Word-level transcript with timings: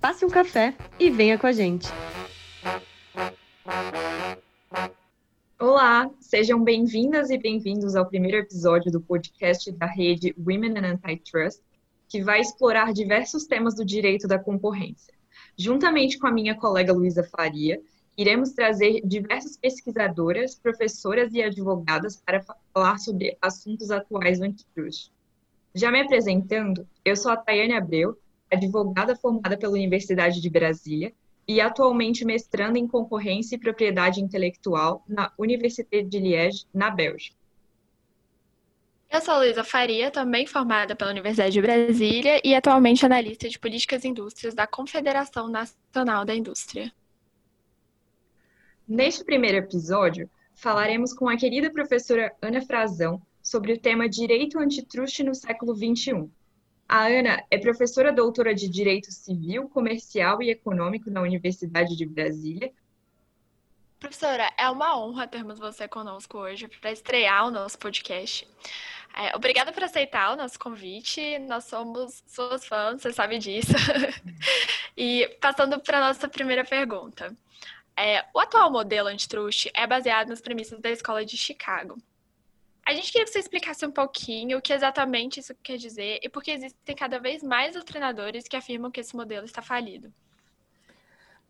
Passe 0.00 0.24
um 0.24 0.28
café 0.28 0.74
e 0.98 1.10
venha 1.10 1.38
com 1.38 1.46
a 1.46 1.52
gente! 1.52 1.88
Olá, 5.58 6.10
sejam 6.20 6.62
bem-vindas 6.62 7.30
e 7.30 7.38
bem-vindos 7.38 7.94
ao 7.94 8.06
primeiro 8.06 8.38
episódio 8.38 8.90
do 8.90 9.00
podcast 9.00 9.70
da 9.72 9.86
rede 9.86 10.34
Women 10.38 10.78
in 10.78 10.84
Antitrust, 10.84 11.60
que 12.08 12.22
vai 12.22 12.40
explorar 12.40 12.92
diversos 12.92 13.46
temas 13.46 13.74
do 13.74 13.84
direito 13.84 14.26
da 14.26 14.38
concorrência. 14.38 15.14
Juntamente 15.56 16.18
com 16.18 16.26
a 16.26 16.32
minha 16.32 16.54
colega 16.54 16.92
Luísa 16.92 17.22
Faria, 17.22 17.80
iremos 18.16 18.50
trazer 18.50 19.00
diversas 19.04 19.56
pesquisadoras, 19.56 20.56
professoras 20.56 21.32
e 21.34 21.42
advogadas 21.42 22.16
para 22.16 22.42
falar 22.74 22.98
sobre 22.98 23.36
assuntos 23.40 23.90
atuais 23.90 24.40
do 24.40 24.44
antitrust. 24.46 25.12
Já 25.74 25.92
me 25.92 26.00
apresentando, 26.00 26.84
eu 27.04 27.14
sou 27.14 27.30
a 27.30 27.36
Tayane 27.36 27.74
Abreu, 27.74 28.18
advogada 28.50 29.16
formada 29.16 29.56
pela 29.56 29.72
Universidade 29.72 30.40
de 30.40 30.50
Brasília 30.50 31.12
e 31.46 31.60
atualmente 31.60 32.24
mestrando 32.24 32.76
em 32.76 32.86
concorrência 32.86 33.56
e 33.56 33.58
propriedade 33.58 34.20
intelectual 34.20 35.02
na 35.08 35.32
Université 35.38 36.02
de 36.02 36.18
Liège, 36.18 36.66
na 36.74 36.90
Bélgica. 36.90 37.36
Eu 39.10 39.22
sou 39.22 39.38
Luísa 39.38 39.64
Faria, 39.64 40.10
também 40.10 40.46
formada 40.46 40.94
pela 40.94 41.10
Universidade 41.10 41.52
de 41.52 41.62
Brasília 41.62 42.42
e 42.44 42.54
atualmente 42.54 43.06
analista 43.06 43.48
de 43.48 43.58
políticas 43.58 44.04
e 44.04 44.08
indústrias 44.08 44.54
da 44.54 44.66
Confederação 44.66 45.48
Nacional 45.48 46.26
da 46.26 46.34
Indústria. 46.34 46.92
Neste 48.86 49.24
primeiro 49.24 49.56
episódio, 49.56 50.28
falaremos 50.54 51.14
com 51.14 51.26
a 51.26 51.38
querida 51.38 51.70
professora 51.70 52.34
Ana 52.42 52.60
Frazão 52.60 53.22
sobre 53.42 53.72
o 53.72 53.80
tema 53.80 54.06
Direito 54.06 54.58
Antitruste 54.58 55.24
no 55.24 55.34
século 55.34 55.74
XXI. 55.74 56.28
A 56.88 57.06
Ana 57.06 57.44
é 57.50 57.58
professora 57.58 58.10
doutora 58.10 58.54
de 58.54 58.66
Direito 58.66 59.12
Civil, 59.12 59.68
Comercial 59.68 60.42
e 60.42 60.50
Econômico 60.50 61.10
na 61.10 61.20
Universidade 61.20 61.94
de 61.94 62.06
Brasília. 62.06 62.72
Professora, 64.00 64.50
é 64.56 64.70
uma 64.70 64.98
honra 64.98 65.28
termos 65.28 65.58
você 65.58 65.86
conosco 65.86 66.38
hoje 66.38 66.66
para 66.66 66.90
estrear 66.90 67.46
o 67.46 67.50
nosso 67.50 67.78
podcast. 67.78 68.48
É, 69.14 69.36
obrigada 69.36 69.70
por 69.70 69.84
aceitar 69.84 70.32
o 70.32 70.36
nosso 70.36 70.58
convite. 70.58 71.38
Nós 71.40 71.64
somos 71.64 72.24
suas 72.26 72.64
fãs, 72.64 73.02
você 73.02 73.12
sabe 73.12 73.36
disso. 73.38 73.72
e 74.96 75.28
passando 75.42 75.78
para 75.80 75.98
a 75.98 76.08
nossa 76.08 76.26
primeira 76.26 76.64
pergunta. 76.64 77.36
É, 77.94 78.24
o 78.32 78.40
atual 78.40 78.70
modelo 78.70 79.08
antitruste 79.08 79.70
é 79.74 79.86
baseado 79.86 80.28
nas 80.28 80.40
premissas 80.40 80.80
da 80.80 80.88
escola 80.88 81.22
de 81.22 81.36
Chicago. 81.36 81.98
A 82.88 82.94
gente 82.94 83.12
queria 83.12 83.26
que 83.26 83.30
você 83.30 83.40
explicasse 83.40 83.84
um 83.84 83.90
pouquinho 83.90 84.56
o 84.56 84.62
que 84.62 84.72
exatamente 84.72 85.40
isso 85.40 85.54
quer 85.62 85.76
dizer 85.76 86.20
e 86.22 86.28
por 86.30 86.42
que 86.42 86.52
existem 86.52 86.96
cada 86.96 87.20
vez 87.20 87.42
mais 87.42 87.76
treinadores 87.84 88.48
que 88.48 88.56
afirmam 88.56 88.90
que 88.90 88.98
esse 88.98 89.14
modelo 89.14 89.44
está 89.44 89.60
falido. 89.60 90.10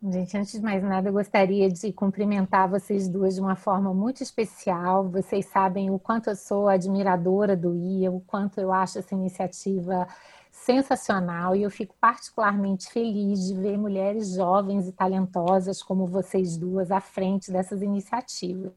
Gente, 0.02 0.36
antes 0.36 0.50
de 0.50 0.60
mais 0.60 0.82
nada, 0.82 1.08
eu 1.08 1.12
gostaria 1.12 1.70
de 1.70 1.92
cumprimentar 1.92 2.68
vocês 2.68 3.08
duas 3.08 3.36
de 3.36 3.40
uma 3.40 3.54
forma 3.54 3.94
muito 3.94 4.20
especial. 4.20 5.08
Vocês 5.08 5.46
sabem 5.46 5.90
o 5.90 5.98
quanto 5.98 6.28
eu 6.28 6.34
sou 6.34 6.68
admiradora 6.68 7.56
do 7.56 7.72
IA, 7.72 8.10
o 8.10 8.20
quanto 8.20 8.60
eu 8.60 8.72
acho 8.72 8.98
essa 8.98 9.14
iniciativa 9.14 10.08
sensacional 10.64 11.54
e 11.54 11.62
eu 11.62 11.70
fico 11.70 11.94
particularmente 12.00 12.90
feliz 12.90 13.46
de 13.46 13.54
ver 13.54 13.78
mulheres 13.78 14.34
jovens 14.34 14.86
e 14.88 14.92
talentosas 14.92 15.82
como 15.82 16.06
vocês 16.06 16.56
duas 16.56 16.90
à 16.90 17.00
frente 17.00 17.50
dessas 17.50 17.80
iniciativas. 17.80 18.72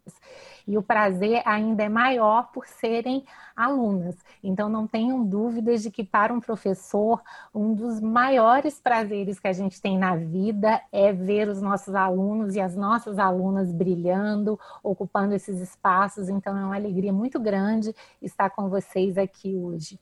E 0.68 0.78
o 0.78 0.84
prazer 0.84 1.42
ainda 1.46 1.84
é 1.84 1.90
maior 1.90 2.52
por 2.52 2.68
serem 2.68 3.26
alunas. 3.56 4.16
Então, 4.44 4.70
não 4.70 4.88
tenham 4.88 5.26
dúvidas 5.26 5.82
de 5.82 5.92
que, 5.92 6.04
para 6.04 6.34
um 6.34 6.40
professor, 6.40 7.22
um 7.54 7.74
dos 7.74 8.00
maiores 8.00 8.80
prazeres 8.80 9.40
que 9.40 9.48
a 9.48 9.54
gente 9.54 9.82
tem 9.82 9.98
na 9.98 10.16
vida 10.16 10.82
é 10.92 11.12
ver 11.12 11.50
os 11.50 11.62
nossos 11.62 11.96
alunos 11.96 12.56
e 12.56 12.62
as 12.62 12.76
nossas 12.76 13.18
alunas 13.18 13.72
brilhando, 13.72 14.60
ocupando 14.84 15.34
esses 15.34 15.60
espaços. 15.60 16.30
Então, 16.30 16.58
é 16.58 16.64
uma 16.64 16.76
alegria 16.76 17.12
muito 17.12 17.40
grande 17.40 17.94
estar 18.22 18.50
com 18.52 18.70
vocês 18.70 19.18
aqui 19.18 19.56
hoje. 19.56 20.00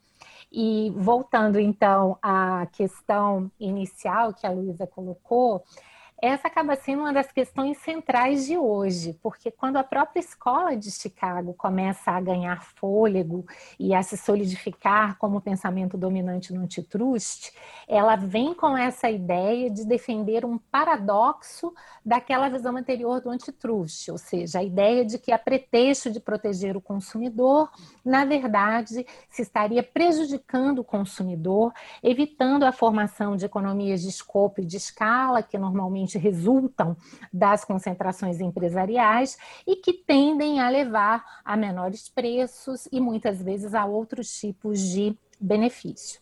E 0.52 0.92
voltando 0.96 1.60
então 1.60 2.18
à 2.22 2.66
questão 2.72 3.52
inicial 3.60 4.34
que 4.34 4.48
a 4.48 4.52
Luísa 4.52 4.88
colocou, 4.88 5.64
essa 6.22 6.48
acaba 6.48 6.76
sendo 6.76 7.04
uma 7.04 7.14
das 7.14 7.32
questões 7.32 7.78
centrais 7.78 8.46
de 8.46 8.58
hoje, 8.58 9.18
porque 9.22 9.50
quando 9.50 9.78
a 9.78 9.84
própria 9.84 10.20
escola 10.20 10.76
de 10.76 10.92
Chicago 10.92 11.54
começa 11.54 12.12
a 12.12 12.20
ganhar 12.20 12.62
fôlego 12.62 13.46
e 13.80 13.94
a 13.94 14.04
se 14.04 14.18
solidificar 14.18 15.18
como 15.18 15.40
pensamento 15.40 15.98
dominante 15.98 16.54
no 16.54 16.62
antitrust, 16.62 17.54
ela 17.88 18.18
vem 18.18 18.54
com 18.54 18.78
essa 18.78 19.10
ideia 19.10 19.70
de 19.70 19.86
defender 19.86 20.44
um 20.44 20.58
paradoxo 20.58 21.74
daquela 22.04 22.50
visão 22.50 22.76
anterior 22.76 23.22
do 23.22 23.30
antitrust, 23.30 24.12
ou 24.12 24.18
seja, 24.18 24.60
a 24.60 24.64
ideia 24.64 25.06
de 25.06 25.18
que 25.18 25.32
a 25.32 25.40
pretexto 25.40 26.12
de 26.12 26.20
proteger 26.20 26.76
o 26.76 26.82
consumidor, 26.82 27.72
na 28.04 28.26
verdade, 28.26 29.06
se 29.30 29.42
estaria 29.42 29.82
prejudicando 29.82 30.80
o 30.80 30.84
consumidor, 30.84 31.72
evitando 32.04 32.64
a 32.64 32.72
formação 32.72 33.38
de 33.38 33.46
economias 33.46 34.02
de 34.02 34.10
escopo 34.10 34.60
e 34.60 34.66
de 34.66 34.76
escala 34.76 35.42
que 35.42 35.58
normalmente 35.58 36.09
resultam 36.18 36.98
das 37.32 37.64
concentrações 37.64 38.40
empresariais 38.40 39.38
e 39.68 39.76
que 39.76 39.94
tendem 39.94 40.60
a 40.60 40.70
levar 40.70 41.24
a 41.44 41.56
menores 41.56 42.10
preços 42.10 42.88
e 42.92 43.00
muitas 43.00 43.42
vezes 43.42 43.74
a 43.74 43.86
outros 43.86 44.32
tipos 44.32 44.80
de 44.80 45.16
benefício. 45.40 46.22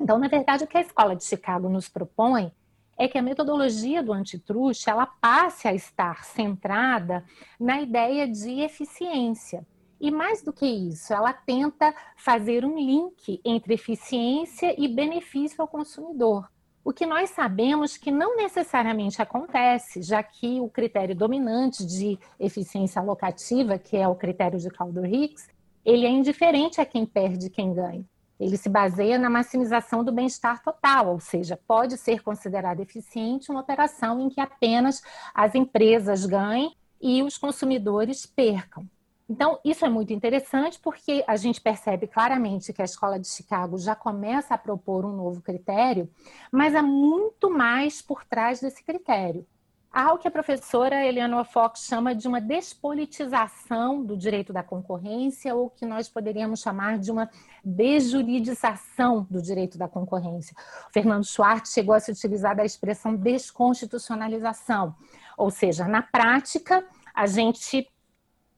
Então, 0.00 0.18
na 0.18 0.28
verdade, 0.28 0.64
o 0.64 0.66
que 0.66 0.78
a 0.78 0.80
Escola 0.80 1.16
de 1.16 1.24
Chicago 1.24 1.68
nos 1.68 1.88
propõe 1.88 2.52
é 2.96 3.06
que 3.06 3.16
a 3.16 3.22
metodologia 3.22 4.02
do 4.02 4.12
antitruste 4.12 4.90
ela 4.90 5.06
passe 5.06 5.68
a 5.68 5.74
estar 5.74 6.24
centrada 6.24 7.24
na 7.58 7.80
ideia 7.80 8.26
de 8.26 8.60
eficiência. 8.60 9.64
E 10.00 10.10
mais 10.10 10.42
do 10.42 10.52
que 10.52 10.66
isso, 10.66 11.12
ela 11.12 11.32
tenta 11.32 11.94
fazer 12.16 12.64
um 12.64 12.76
link 12.76 13.40
entre 13.44 13.74
eficiência 13.74 14.74
e 14.80 14.86
benefício 14.88 15.60
ao 15.60 15.68
consumidor. 15.68 16.48
O 16.88 16.92
que 16.94 17.04
nós 17.04 17.28
sabemos 17.28 17.98
que 17.98 18.10
não 18.10 18.34
necessariamente 18.34 19.20
acontece, 19.20 20.00
já 20.00 20.22
que 20.22 20.58
o 20.58 20.70
critério 20.70 21.14
dominante 21.14 21.84
de 21.84 22.18
eficiência 22.40 22.98
alocativa, 22.98 23.78
que 23.78 23.94
é 23.94 24.08
o 24.08 24.14
critério 24.14 24.58
de 24.58 24.70
Calder-Hicks, 24.70 25.50
ele 25.84 26.06
é 26.06 26.08
indiferente 26.08 26.80
a 26.80 26.86
quem 26.86 27.04
perde 27.04 27.48
e 27.48 27.50
quem 27.50 27.74
ganha. 27.74 28.02
Ele 28.40 28.56
se 28.56 28.70
baseia 28.70 29.18
na 29.18 29.28
maximização 29.28 30.02
do 30.02 30.10
bem-estar 30.10 30.62
total, 30.62 31.08
ou 31.08 31.20
seja, 31.20 31.60
pode 31.68 31.98
ser 31.98 32.22
considerada 32.22 32.80
eficiente 32.80 33.50
uma 33.50 33.60
operação 33.60 34.18
em 34.22 34.30
que 34.30 34.40
apenas 34.40 35.02
as 35.34 35.54
empresas 35.54 36.24
ganhem 36.24 36.74
e 36.98 37.22
os 37.22 37.36
consumidores 37.36 38.24
percam. 38.24 38.88
Então, 39.28 39.60
isso 39.62 39.84
é 39.84 39.90
muito 39.90 40.12
interessante 40.12 40.78
porque 40.80 41.22
a 41.26 41.36
gente 41.36 41.60
percebe 41.60 42.06
claramente 42.06 42.72
que 42.72 42.80
a 42.80 42.84
escola 42.84 43.18
de 43.18 43.28
Chicago 43.28 43.76
já 43.76 43.94
começa 43.94 44.54
a 44.54 44.58
propor 44.58 45.04
um 45.04 45.14
novo 45.14 45.42
critério, 45.42 46.08
mas 46.50 46.74
há 46.74 46.82
muito 46.82 47.50
mais 47.50 48.00
por 48.00 48.24
trás 48.24 48.60
desse 48.60 48.82
critério. 48.82 49.46
Há 49.92 50.04
algo 50.04 50.18
que 50.18 50.28
a 50.28 50.30
professora 50.30 51.04
Eleanor 51.04 51.44
Fox 51.44 51.86
chama 51.86 52.14
de 52.14 52.28
uma 52.28 52.40
despolitização 52.40 54.04
do 54.04 54.16
direito 54.16 54.52
da 54.52 54.62
concorrência, 54.62 55.54
ou 55.54 55.70
que 55.70 55.84
nós 55.84 56.08
poderíamos 56.08 56.60
chamar 56.60 56.98
de 56.98 57.10
uma 57.10 57.28
desjuridização 57.64 59.26
do 59.30 59.42
direito 59.42 59.76
da 59.76 59.88
concorrência. 59.88 60.54
O 60.88 60.92
Fernando 60.92 61.24
Schwartz 61.24 61.72
chegou 61.72 61.94
a 61.94 62.00
se 62.00 62.12
utilizar 62.12 62.54
da 62.54 62.64
expressão 62.64 63.14
desconstitucionalização, 63.14 64.94
ou 65.36 65.50
seja, 65.50 65.86
na 65.86 66.02
prática, 66.02 66.86
a 67.14 67.26
gente 67.26 67.90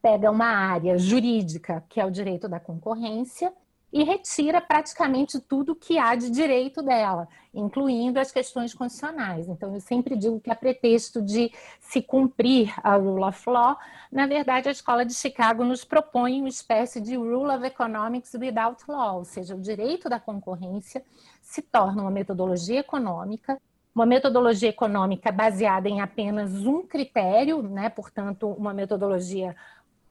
pega 0.02 0.30
uma 0.30 0.46
área 0.46 0.98
jurídica, 0.98 1.84
que 1.88 2.00
é 2.00 2.04
o 2.04 2.10
direito 2.10 2.48
da 2.48 2.58
concorrência, 2.58 3.52
e 3.92 4.04
retira 4.04 4.60
praticamente 4.60 5.40
tudo 5.40 5.74
que 5.74 5.98
há 5.98 6.14
de 6.14 6.30
direito 6.30 6.80
dela, 6.80 7.26
incluindo 7.52 8.20
as 8.20 8.30
questões 8.30 8.72
constitucionais. 8.72 9.48
Então, 9.48 9.74
eu 9.74 9.80
sempre 9.80 10.16
digo 10.16 10.40
que 10.40 10.50
a 10.50 10.54
pretexto 10.54 11.20
de 11.20 11.52
se 11.80 12.00
cumprir 12.00 12.72
a 12.84 12.94
rule 12.94 13.24
of 13.24 13.50
law, 13.50 13.76
na 14.12 14.26
verdade, 14.26 14.68
a 14.68 14.72
Escola 14.72 15.04
de 15.04 15.12
Chicago 15.12 15.64
nos 15.64 15.84
propõe 15.84 16.38
uma 16.38 16.48
espécie 16.48 17.00
de 17.00 17.16
rule 17.16 17.50
of 17.52 17.64
economics 17.64 18.32
without 18.34 18.82
law, 18.86 19.18
ou 19.18 19.24
seja, 19.24 19.56
o 19.56 19.60
direito 19.60 20.08
da 20.08 20.20
concorrência 20.20 21.02
se 21.42 21.60
torna 21.60 22.02
uma 22.02 22.10
metodologia 22.10 22.78
econômica 22.78 23.60
uma 23.94 24.06
metodologia 24.06 24.68
econômica 24.68 25.32
baseada 25.32 25.88
em 25.88 26.00
apenas 26.00 26.64
um 26.64 26.86
critério, 26.86 27.62
né? 27.62 27.88
portanto, 27.88 28.48
uma 28.48 28.72
metodologia, 28.72 29.54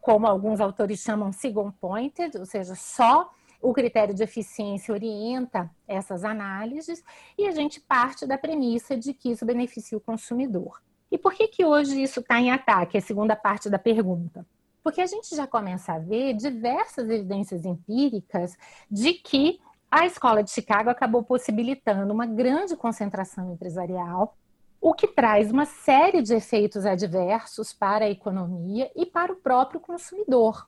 como 0.02 0.28
alguns 0.28 0.60
autores 0.60 1.00
chamam, 1.00 1.32
single 1.32 1.74
pointed, 1.80 2.38
ou 2.38 2.46
seja, 2.46 2.76
só 2.76 3.30
o 3.62 3.74
critério 3.74 4.14
de 4.14 4.24
eficiência 4.24 4.94
orienta 4.94 5.70
essas 5.88 6.24
análises 6.24 7.04
e 7.38 7.46
a 7.46 7.52
gente 7.52 7.82
parte 7.82 8.26
da 8.26 8.38
premissa 8.38 8.96
de 8.96 9.14
que 9.14 9.32
isso 9.32 9.46
beneficia 9.46 9.98
o 9.98 10.02
consumidor. 10.02 10.82
E 11.12 11.18
por 11.18 11.34
que, 11.34 11.48
que 11.48 11.66
hoje 11.66 12.02
isso 12.02 12.20
está 12.20 12.40
em 12.40 12.52
ataque? 12.52 12.98
É 12.98 13.00
a 13.00 13.04
segunda 13.04 13.36
parte 13.36 13.70
da 13.70 13.80
pergunta. 13.80 14.46
Porque 14.84 15.02
a 15.02 15.06
gente 15.06 15.36
já 15.36 15.46
começa 15.46 15.94
a 15.94 16.00
ver 16.00 16.34
diversas 16.36 17.10
evidências 17.10 17.66
empíricas 17.66 18.56
de 18.90 19.14
que 19.14 19.60
a 19.92 20.06
escola 20.06 20.44
de 20.44 20.52
Chicago 20.52 20.90
acabou 20.90 21.24
possibilitando 21.24 22.14
uma 22.14 22.26
grande 22.26 22.76
concentração 22.76 23.52
empresarial, 23.52 24.38
o 24.82 24.94
que 24.94 25.08
traz 25.08 25.52
uma 25.52 25.66
série 25.66 26.22
de 26.22 26.34
efeitos 26.34 26.86
adversos 26.86 27.74
para 27.74 28.06
a 28.06 28.10
economia 28.10 28.90
e 28.96 29.06
para 29.06 29.34
o 29.34 29.36
próprio 29.36 29.80
consumidor. 29.80 30.68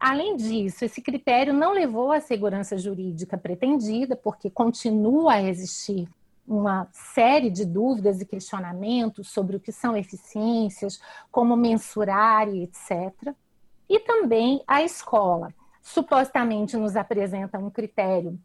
Além 0.00 0.36
disso, 0.36 0.84
esse 0.84 1.00
critério 1.00 1.52
não 1.52 1.72
levou 1.72 2.10
à 2.10 2.20
segurança 2.20 2.76
jurídica 2.76 3.38
pretendida, 3.38 4.16
porque 4.16 4.50
continua 4.50 5.34
a 5.34 5.42
existir 5.42 6.08
uma 6.46 6.88
série 6.92 7.50
de 7.50 7.64
dúvidas 7.64 8.20
e 8.20 8.26
questionamentos 8.26 9.28
sobre 9.28 9.56
o 9.56 9.60
que 9.60 9.70
são 9.70 9.96
eficiências, 9.96 11.00
como 11.30 11.56
mensurar 11.56 12.48
e 12.48 12.64
etc. 12.64 13.34
E 13.88 14.00
também 14.00 14.62
a 14.66 14.82
escola 14.82 15.54
supostamente 15.80 16.76
nos 16.76 16.96
apresenta 16.96 17.58
um 17.58 17.70
critério 17.70 18.38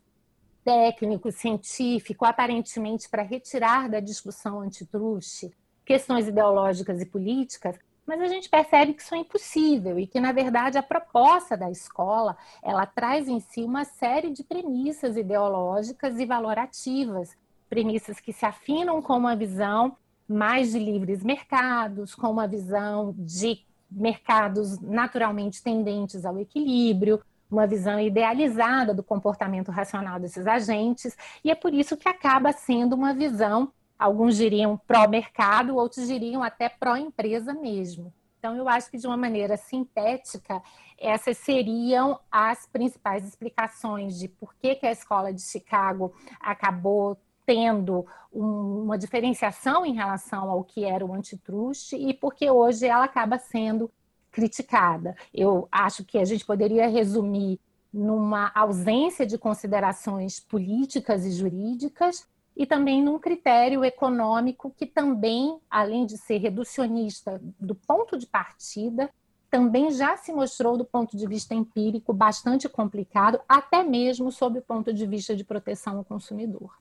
técnico, 0.67 1.31
científico, 1.31 2.25
aparentemente 2.25 3.07
para 3.07 3.23
retirar 3.23 3.87
da 3.87 4.01
discussão 4.01 4.59
antitruste 4.59 5.49
questões 5.85 6.27
ideológicas 6.27 6.99
e 6.99 7.05
políticas, 7.05 7.79
mas 8.05 8.19
a 8.19 8.27
gente 8.27 8.49
percebe 8.49 8.93
que 8.93 9.01
isso 9.01 9.15
é 9.15 9.19
impossível 9.19 9.97
e 9.97 10.05
que, 10.05 10.19
na 10.19 10.33
verdade, 10.33 10.77
a 10.77 10.83
proposta 10.83 11.55
da 11.55 11.71
escola 11.71 12.35
ela 12.61 12.85
traz 12.85 13.29
em 13.29 13.39
si 13.39 13.63
uma 13.63 13.85
série 13.85 14.29
de 14.29 14.43
premissas 14.43 15.15
ideológicas 15.15 16.19
e 16.19 16.25
valorativas, 16.25 17.33
premissas 17.69 18.19
que 18.19 18.33
se 18.33 18.45
afinam 18.45 19.01
com 19.01 19.15
uma 19.15 19.37
visão 19.37 19.95
mais 20.27 20.73
de 20.73 20.79
livres 20.79 21.23
mercados, 21.23 22.13
com 22.13 22.29
uma 22.29 22.45
visão 22.45 23.15
de 23.17 23.63
mercados 23.89 24.81
naturalmente 24.81 25.63
tendentes 25.63 26.25
ao 26.25 26.37
equilíbrio, 26.37 27.21
uma 27.49 27.67
visão 27.67 27.99
idealizada 27.99 28.93
do 28.93 29.03
comportamento 29.03 29.71
racional 29.71 30.19
desses 30.19 30.45
agentes, 30.47 31.15
e 31.43 31.51
é 31.51 31.55
por 31.55 31.73
isso 31.73 31.97
que 31.97 32.09
acaba 32.09 32.51
sendo 32.51 32.95
uma 32.95 33.13
visão 33.13 33.71
Alguns 33.97 34.37
diriam 34.37 34.77
pró-mercado, 34.77 35.75
outros 35.75 36.07
diriam 36.07 36.43
até 36.43 36.69
pró-empresa 36.69 37.53
mesmo. 37.53 38.13
Então, 38.37 38.55
eu 38.55 38.69
acho 38.69 38.91
que 38.91 38.97
de 38.97 39.07
uma 39.07 39.17
maneira 39.17 39.57
sintética, 39.57 40.61
essas 40.97 41.37
seriam 41.39 42.19
as 42.31 42.67
principais 42.67 43.25
explicações 43.25 44.19
de 44.19 44.27
por 44.27 44.53
que, 44.55 44.75
que 44.75 44.85
a 44.85 44.91
escola 44.91 45.33
de 45.33 45.41
Chicago 45.41 46.13
acabou 46.39 47.17
tendo 47.43 48.05
um, 48.31 48.83
uma 48.83 48.97
diferenciação 48.97 49.83
em 49.83 49.95
relação 49.95 50.51
ao 50.51 50.63
que 50.63 50.83
era 50.83 51.03
o 51.03 51.13
antitruste 51.13 51.95
e 51.95 52.13
porque 52.13 52.51
hoje 52.51 52.85
ela 52.85 53.05
acaba 53.05 53.39
sendo 53.39 53.89
criticada. 54.37 55.15
Eu 55.33 55.67
acho 55.71 56.05
que 56.05 56.19
a 56.19 56.23
gente 56.23 56.45
poderia 56.45 56.87
resumir 56.87 57.59
numa 57.91 58.51
ausência 58.53 59.25
de 59.25 59.35
considerações 59.35 60.39
políticas 60.39 61.25
e 61.25 61.31
jurídicas 61.31 62.27
e 62.55 62.63
também 62.63 63.03
num 63.03 63.17
critério 63.17 63.83
econômico 63.83 64.71
que 64.77 64.85
também, 64.85 65.57
além 65.67 66.05
de 66.05 66.19
ser 66.19 66.37
reducionista 66.37 67.41
do 67.59 67.73
ponto 67.73 68.15
de 68.15 68.27
partida, 68.27 69.09
também 69.49 69.89
já 69.89 70.15
se 70.17 70.31
mostrou 70.31 70.77
do 70.77 70.85
ponto 70.85 71.17
de 71.17 71.25
vista 71.25 71.55
empírico 71.55 72.13
bastante 72.13 72.69
complicado, 72.69 73.39
até 73.49 73.83
mesmo 73.83 74.31
sob 74.31 74.59
o 74.59 74.61
ponto 74.61 74.93
de 74.93 75.07
vista 75.07 75.35
de 75.35 75.43
proteção 75.43 75.97
ao 75.97 76.05
consumidor. 76.05 76.71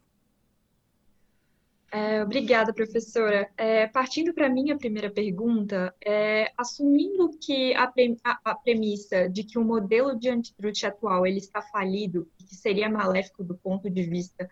É, 1.96 2.22
obrigada, 2.22 2.75
professora. 2.75 3.50
É, 3.56 3.87
partindo 3.87 4.34
para 4.34 4.48
a 4.48 4.50
minha 4.50 4.76
primeira 4.76 5.10
pergunta, 5.10 5.94
é, 6.04 6.52
assumindo 6.54 7.31
que 7.40 7.72
a, 7.72 7.90
a, 8.22 8.40
a, 8.44 8.54
premissa 8.54 9.31
de 9.31 9.43
que 9.43 9.58
o 9.58 9.64
modelo 9.64 10.14
de 10.14 10.28
antitruste 10.28 10.84
atual 10.84 11.26
ele 11.26 11.38
está 11.38 11.62
falido 11.62 12.28
e 12.38 12.44
que 12.44 12.54
seria 12.54 12.90
maléfico 12.90 13.43
do 13.43 13.56
ponto 13.56 13.88
de 13.88 14.02
vista 14.02 14.46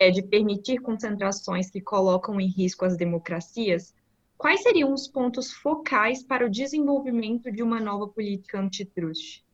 é, 0.00 0.10
de 0.10 0.20
permitir 0.20 0.80
concentrações 0.80 1.70
que 1.70 1.80
colocam 1.80 2.40
em 2.40 2.48
risco 2.48 2.84
as 2.84 2.96
democracias, 2.96 3.94
quais 4.36 4.60
seriam 4.60 4.92
os 4.92 5.06
pontos 5.06 5.52
focais 5.52 6.24
para 6.24 6.44
o 6.44 6.50
desenvolvimento 6.50 7.52
de 7.52 7.62
uma 7.62 7.78
nova 7.78 8.08
política 8.08 8.58
antitruste? 8.58 9.44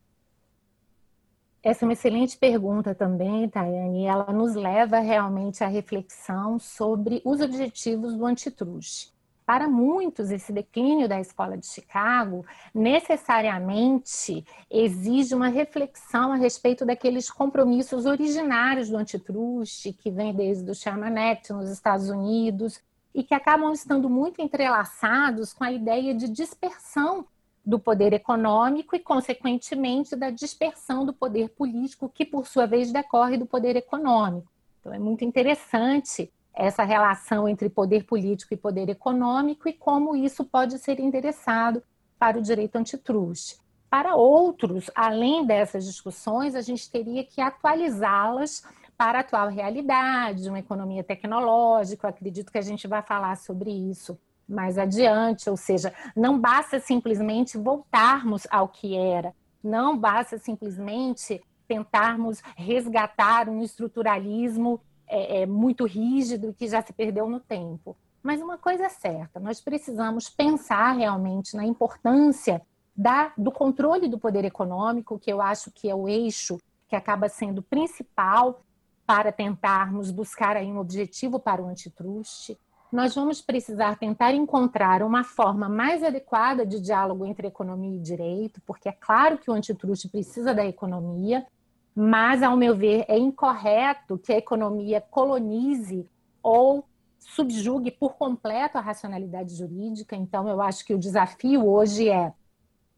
Essa 1.63 1.83
é 1.83 1.87
uma 1.87 1.93
excelente 1.93 2.37
pergunta 2.37 2.93
também, 2.93 3.49
Tayane, 3.49 4.05
ela 4.05 4.31
nos 4.31 4.55
leva 4.55 4.99
realmente 4.99 5.63
à 5.63 5.67
reflexão 5.67 6.59
sobre 6.59 7.21
os 7.25 7.41
objetivos 7.41 8.15
do 8.15 8.25
antitruste. 8.25 9.11
Para 9.45 9.67
muitos, 9.67 10.29
esse 10.29 10.51
declínio 10.51 11.07
da 11.07 11.21
escola 11.21 11.57
de 11.57 11.65
Chicago 11.65 12.45
necessariamente 12.75 14.45
exige 14.69 15.33
uma 15.33 15.47
reflexão 15.47 16.33
a 16.33 16.35
respeito 16.35 16.85
daqueles 16.85 17.29
compromissos 17.29 18.05
originários 18.05 18.89
do 18.89 18.97
antitruste, 18.97 19.93
que 19.93 20.11
vem 20.11 20.33
desde 20.33 20.69
o 20.69 20.75
Sherman 20.75 21.31
Act 21.31 21.53
nos 21.53 21.69
Estados 21.69 22.09
Unidos, 22.09 22.81
e 23.15 23.23
que 23.23 23.33
acabam 23.33 23.71
estando 23.71 24.09
muito 24.09 24.41
entrelaçados 24.41 25.53
com 25.53 25.63
a 25.63 25.71
ideia 25.71 26.13
de 26.13 26.27
dispersão 26.27 27.25
do 27.67 27.77
poder 27.77 28.13
econômico 28.13 28.95
e, 28.95 28.99
consequentemente, 28.99 30.15
da 30.15 30.29
dispersão 30.29 31.05
do 31.05 31.11
poder 31.11 31.49
político, 31.49 32.07
que, 32.07 32.23
por 32.23 32.47
sua 32.47 32.65
vez, 32.65 32.93
decorre 32.93 33.35
do 33.35 33.45
poder 33.45 33.75
econômico. 33.75 34.47
Então, 34.79 34.93
é 34.93 34.97
muito 34.97 35.25
interessante 35.25 36.31
essa 36.55 36.85
relação 36.85 37.45
entre 37.45 37.67
poder 37.67 38.05
político 38.05 38.53
e 38.53 38.57
poder 38.57 38.87
econômico 38.87 39.67
e 39.67 39.73
como 39.73 40.15
isso 40.15 40.45
pode 40.45 40.79
ser 40.79 40.97
endereçado 40.97 41.83
para 42.17 42.39
o 42.39 42.41
direito 42.41 42.77
antitruste. 42.77 43.57
Para 43.89 44.15
outros, 44.15 44.89
além 44.95 45.45
dessas 45.45 45.83
discussões, 45.83 46.55
a 46.55 46.61
gente 46.61 46.89
teria 46.89 47.25
que 47.25 47.41
atualizá-las 47.41 48.63
para 48.97 49.19
a 49.19 49.21
atual 49.21 49.49
realidade, 49.49 50.47
uma 50.47 50.59
economia 50.59 51.03
tecnológica. 51.03 52.07
Eu 52.07 52.11
acredito 52.11 52.49
que 52.49 52.57
a 52.57 52.61
gente 52.61 52.87
vai 52.87 53.01
falar 53.01 53.35
sobre 53.35 53.71
isso 53.71 54.17
mais 54.47 54.77
adiante, 54.77 55.49
ou 55.49 55.57
seja, 55.57 55.93
não 56.15 56.39
basta 56.39 56.79
simplesmente 56.79 57.57
voltarmos 57.57 58.47
ao 58.49 58.69
que 58.69 58.95
era, 58.95 59.33
não 59.63 59.97
basta 59.97 60.37
simplesmente 60.37 61.41
tentarmos 61.67 62.41
resgatar 62.55 63.49
um 63.49 63.61
estruturalismo 63.61 64.79
é, 65.07 65.41
é 65.41 65.45
muito 65.45 65.85
rígido 65.85 66.53
que 66.53 66.67
já 66.67 66.81
se 66.81 66.93
perdeu 66.93 67.29
no 67.29 67.39
tempo. 67.39 67.97
Mas 68.23 68.41
uma 68.41 68.57
coisa 68.57 68.85
é 68.85 68.89
certa, 68.89 69.39
nós 69.39 69.61
precisamos 69.61 70.29
pensar 70.29 70.93
realmente 70.93 71.55
na 71.55 71.65
importância 71.65 72.61
da, 72.95 73.31
do 73.37 73.51
controle 73.51 74.07
do 74.07 74.17
poder 74.17 74.43
econômico, 74.43 75.19
que 75.19 75.31
eu 75.31 75.41
acho 75.41 75.71
que 75.71 75.89
é 75.89 75.95
o 75.95 76.07
eixo 76.09 76.57
que 76.87 76.95
acaba 76.95 77.29
sendo 77.29 77.61
principal 77.61 78.61
para 79.05 79.31
tentarmos 79.31 80.11
buscar 80.11 80.57
aí 80.57 80.67
um 80.71 80.79
objetivo 80.79 81.39
para 81.39 81.61
o 81.61 81.67
antitruste. 81.67 82.57
Nós 82.91 83.13
vamos 83.13 83.41
precisar 83.41 83.97
tentar 83.97 84.33
encontrar 84.33 85.03
uma 85.03 85.23
forma 85.23 85.67
mais 85.67 86.01
adequada 86.03 86.65
de 86.65 86.79
diálogo 86.79 87.25
entre 87.25 87.47
economia 87.47 87.97
e 87.97 88.01
direito, 88.01 88.61
porque 88.65 88.87
é 88.87 88.93
claro 88.93 89.37
que 89.37 89.51
o 89.51 89.53
antitruste 89.53 90.07
precisa 90.07 90.53
da 90.53 90.65
economia, 90.65 91.45
mas, 91.93 92.41
ao 92.41 92.55
meu 92.55 92.75
ver, 92.75 93.03
é 93.09 93.17
incorreto 93.17 94.17
que 94.17 94.31
a 94.31 94.37
economia 94.37 95.01
colonize 95.01 96.07
ou 96.41 96.85
subjugue 97.19 97.91
por 97.91 98.13
completo 98.13 98.77
a 98.77 98.81
racionalidade 98.81 99.53
jurídica. 99.55 100.15
Então, 100.15 100.47
eu 100.47 100.61
acho 100.61 100.85
que 100.85 100.93
o 100.93 100.99
desafio 100.99 101.67
hoje 101.67 102.07
é 102.07 102.31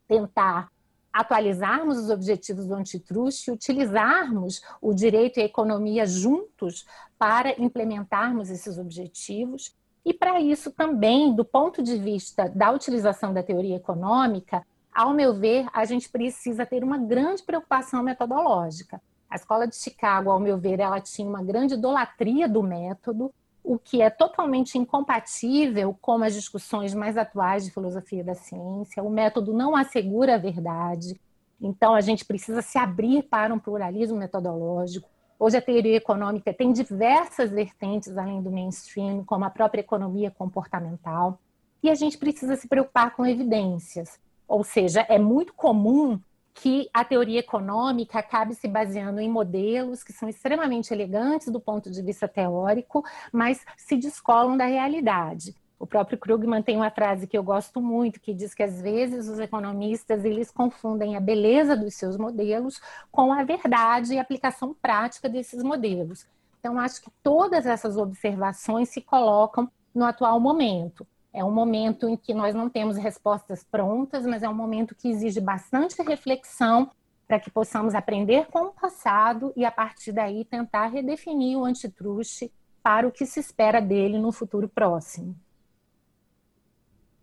tentar 0.08 0.70
atualizarmos 1.12 1.98
os 1.98 2.10
objetivos 2.10 2.68
do 2.68 2.76
antitruste 2.76 3.50
e 3.50 3.54
utilizarmos 3.54 4.62
o 4.80 4.94
direito 4.94 5.40
e 5.40 5.42
a 5.42 5.46
economia 5.46 6.06
juntos 6.06 6.86
para 7.18 7.60
implementarmos 7.60 8.50
esses 8.50 8.78
objetivos. 8.78 9.76
E 10.06 10.14
para 10.14 10.40
isso 10.40 10.72
também, 10.72 11.34
do 11.36 11.44
ponto 11.44 11.84
de 11.84 11.98
vista 11.98 12.50
da 12.50 12.72
utilização 12.72 13.34
da 13.34 13.44
teoria 13.44 13.76
econômica, 13.76 14.66
ao 14.94 15.14
meu 15.14 15.34
ver, 15.34 15.68
a 15.74 15.86
gente 15.86 16.10
precisa 16.10 16.66
ter 16.66 16.84
uma 16.84 16.98
grande 16.98 17.44
preocupação 17.44 18.04
metodológica. 18.04 19.02
A 19.30 19.36
escola 19.36 19.68
de 19.68 19.76
Chicago, 19.76 20.32
ao 20.32 20.40
meu 20.40 20.58
ver, 20.58 20.80
ela 20.80 21.00
tinha 21.00 21.28
uma 21.28 21.44
grande 21.44 21.76
idolatria 21.76 22.50
do 22.50 22.64
método, 22.64 23.32
o 23.64 23.78
que 23.78 24.02
é 24.02 24.10
totalmente 24.10 24.78
incompatível 24.78 25.96
com 26.02 26.24
as 26.24 26.34
discussões 26.34 26.94
mais 26.96 27.18
atuais 27.18 27.66
de 27.66 27.72
filosofia 27.72 28.24
da 28.24 28.34
ciência. 28.34 29.04
O 29.04 29.10
método 29.10 29.54
não 29.54 29.76
assegura 29.76 30.36
a 30.36 30.40
verdade, 30.40 31.20
então 31.62 31.94
a 31.94 32.02
gente 32.02 32.26
precisa 32.26 32.62
se 32.62 32.78
abrir 32.78 33.24
para 33.24 33.54
um 33.54 33.60
pluralismo 33.60 34.18
metodológico. 34.18 35.08
Hoje 35.42 35.56
a 35.56 35.62
teoria 35.62 35.96
econômica 35.96 36.54
tem 36.54 36.74
diversas 36.74 37.50
vertentes 37.50 38.18
além 38.18 38.42
do 38.42 38.52
mainstream, 38.52 39.24
como 39.24 39.46
a 39.46 39.50
própria 39.50 39.80
economia 39.80 40.30
comportamental, 40.30 41.40
e 41.82 41.90
a 41.90 41.96
gente 41.96 42.18
precisa 42.18 42.58
se 42.58 42.68
preocupar 42.68 43.16
com 43.16 43.26
evidências. 43.26 44.20
Ou 44.46 44.66
seja, 44.66 45.06
é 45.08 45.18
muito 45.18 45.54
comum 45.54 46.20
que 46.54 46.90
a 46.94 47.06
teoria 47.06 47.40
econômica 47.40 48.20
acabe 48.20 48.54
se 48.54 48.68
baseando 48.68 49.22
em 49.22 49.30
modelos 49.30 50.04
que 50.04 50.12
são 50.12 50.28
extremamente 50.28 50.94
elegantes 50.94 51.48
do 51.48 51.60
ponto 51.62 51.90
de 51.90 52.02
vista 52.02 52.28
teórico, 52.28 53.02
mas 53.32 53.66
se 53.78 53.96
descolam 53.96 54.58
da 54.58 54.66
realidade. 54.66 55.56
O 55.80 55.88
próprio 55.88 56.18
Krugman 56.18 56.62
tem 56.62 56.76
uma 56.76 56.92
frase 56.92 57.26
que 57.26 57.38
eu 57.38 57.42
gosto 57.42 57.82
muito, 57.82 58.20
que 58.20 58.34
diz 58.34 58.54
que 58.54 58.62
às 58.62 58.82
vezes 58.82 59.30
os 59.30 59.40
economistas 59.40 60.26
eles 60.26 60.52
confundem 60.52 61.16
a 61.16 61.22
beleza 61.22 61.76
dos 61.76 61.96
seus 61.96 62.18
modelos 62.18 62.82
com 63.10 63.32
a 63.32 63.46
verdade 63.46 64.14
e 64.14 64.20
a 64.20 64.22
aplicação 64.22 64.76
prática 64.82 65.30
desses 65.30 65.64
modelos. 65.64 66.28
Então, 66.60 66.78
acho 66.78 67.02
que 67.02 67.10
todas 67.24 67.66
essas 67.66 67.96
observações 67.96 68.90
se 68.90 69.00
colocam 69.00 69.72
no 69.96 70.04
atual 70.04 70.38
momento. 70.42 71.08
É 71.32 71.46
um 71.46 71.52
momento 71.52 72.10
em 72.10 72.18
que 72.18 72.34
nós 72.34 72.54
não 72.54 72.70
temos 72.70 72.98
respostas 72.98 73.64
prontas, 73.64 74.26
mas 74.26 74.44
é 74.44 74.50
um 74.50 74.54
momento 74.54 74.94
que 74.94 75.08
exige 75.08 75.40
bastante 75.40 76.02
reflexão 76.02 76.92
para 77.26 77.40
que 77.40 77.50
possamos 77.50 77.96
aprender 77.96 78.48
com 78.48 78.66
o 78.66 78.74
passado 78.74 79.54
e, 79.56 79.64
a 79.64 79.72
partir 79.72 80.12
daí, 80.12 80.44
tentar 80.44 80.88
redefinir 80.88 81.58
o 81.58 81.64
antitruste 81.64 82.52
para 82.84 83.08
o 83.08 83.12
que 83.12 83.26
se 83.26 83.40
espera 83.40 83.80
dele 83.80 84.18
no 84.18 84.32
futuro 84.34 84.68
próximo. 84.68 85.36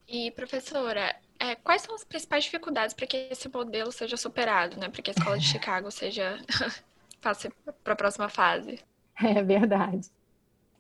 E, 0.08 0.30
professora, 0.30 1.14
é, 1.38 1.54
quais 1.56 1.82
são 1.82 1.94
as 1.94 2.04
principais 2.04 2.44
dificuldades 2.44 2.94
para 2.94 3.06
que 3.06 3.28
esse 3.30 3.48
modelo 3.48 3.90
seja 3.92 4.16
superado, 4.16 4.78
né? 4.78 4.88
Para 4.88 5.02
que 5.02 5.10
a 5.10 5.14
escola 5.14 5.38
de 5.38 5.46
Chicago 5.46 5.90
seja 5.90 6.38
passe 7.20 7.50
para 7.82 7.92
a 7.92 7.96
próxima 7.96 8.28
fase? 8.28 8.78
É 9.20 9.42
verdade. 9.42 10.10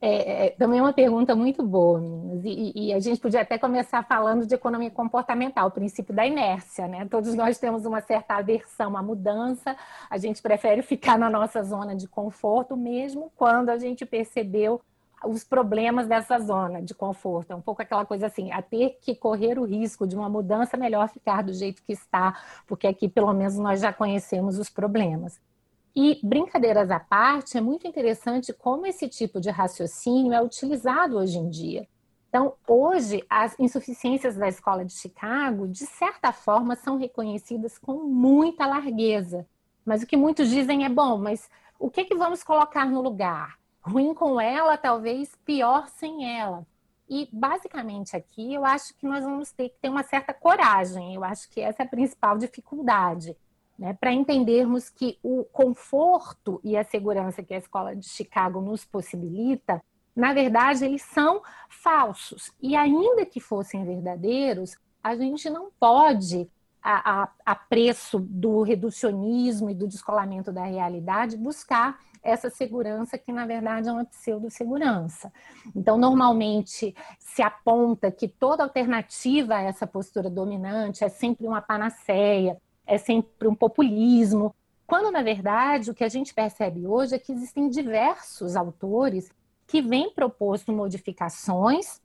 É, 0.00 0.46
é, 0.46 0.50
também 0.50 0.78
é 0.78 0.82
uma 0.82 0.92
pergunta 0.92 1.34
muito 1.34 1.62
boa, 1.62 1.98
meninas. 1.98 2.44
E, 2.44 2.72
e, 2.74 2.92
a 2.92 3.00
gente 3.00 3.18
podia 3.18 3.40
até 3.40 3.58
começar 3.58 4.02
falando 4.02 4.46
de 4.46 4.54
economia 4.54 4.90
comportamental, 4.90 5.68
o 5.68 5.70
princípio 5.70 6.14
da 6.14 6.26
inércia, 6.26 6.86
né? 6.86 7.06
Todos 7.10 7.34
nós 7.34 7.58
temos 7.58 7.86
uma 7.86 8.02
certa 8.02 8.34
aversão 8.34 8.96
à 8.96 9.02
mudança, 9.02 9.74
a 10.10 10.18
gente 10.18 10.42
prefere 10.42 10.82
ficar 10.82 11.18
na 11.18 11.30
nossa 11.30 11.62
zona 11.62 11.96
de 11.96 12.06
conforto, 12.06 12.76
mesmo 12.76 13.32
quando 13.36 13.70
a 13.70 13.78
gente 13.78 14.04
percebeu 14.04 14.82
os 15.24 15.44
problemas 15.44 16.06
dessa 16.06 16.38
zona 16.38 16.82
de 16.82 16.94
conforto. 16.94 17.52
É 17.52 17.54
um 17.54 17.60
pouco 17.60 17.82
aquela 17.82 18.04
coisa 18.04 18.26
assim, 18.26 18.52
a 18.52 18.60
ter 18.60 18.98
que 19.00 19.14
correr 19.14 19.58
o 19.58 19.64
risco 19.64 20.06
de 20.06 20.14
uma 20.14 20.28
mudança, 20.28 20.76
melhor 20.76 21.08
ficar 21.08 21.42
do 21.42 21.52
jeito 21.52 21.82
que 21.82 21.92
está, 21.92 22.38
porque 22.66 22.86
aqui 22.86 23.08
pelo 23.08 23.32
menos 23.32 23.56
nós 23.56 23.80
já 23.80 23.92
conhecemos 23.92 24.58
os 24.58 24.68
problemas. 24.68 25.40
E 25.94 26.20
brincadeiras 26.22 26.90
à 26.90 27.00
parte, 27.00 27.56
é 27.56 27.60
muito 27.60 27.86
interessante 27.86 28.52
como 28.52 28.86
esse 28.86 29.08
tipo 29.08 29.40
de 29.40 29.48
raciocínio 29.48 30.34
é 30.34 30.42
utilizado 30.42 31.16
hoje 31.16 31.38
em 31.38 31.48
dia. 31.48 31.88
Então, 32.28 32.52
hoje, 32.68 33.24
as 33.30 33.58
insuficiências 33.58 34.36
da 34.36 34.46
escola 34.46 34.84
de 34.84 34.92
Chicago, 34.92 35.66
de 35.66 35.86
certa 35.86 36.32
forma, 36.32 36.76
são 36.76 36.98
reconhecidas 36.98 37.78
com 37.78 38.04
muita 38.04 38.66
largueza. 38.66 39.46
Mas 39.86 40.02
o 40.02 40.06
que 40.06 40.18
muitos 40.18 40.50
dizem 40.50 40.84
é: 40.84 40.88
bom, 40.90 41.16
mas 41.16 41.48
o 41.78 41.88
que, 41.88 42.04
que 42.04 42.14
vamos 42.14 42.42
colocar 42.42 42.84
no 42.84 43.00
lugar? 43.00 43.56
Ruim 43.86 44.12
com 44.12 44.40
ela, 44.40 44.76
talvez 44.76 45.30
pior 45.44 45.88
sem 45.88 46.38
ela. 46.38 46.66
E 47.08 47.28
basicamente 47.32 48.16
aqui 48.16 48.52
eu 48.52 48.64
acho 48.64 48.94
que 48.96 49.06
nós 49.06 49.24
vamos 49.24 49.52
ter 49.52 49.68
que 49.68 49.76
ter 49.80 49.88
uma 49.88 50.02
certa 50.02 50.34
coragem. 50.34 51.14
Eu 51.14 51.22
acho 51.22 51.48
que 51.50 51.60
essa 51.60 51.82
é 51.82 51.86
a 51.86 51.88
principal 51.88 52.36
dificuldade, 52.36 53.36
né? 53.78 53.94
Para 53.94 54.12
entendermos 54.12 54.90
que 54.90 55.18
o 55.22 55.44
conforto 55.44 56.60
e 56.64 56.76
a 56.76 56.82
segurança 56.82 57.44
que 57.44 57.54
a 57.54 57.58
escola 57.58 57.94
de 57.94 58.08
Chicago 58.08 58.60
nos 58.60 58.84
possibilita, 58.84 59.80
na 60.16 60.32
verdade, 60.32 60.84
eles 60.84 61.02
são 61.02 61.42
falsos. 61.68 62.50
E 62.60 62.74
ainda 62.74 63.24
que 63.24 63.38
fossem 63.38 63.84
verdadeiros, 63.84 64.76
a 65.02 65.14
gente 65.14 65.48
não 65.48 65.70
pode 65.78 66.50
a, 66.82 67.22
a, 67.22 67.28
a, 67.44 67.54
preço 67.54 68.18
do 68.18 68.62
reducionismo 68.62 69.68
e 69.70 69.74
do 69.74 69.86
descolamento 69.86 70.52
da 70.52 70.64
realidade, 70.64 71.36
buscar 71.36 71.98
essa 72.26 72.50
segurança 72.50 73.16
que, 73.16 73.32
na 73.32 73.46
verdade, 73.46 73.88
é 73.88 73.92
uma 73.92 74.04
pseudo-segurança. 74.04 75.32
Então, 75.74 75.96
normalmente 75.96 76.94
se 77.18 77.42
aponta 77.42 78.10
que 78.10 78.28
toda 78.28 78.62
alternativa 78.62 79.54
a 79.54 79.62
essa 79.62 79.86
postura 79.86 80.28
dominante 80.28 81.04
é 81.04 81.08
sempre 81.08 81.46
uma 81.46 81.62
panaceia, 81.62 82.60
é 82.86 82.98
sempre 82.98 83.48
um 83.48 83.54
populismo, 83.54 84.54
quando, 84.86 85.10
na 85.10 85.22
verdade, 85.22 85.90
o 85.90 85.94
que 85.94 86.04
a 86.04 86.08
gente 86.08 86.32
percebe 86.32 86.86
hoje 86.86 87.14
é 87.14 87.18
que 87.18 87.32
existem 87.32 87.68
diversos 87.68 88.54
autores 88.54 89.30
que 89.66 89.82
vêm 89.82 90.12
proposto 90.12 90.72
modificações 90.72 92.00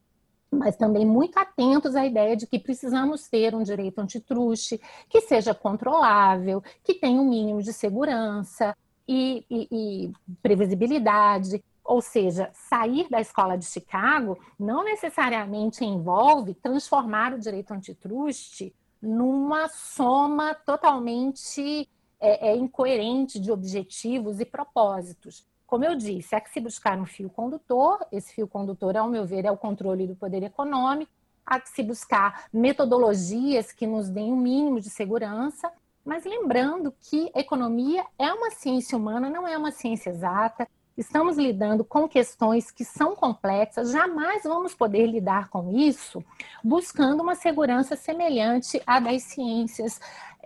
mas 0.52 0.76
também 0.76 1.06
muito 1.06 1.38
atentos 1.38 1.96
à 1.96 2.06
ideia 2.06 2.36
de 2.36 2.46
que 2.46 2.60
precisamos 2.60 3.30
ter 3.30 3.56
um 3.56 3.64
direito 3.64 4.00
antitruste 4.00 4.82
que 5.08 5.22
seja 5.22 5.56
controlável, 5.56 6.62
que 6.84 6.94
tenha 6.94 7.22
um 7.22 7.30
mínimo 7.30 7.62
de 7.62 7.72
segurança, 7.72 8.76
e, 9.12 9.46
e, 9.50 9.68
e 9.72 10.14
previsibilidade. 10.42 11.62
Ou 11.84 12.02
seja, 12.02 12.50
sair 12.54 13.10
da 13.10 13.20
escola 13.20 13.58
de 13.58 13.66
Chicago 13.66 14.40
não 14.58 14.86
necessariamente 14.86 15.84
envolve 15.84 16.54
transformar 16.54 17.34
o 17.34 17.40
direito 17.40 17.74
antitruste 17.74 18.74
numa 19.02 19.68
soma 19.68 20.54
totalmente 20.54 21.90
é, 22.20 22.52
é, 22.52 22.56
incoerente 22.56 23.40
de 23.40 23.52
objetivos 23.52 24.40
e 24.40 24.46
propósitos. 24.46 25.46
Como 25.68 25.84
eu 25.84 25.96
disse, 25.96 26.36
há 26.36 26.40
que 26.40 26.52
se 26.52 26.62
buscar 26.62 26.98
um 26.98 27.06
fio 27.06 27.30
condutor, 27.30 28.06
esse 28.12 28.34
fio 28.34 28.48
condutor, 28.48 28.96
ao 28.96 29.10
meu 29.10 29.26
ver, 29.26 29.44
é 29.44 29.52
o 29.52 29.58
controle 29.58 30.08
do 30.08 30.16
poder 30.16 30.44
econômico, 30.44 31.12
há 31.46 31.60
que 31.60 31.70
se 31.70 31.82
buscar 31.82 32.46
metodologias 32.54 33.72
que 33.72 33.88
nos 33.88 34.08
deem 34.08 34.32
um 34.32 34.38
mínimo 34.38 34.80
de 34.80 34.90
segurança 34.90 35.72
mas 36.06 36.26
lembrando 36.26 36.94
que 37.00 37.32
economia 37.36 38.06
é 38.18 38.34
uma 38.34 38.52
ciência 38.52 38.98
humana, 38.98 39.30
não 39.30 39.48
é 39.48 39.58
uma 39.58 39.72
ciência 39.72 40.10
exata. 40.10 40.68
Estamos 40.98 41.38
lidando 41.38 41.86
com 41.86 42.08
questões 42.08 42.70
que 42.70 42.84
são 42.84 43.16
complexas, 43.16 43.92
jamais 43.92 44.44
vamos 44.44 44.76
poder 44.76 45.08
lidar 45.08 45.50
com 45.50 45.72
isso 45.72 46.24
buscando 46.64 47.22
uma 47.24 47.34
segurança 47.34 47.96
semelhante 47.96 48.82
à 48.86 49.00
das 49.00 49.24
ciências 49.24 50.00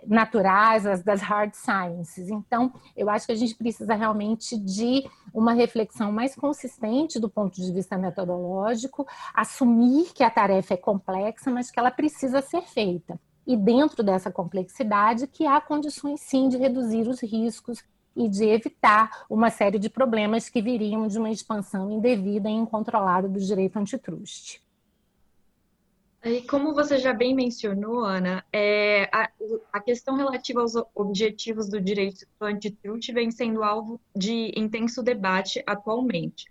naturais, 0.06 0.86
as 0.86 1.02
das 1.02 1.20
hard 1.20 1.52
sciences. 1.54 2.28
Então, 2.28 2.72
eu 2.96 3.10
acho 3.10 3.26
que 3.26 3.32
a 3.32 3.36
gente 3.36 3.54
precisa 3.54 3.94
realmente 3.94 4.56
de 4.56 5.08
uma 5.34 5.52
reflexão 5.52 6.12
mais 6.12 6.34
consistente 6.34 7.18
do 7.18 7.28
ponto 7.28 7.60
de 7.60 7.72
vista 7.72 7.98
metodológico, 7.98 9.06
assumir 9.34 10.12
que 10.14 10.22
a 10.22 10.30
tarefa 10.30 10.74
é 10.74 10.76
complexa, 10.76 11.50
mas 11.50 11.70
que 11.70 11.78
ela 11.78 11.90
precisa 11.90 12.40
ser 12.40 12.62
feita 12.62 13.18
e 13.46 13.56
dentro 13.56 14.02
dessa 14.02 14.30
complexidade 14.30 15.26
que 15.26 15.46
há 15.46 15.60
condições 15.60 16.20
sim 16.20 16.48
de 16.48 16.56
reduzir 16.56 17.08
os 17.08 17.20
riscos 17.20 17.82
e 18.16 18.28
de 18.28 18.44
evitar 18.44 19.24
uma 19.28 19.50
série 19.50 19.78
de 19.78 19.90
problemas 19.90 20.48
que 20.48 20.62
viriam 20.62 21.06
de 21.06 21.18
uma 21.18 21.30
expansão 21.30 21.90
indevida 21.90 22.48
e 22.48 22.52
incontrolada 22.52 23.28
do 23.28 23.38
direito 23.38 23.78
antitruste. 23.78 24.64
E 26.24 26.42
como 26.42 26.74
você 26.74 26.98
já 26.98 27.12
bem 27.12 27.36
mencionou, 27.36 28.04
Ana, 28.04 28.44
é, 28.52 29.08
a, 29.12 29.30
a, 29.72 29.80
questão 29.80 30.16
relativa 30.16 30.60
aos 30.60 30.72
objetivos 30.92 31.68
do 31.68 31.80
direito 31.80 32.26
antitruste 32.40 33.12
vem 33.12 33.30
sendo 33.30 33.62
alvo 33.62 34.00
de 34.14 34.52
intenso 34.56 35.04
debate 35.04 35.62
atualmente. 35.64 36.46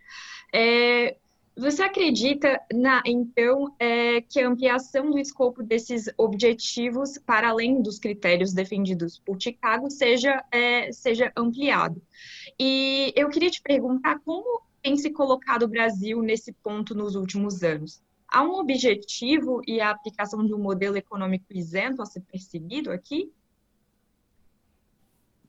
É, 0.54 1.18
você 1.58 1.84
acredita, 1.84 2.62
na, 2.74 3.02
então, 3.06 3.74
é, 3.80 4.20
que 4.22 4.42
a 4.42 4.48
ampliação 4.48 5.10
do 5.10 5.18
escopo 5.18 5.64
desses 5.64 6.10
objetivos 6.18 7.18
para 7.18 7.50
além 7.50 7.82
dos 7.82 7.98
critérios 7.98 8.54
defendidos 8.54 9.20
por 9.20 9.42
Chicago 9.42 9.90
seja, 9.90 10.44
é, 10.52 10.92
seja 10.92 11.32
ampliado? 11.36 12.02
E 12.60 13.14
eu 13.16 13.30
queria 13.30 13.50
te 13.50 13.62
perguntar 13.62 14.20
como 14.20 14.62
tem 14.84 14.98
se 14.98 15.12
colocado 15.12 15.64
o 15.64 15.68
Brasil 15.68 16.22
nesse 16.22 16.52
ponto 16.52 16.94
nos 16.94 17.16
últimos 17.16 17.64
anos? 17.64 18.04
Há 18.28 18.44
um 18.44 18.56
objetivo 18.56 19.62
e 19.66 19.80
a 19.80 19.92
aplicação 19.92 20.46
de 20.46 20.54
um 20.54 20.60
modelo 20.60 20.98
econômico 20.98 21.46
isento 21.52 22.02
a 22.02 22.06
ser 22.06 22.20
perseguido 22.22 22.92
aqui? 22.92 23.32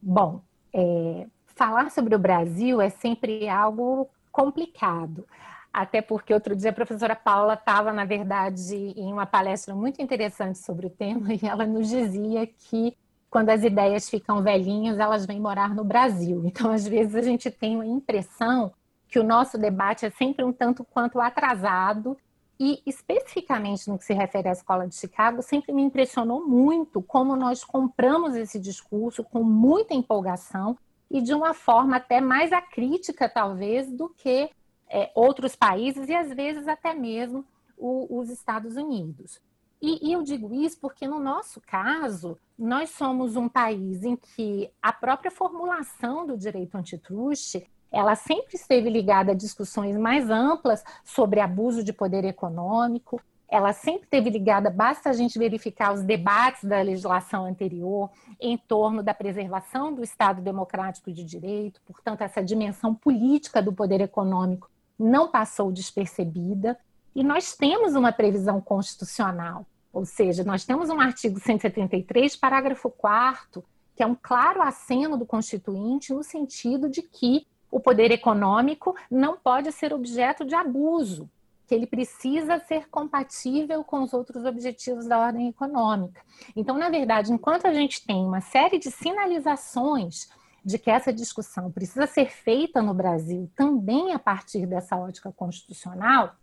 Bom, 0.01 0.41
é, 0.73 1.27
falar 1.47 1.91
sobre 1.91 2.15
o 2.15 2.19
Brasil 2.19 2.81
é 2.81 2.91
sempre 2.91 3.49
algo 3.49 4.09
complicado 4.31 5.27
até 5.77 6.01
porque 6.01 6.33
outro 6.33 6.57
dia 6.57 6.71
a 6.71 6.73
professora 6.73 7.15
Paula 7.15 7.53
estava, 7.53 7.93
na 7.93 8.07
verdade, 8.07 8.75
em 8.75 9.13
uma 9.13 9.27
palestra 9.27 9.75
muito 9.75 10.01
interessante 10.01 10.57
sobre 10.57 10.87
o 10.87 10.91
tema 10.91 11.29
e 11.37 11.41
ela 11.47 11.67
nos 11.67 11.91
dizia 11.91 12.47
que 12.47 12.97
quando 13.29 13.51
as 13.51 13.63
ideias 13.63 14.09
ficam 14.09 14.43
velhinhas, 14.43 14.99
elas 14.99 15.27
vêm 15.27 15.39
morar 15.39 15.75
no 15.75 15.85
Brasil. 15.85 16.41
Então, 16.47 16.73
às 16.73 16.89
vezes, 16.89 17.15
a 17.15 17.21
gente 17.21 17.51
tem 17.51 17.79
a 17.79 17.85
impressão 17.85 18.73
que 19.07 19.19
o 19.19 19.23
nosso 19.23 19.59
debate 19.59 20.07
é 20.07 20.11
sempre 20.11 20.43
um 20.43 20.53
tanto 20.53 20.83
quanto 20.83 21.21
atrasado 21.21 22.17
e, 22.59 22.81
especificamente 22.87 23.87
no 23.91 23.99
que 23.99 24.05
se 24.07 24.15
refere 24.15 24.49
à 24.49 24.53
escola 24.53 24.89
de 24.89 24.95
Chicago, 24.95 25.43
sempre 25.43 25.75
me 25.75 25.83
impressionou 25.83 26.49
muito 26.49 27.03
como 27.03 27.37
nós 27.37 27.63
compramos 27.63 28.35
esse 28.35 28.59
discurso 28.59 29.23
com 29.23 29.43
muita 29.43 29.93
empolgação 29.93 30.75
e 31.11 31.21
de 31.21 31.35
uma 31.35 31.53
forma 31.53 31.97
até 31.97 32.19
mais 32.19 32.51
acrítica, 32.51 33.29
talvez, 33.29 33.93
do 33.93 34.09
que 34.09 34.49
é, 34.89 35.11
outros 35.15 35.57
países 35.57 36.09
e 36.09 36.15
às 36.15 36.33
vezes 36.33 36.69
até 36.69 36.95
mesmo 36.95 37.45
o, 37.77 38.19
os 38.19 38.31
Estados 38.31 38.77
Unidos. 38.77 39.41
E, 39.81 40.09
e, 40.09 40.13
eu 40.13 40.23
digo 40.23 40.55
isso 40.55 40.79
porque, 40.81 41.07
no 41.07 41.21
nosso 41.21 41.61
caso, 41.61 42.39
nós 42.59 42.91
somos 42.91 43.37
um 43.37 43.49
país 43.49 44.03
em 44.05 44.17
que 44.17 44.71
a 44.81 44.93
própria 44.93 45.31
formulação 45.31 46.27
do 46.27 46.37
direito 46.37 46.77
antitruste 46.77 47.69
ela 47.93 48.15
sempre 48.15 48.57
esteve 48.57 48.91
ligada 48.91 49.33
a 49.33 49.35
discussões 49.35 49.97
mais 49.97 50.29
amplas 50.29 50.85
sobre 51.05 51.41
abuso 51.41 51.85
de 51.85 51.93
poder 51.93 52.25
econômico, 52.25 53.21
ela 53.49 53.73
sempre 53.73 54.03
esteve 54.03 54.29
ligada, 54.29 54.69
basta 54.69 55.09
a 55.09 55.13
gente 55.13 55.39
verificar 55.39 55.95
os 55.95 56.03
debates 56.03 56.65
da 56.65 56.83
legislação 56.83 57.47
anterior 57.47 58.11
em 58.41 58.59
torno 58.59 59.03
da 59.03 59.15
preservação 59.15 59.95
do 59.95 60.03
Estado 60.03 60.43
democrático 60.43 61.13
de 61.13 61.23
direito, 61.23 61.81
portanto, 61.87 62.23
essa 62.23 62.43
dimensão 62.43 62.93
política 62.93 63.63
do 63.63 63.73
poder 63.73 64.01
econômico 64.01 64.69
não 64.99 65.29
passou 65.29 65.71
despercebida. 65.73 66.79
E 67.15 67.23
nós 67.25 67.57
temos 67.57 67.95
uma 67.95 68.13
previsão 68.13 68.61
constitucional, 68.61 69.67
ou 69.93 70.05
seja, 70.05 70.45
nós 70.45 70.65
temos 70.65 70.91
um 70.91 71.01
artigo 71.01 71.41
173, 71.41 72.37
parágrafo 72.37 72.91
4 72.91 73.65
que 73.97 74.03
é 74.03 74.07
um 74.07 74.15
claro 74.15 74.63
aceno 74.63 75.17
do 75.17 75.25
Constituinte 75.25 76.13
no 76.13 76.23
sentido 76.23 76.89
de 76.89 77.01
que 77.01 77.47
o 77.71 77.81
poder 77.81 78.11
econômico 78.11 78.95
não 79.11 79.37
pode 79.39 79.73
ser 79.73 79.93
objeto 79.93 80.45
de 80.45 80.55
abuso, 80.55 81.29
que 81.67 81.75
ele 81.75 81.87
precisa 81.87 82.59
ser 82.61 82.89
compatível 82.89 83.83
com 83.83 84.03
os 84.03 84.13
outros 84.13 84.45
objetivos 84.45 85.07
da 85.07 85.19
ordem 85.19 85.49
econômica. 85.49 86.21
Então, 86.55 86.77
na 86.77 86.91
verdade, 86.91 87.33
enquanto 87.33 87.67
a 87.67 87.73
gente 87.73 88.07
tem 88.07 88.25
uma 88.25 88.41
série 88.41 88.79
de 88.79 88.91
sinalizações 88.91 90.29
de 90.67 90.81
que 90.81 90.91
essa 90.91 91.13
discussão 91.13 91.71
precisa 91.71 92.09
ser 92.09 92.29
feita 92.29 92.83
no 92.83 92.93
Brasil 92.93 93.49
também 93.55 94.13
a 94.13 94.19
partir 94.19 94.67
dessa 94.67 94.97
ótica 94.97 95.31
constitucional, 95.31 96.35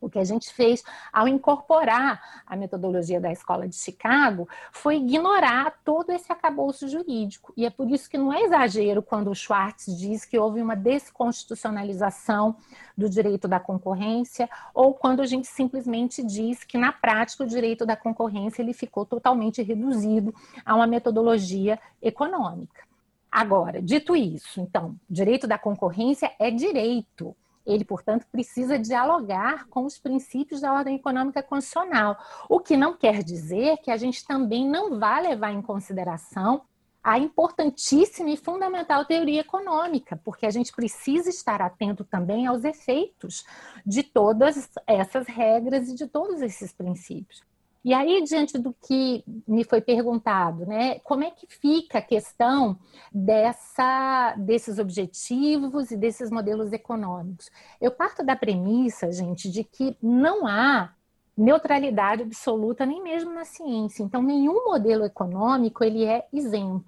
o 0.00 0.08
que 0.08 0.18
a 0.18 0.24
gente 0.24 0.52
fez 0.52 0.84
ao 1.12 1.26
incorporar 1.26 2.42
a 2.46 2.54
metodologia 2.54 3.20
da 3.20 3.32
Escola 3.32 3.66
de 3.66 3.74
Chicago 3.74 4.48
foi 4.70 4.98
ignorar 4.98 5.80
todo 5.84 6.10
esse 6.10 6.30
acabouço 6.30 6.86
jurídico. 6.86 7.52
E 7.56 7.66
é 7.66 7.70
por 7.70 7.90
isso 7.90 8.08
que 8.08 8.18
não 8.18 8.32
é 8.32 8.42
exagero 8.42 9.02
quando 9.02 9.28
o 9.28 9.34
Schwartz 9.34 9.86
diz 9.98 10.24
que 10.24 10.38
houve 10.38 10.62
uma 10.62 10.76
desconstitucionalização 10.76 12.54
do 12.96 13.10
direito 13.10 13.48
da 13.48 13.58
concorrência, 13.58 14.48
ou 14.72 14.94
quando 14.94 15.20
a 15.20 15.26
gente 15.26 15.48
simplesmente 15.48 16.22
diz 16.22 16.62
que, 16.62 16.78
na 16.78 16.92
prática, 16.92 17.42
o 17.42 17.48
direito 17.48 17.84
da 17.84 17.96
concorrência 17.96 18.62
ele 18.62 18.72
ficou 18.72 19.04
totalmente 19.04 19.62
reduzido 19.62 20.32
a 20.64 20.76
uma 20.76 20.86
metodologia 20.86 21.76
econômica. 22.00 22.93
Agora, 23.34 23.82
dito 23.82 24.14
isso, 24.14 24.60
então, 24.60 24.94
direito 25.10 25.48
da 25.48 25.58
concorrência 25.58 26.30
é 26.38 26.52
direito. 26.52 27.34
Ele, 27.66 27.84
portanto, 27.84 28.28
precisa 28.30 28.78
dialogar 28.78 29.66
com 29.66 29.84
os 29.84 29.98
princípios 29.98 30.60
da 30.60 30.72
ordem 30.72 30.94
econômica 30.94 31.42
constitucional, 31.42 32.16
o 32.48 32.60
que 32.60 32.76
não 32.76 32.96
quer 32.96 33.24
dizer 33.24 33.78
que 33.78 33.90
a 33.90 33.96
gente 33.96 34.24
também 34.24 34.68
não 34.68 35.00
vá 35.00 35.18
levar 35.18 35.50
em 35.50 35.60
consideração 35.60 36.62
a 37.02 37.18
importantíssima 37.18 38.30
e 38.30 38.36
fundamental 38.36 39.04
teoria 39.04 39.40
econômica, 39.40 40.16
porque 40.24 40.46
a 40.46 40.50
gente 40.50 40.72
precisa 40.72 41.28
estar 41.28 41.60
atento 41.60 42.04
também 42.04 42.46
aos 42.46 42.62
efeitos 42.62 43.44
de 43.84 44.04
todas 44.04 44.70
essas 44.86 45.26
regras 45.26 45.88
e 45.88 45.96
de 45.96 46.06
todos 46.06 46.40
esses 46.40 46.72
princípios. 46.72 47.42
E 47.84 47.92
aí, 47.92 48.22
diante 48.24 48.56
do 48.56 48.72
que 48.72 49.22
me 49.46 49.62
foi 49.62 49.82
perguntado, 49.82 50.64
né, 50.64 51.00
como 51.00 51.22
é 51.22 51.30
que 51.30 51.46
fica 51.46 51.98
a 51.98 52.02
questão 52.02 52.78
dessa, 53.12 54.34
desses 54.38 54.78
objetivos 54.78 55.90
e 55.90 55.96
desses 55.96 56.30
modelos 56.30 56.72
econômicos? 56.72 57.50
Eu 57.78 57.90
parto 57.90 58.24
da 58.24 58.34
premissa, 58.34 59.12
gente, 59.12 59.50
de 59.50 59.62
que 59.64 59.98
não 60.02 60.46
há 60.46 60.94
neutralidade 61.36 62.22
absoluta 62.22 62.86
nem 62.86 63.02
mesmo 63.02 63.34
na 63.34 63.44
ciência. 63.44 64.02
Então, 64.02 64.22
nenhum 64.22 64.64
modelo 64.64 65.04
econômico 65.04 65.84
ele 65.84 66.04
é 66.06 66.26
isento. 66.32 66.86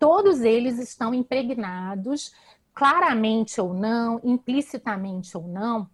Todos 0.00 0.40
eles 0.40 0.80
estão 0.80 1.14
impregnados, 1.14 2.32
claramente 2.74 3.60
ou 3.60 3.72
não, 3.72 4.20
implicitamente 4.24 5.36
ou 5.36 5.46
não, 5.46 5.88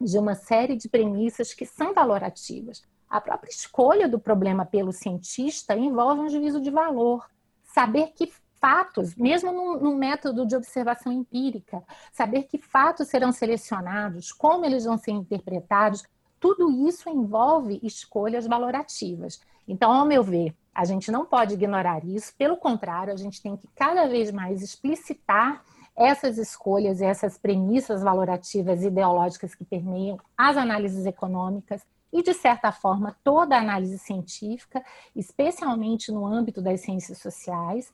de 0.00 0.16
uma 0.18 0.34
série 0.34 0.76
de 0.76 0.88
premissas 0.88 1.52
que 1.52 1.66
são 1.66 1.92
valorativas. 1.92 2.82
A 3.12 3.20
própria 3.20 3.50
escolha 3.50 4.08
do 4.08 4.18
problema 4.18 4.64
pelo 4.64 4.90
cientista 4.90 5.76
envolve 5.76 6.22
um 6.22 6.30
juízo 6.30 6.62
de 6.62 6.70
valor. 6.70 7.28
Saber 7.62 8.14
que 8.16 8.32
fatos, 8.58 9.14
mesmo 9.14 9.52
no, 9.52 9.94
método 9.94 10.46
de 10.46 10.56
observação 10.56 11.12
empírica, 11.12 11.84
saber 12.10 12.44
que 12.44 12.56
fatos 12.56 13.08
serão 13.08 13.30
selecionados, 13.30 14.32
como 14.32 14.64
eles 14.64 14.86
vão 14.86 14.96
ser 14.96 15.10
interpretados, 15.10 16.02
tudo 16.40 16.88
isso 16.88 17.06
envolve 17.10 17.78
escolhas 17.82 18.46
valorativas. 18.46 19.38
Então, 19.68 19.92
ao 19.92 20.06
meu 20.06 20.24
ver, 20.24 20.56
a 20.74 20.86
gente 20.86 21.12
não 21.12 21.26
pode 21.26 21.52
ignorar 21.52 22.02
isso, 22.06 22.34
pelo 22.38 22.56
contrário, 22.56 23.12
a 23.12 23.16
gente 23.16 23.42
tem 23.42 23.58
que 23.58 23.68
cada 23.74 24.06
vez 24.06 24.32
mais 24.32 24.62
explicitar 24.62 25.62
essas 25.94 26.38
escolhas 26.38 27.02
e 27.02 27.04
essas 27.04 27.36
premissas 27.36 28.02
valorativas 28.02 28.82
ideológicas 28.82 29.54
que 29.54 29.66
permeiam 29.66 30.18
as 30.34 30.56
análises 30.56 31.04
econômicas 31.04 31.84
e, 32.12 32.22
de 32.22 32.34
certa 32.34 32.70
forma, 32.70 33.16
toda 33.24 33.56
a 33.56 33.60
análise 33.60 33.98
científica, 33.98 34.84
especialmente 35.16 36.12
no 36.12 36.26
âmbito 36.26 36.60
das 36.60 36.80
ciências 36.80 37.18
sociais. 37.18 37.92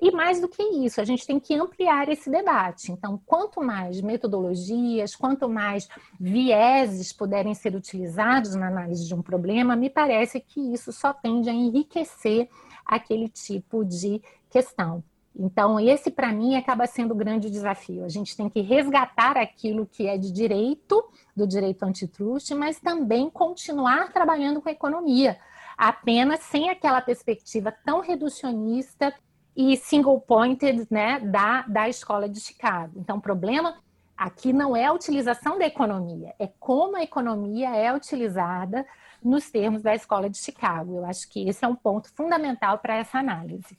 E 0.00 0.12
mais 0.12 0.40
do 0.40 0.48
que 0.48 0.62
isso, 0.62 1.00
a 1.00 1.04
gente 1.04 1.26
tem 1.26 1.40
que 1.40 1.54
ampliar 1.54 2.08
esse 2.08 2.30
debate. 2.30 2.92
Então, 2.92 3.20
quanto 3.26 3.60
mais 3.60 4.00
metodologias, 4.00 5.16
quanto 5.16 5.48
mais 5.48 5.88
vieses 6.20 7.12
puderem 7.12 7.52
ser 7.52 7.74
utilizados 7.74 8.54
na 8.54 8.68
análise 8.68 9.04
de 9.06 9.14
um 9.14 9.20
problema, 9.20 9.74
me 9.74 9.90
parece 9.90 10.38
que 10.38 10.72
isso 10.72 10.92
só 10.92 11.12
tende 11.12 11.50
a 11.50 11.52
enriquecer 11.52 12.48
aquele 12.86 13.28
tipo 13.28 13.84
de 13.84 14.22
questão. 14.48 15.02
Então, 15.38 15.78
esse 15.78 16.10
para 16.10 16.32
mim 16.32 16.56
acaba 16.56 16.84
sendo 16.86 17.12
o 17.12 17.16
grande 17.16 17.48
desafio. 17.48 18.04
A 18.04 18.08
gente 18.08 18.36
tem 18.36 18.48
que 18.48 18.60
resgatar 18.60 19.36
aquilo 19.36 19.86
que 19.86 20.08
é 20.08 20.18
de 20.18 20.32
direito, 20.32 21.04
do 21.36 21.46
direito 21.46 21.84
antitruste, 21.84 22.54
mas 22.56 22.80
também 22.80 23.30
continuar 23.30 24.12
trabalhando 24.12 24.60
com 24.60 24.68
a 24.68 24.72
economia, 24.72 25.38
apenas 25.76 26.40
sem 26.40 26.68
aquela 26.68 27.00
perspectiva 27.00 27.72
tão 27.84 28.00
reducionista 28.00 29.14
e 29.56 29.76
single 29.76 30.20
pointed 30.20 30.88
né, 30.90 31.20
da, 31.20 31.62
da 31.62 31.88
escola 31.88 32.28
de 32.28 32.40
Chicago. 32.40 32.94
Então, 32.96 33.18
o 33.18 33.22
problema 33.22 33.76
aqui 34.16 34.52
não 34.52 34.74
é 34.74 34.86
a 34.86 34.92
utilização 34.92 35.56
da 35.56 35.66
economia, 35.66 36.34
é 36.40 36.48
como 36.58 36.96
a 36.96 37.02
economia 37.04 37.76
é 37.76 37.94
utilizada 37.94 38.84
nos 39.22 39.48
termos 39.50 39.82
da 39.82 39.94
escola 39.94 40.28
de 40.28 40.38
Chicago. 40.38 40.96
Eu 40.96 41.04
acho 41.04 41.28
que 41.28 41.48
esse 41.48 41.64
é 41.64 41.68
um 41.68 41.76
ponto 41.76 42.12
fundamental 42.12 42.78
para 42.78 42.96
essa 42.96 43.18
análise. 43.18 43.78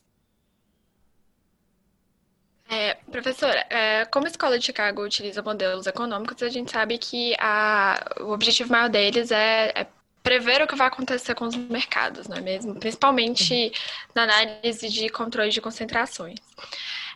É, 2.71 2.93
professora, 3.11 3.65
é, 3.67 4.05
como 4.05 4.27
a 4.27 4.29
Escola 4.29 4.59
de 4.59 4.65
Chicago 4.65 5.03
utiliza 5.03 5.41
modelos 5.41 5.87
econômicos, 5.87 6.43
a 6.43 6.49
gente 6.49 6.71
sabe 6.71 6.99
que 6.99 7.35
a, 7.39 7.99
o 8.19 8.31
objetivo 8.31 8.71
maior 8.71 8.87
deles 8.87 9.31
é, 9.31 9.73
é 9.75 9.87
prever 10.21 10.61
o 10.61 10.67
que 10.67 10.75
vai 10.75 10.87
acontecer 10.87 11.33
com 11.33 11.45
os 11.45 11.55
mercados, 11.55 12.27
não 12.27 12.37
é 12.37 12.41
mesmo? 12.41 12.79
Principalmente 12.79 13.71
na 14.13 14.23
análise 14.23 14.87
de 14.87 15.09
controle 15.09 15.49
de 15.49 15.59
concentrações. 15.59 16.39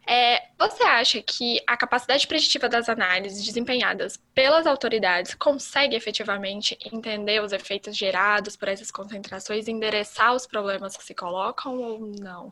É, 0.07 0.41
você 0.57 0.83
acha 0.83 1.21
que 1.21 1.61
a 1.67 1.77
capacidade 1.77 2.27
preditiva 2.27 2.67
das 2.67 2.89
análises 2.89 3.45
desempenhadas 3.45 4.17
pelas 4.33 4.65
autoridades 4.65 5.35
consegue 5.35 5.95
efetivamente 5.95 6.75
entender 6.83 7.41
os 7.41 7.53
efeitos 7.53 7.95
gerados 7.95 8.55
por 8.55 8.69
essas 8.69 8.89
concentrações 8.89 9.67
e 9.67 9.71
endereçar 9.71 10.33
os 10.33 10.47
problemas 10.47 10.97
que 10.97 11.03
se 11.03 11.13
colocam 11.13 11.77
ou 11.77 11.99
não? 12.19 12.51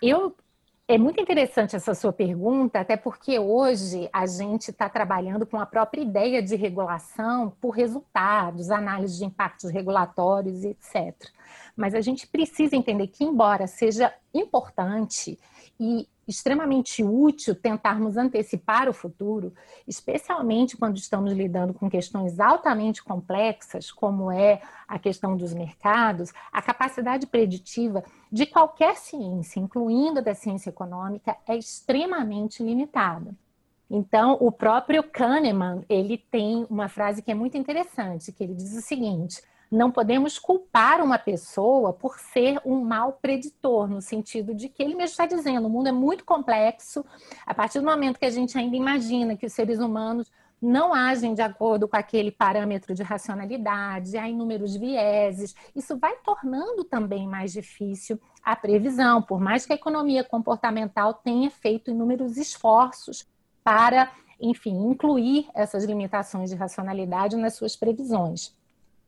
Eu 0.00 0.34
é 0.90 0.98
muito 0.98 1.20
interessante 1.20 1.76
essa 1.76 1.94
sua 1.94 2.12
pergunta, 2.12 2.80
até 2.80 2.96
porque 2.96 3.38
hoje 3.38 4.10
a 4.12 4.26
gente 4.26 4.72
está 4.72 4.88
trabalhando 4.88 5.46
com 5.46 5.56
a 5.56 5.64
própria 5.64 6.00
ideia 6.00 6.42
de 6.42 6.56
regulação 6.56 7.52
por 7.60 7.70
resultados, 7.70 8.72
análise 8.72 9.16
de 9.16 9.24
impactos 9.24 9.70
regulatórios, 9.70 10.64
etc. 10.64 11.14
Mas 11.76 11.94
a 11.94 12.00
gente 12.00 12.26
precisa 12.26 12.74
entender 12.74 13.06
que, 13.06 13.22
embora 13.22 13.68
seja 13.68 14.12
importante 14.34 15.38
e 15.78 16.08
extremamente 16.26 17.02
útil 17.02 17.54
tentarmos 17.54 18.16
antecipar 18.16 18.88
o 18.88 18.92
futuro, 18.92 19.52
especialmente 19.86 20.76
quando 20.76 20.96
estamos 20.96 21.32
lidando 21.32 21.74
com 21.74 21.90
questões 21.90 22.38
altamente 22.38 23.02
complexas, 23.02 23.90
como 23.90 24.30
é 24.30 24.60
a 24.86 24.98
questão 24.98 25.36
dos 25.36 25.52
mercados, 25.52 26.32
a 26.52 26.62
capacidade 26.62 27.26
preditiva 27.26 28.04
de 28.30 28.46
qualquer 28.46 28.96
ciência, 28.96 29.60
incluindo 29.60 30.20
a 30.20 30.22
da 30.22 30.34
ciência 30.34 30.70
econômica, 30.70 31.36
é 31.46 31.56
extremamente 31.56 32.62
limitada. 32.62 33.34
Então, 33.90 34.38
o 34.40 34.52
próprio 34.52 35.02
Kahneman, 35.02 35.84
ele 35.88 36.16
tem 36.16 36.64
uma 36.70 36.88
frase 36.88 37.22
que 37.22 37.32
é 37.32 37.34
muito 37.34 37.58
interessante, 37.58 38.30
que 38.30 38.44
ele 38.44 38.54
diz 38.54 38.76
o 38.76 38.80
seguinte: 38.80 39.42
não 39.70 39.92
podemos 39.92 40.38
culpar 40.38 41.00
uma 41.00 41.18
pessoa 41.18 41.92
por 41.92 42.18
ser 42.18 42.60
um 42.64 42.82
mal 42.82 43.12
preditor, 43.12 43.88
no 43.88 44.02
sentido 44.02 44.52
de 44.52 44.68
que 44.68 44.82
ele 44.82 44.94
mesmo 44.94 45.12
está 45.12 45.26
dizendo, 45.26 45.66
o 45.66 45.70
mundo 45.70 45.88
é 45.88 45.92
muito 45.92 46.24
complexo, 46.24 47.04
a 47.46 47.54
partir 47.54 47.78
do 47.78 47.86
momento 47.86 48.18
que 48.18 48.24
a 48.26 48.30
gente 48.30 48.58
ainda 48.58 48.74
imagina 48.74 49.36
que 49.36 49.46
os 49.46 49.52
seres 49.52 49.78
humanos 49.78 50.30
não 50.60 50.92
agem 50.92 51.32
de 51.32 51.40
acordo 51.40 51.88
com 51.88 51.96
aquele 51.96 52.30
parâmetro 52.30 52.94
de 52.94 53.02
racionalidade, 53.02 54.18
há 54.18 54.28
inúmeros 54.28 54.76
vieses, 54.76 55.54
isso 55.74 55.96
vai 55.96 56.16
tornando 56.16 56.84
também 56.84 57.26
mais 57.26 57.52
difícil 57.52 58.20
a 58.44 58.54
previsão, 58.54 59.22
por 59.22 59.40
mais 59.40 59.64
que 59.64 59.72
a 59.72 59.76
economia 59.76 60.24
comportamental 60.24 61.14
tenha 61.14 61.50
feito 61.50 61.90
inúmeros 61.90 62.36
esforços 62.36 63.26
para, 63.64 64.10
enfim, 64.40 64.76
incluir 64.90 65.48
essas 65.54 65.84
limitações 65.84 66.50
de 66.50 66.56
racionalidade 66.56 67.36
nas 67.36 67.54
suas 67.54 67.76
previsões. 67.76 68.58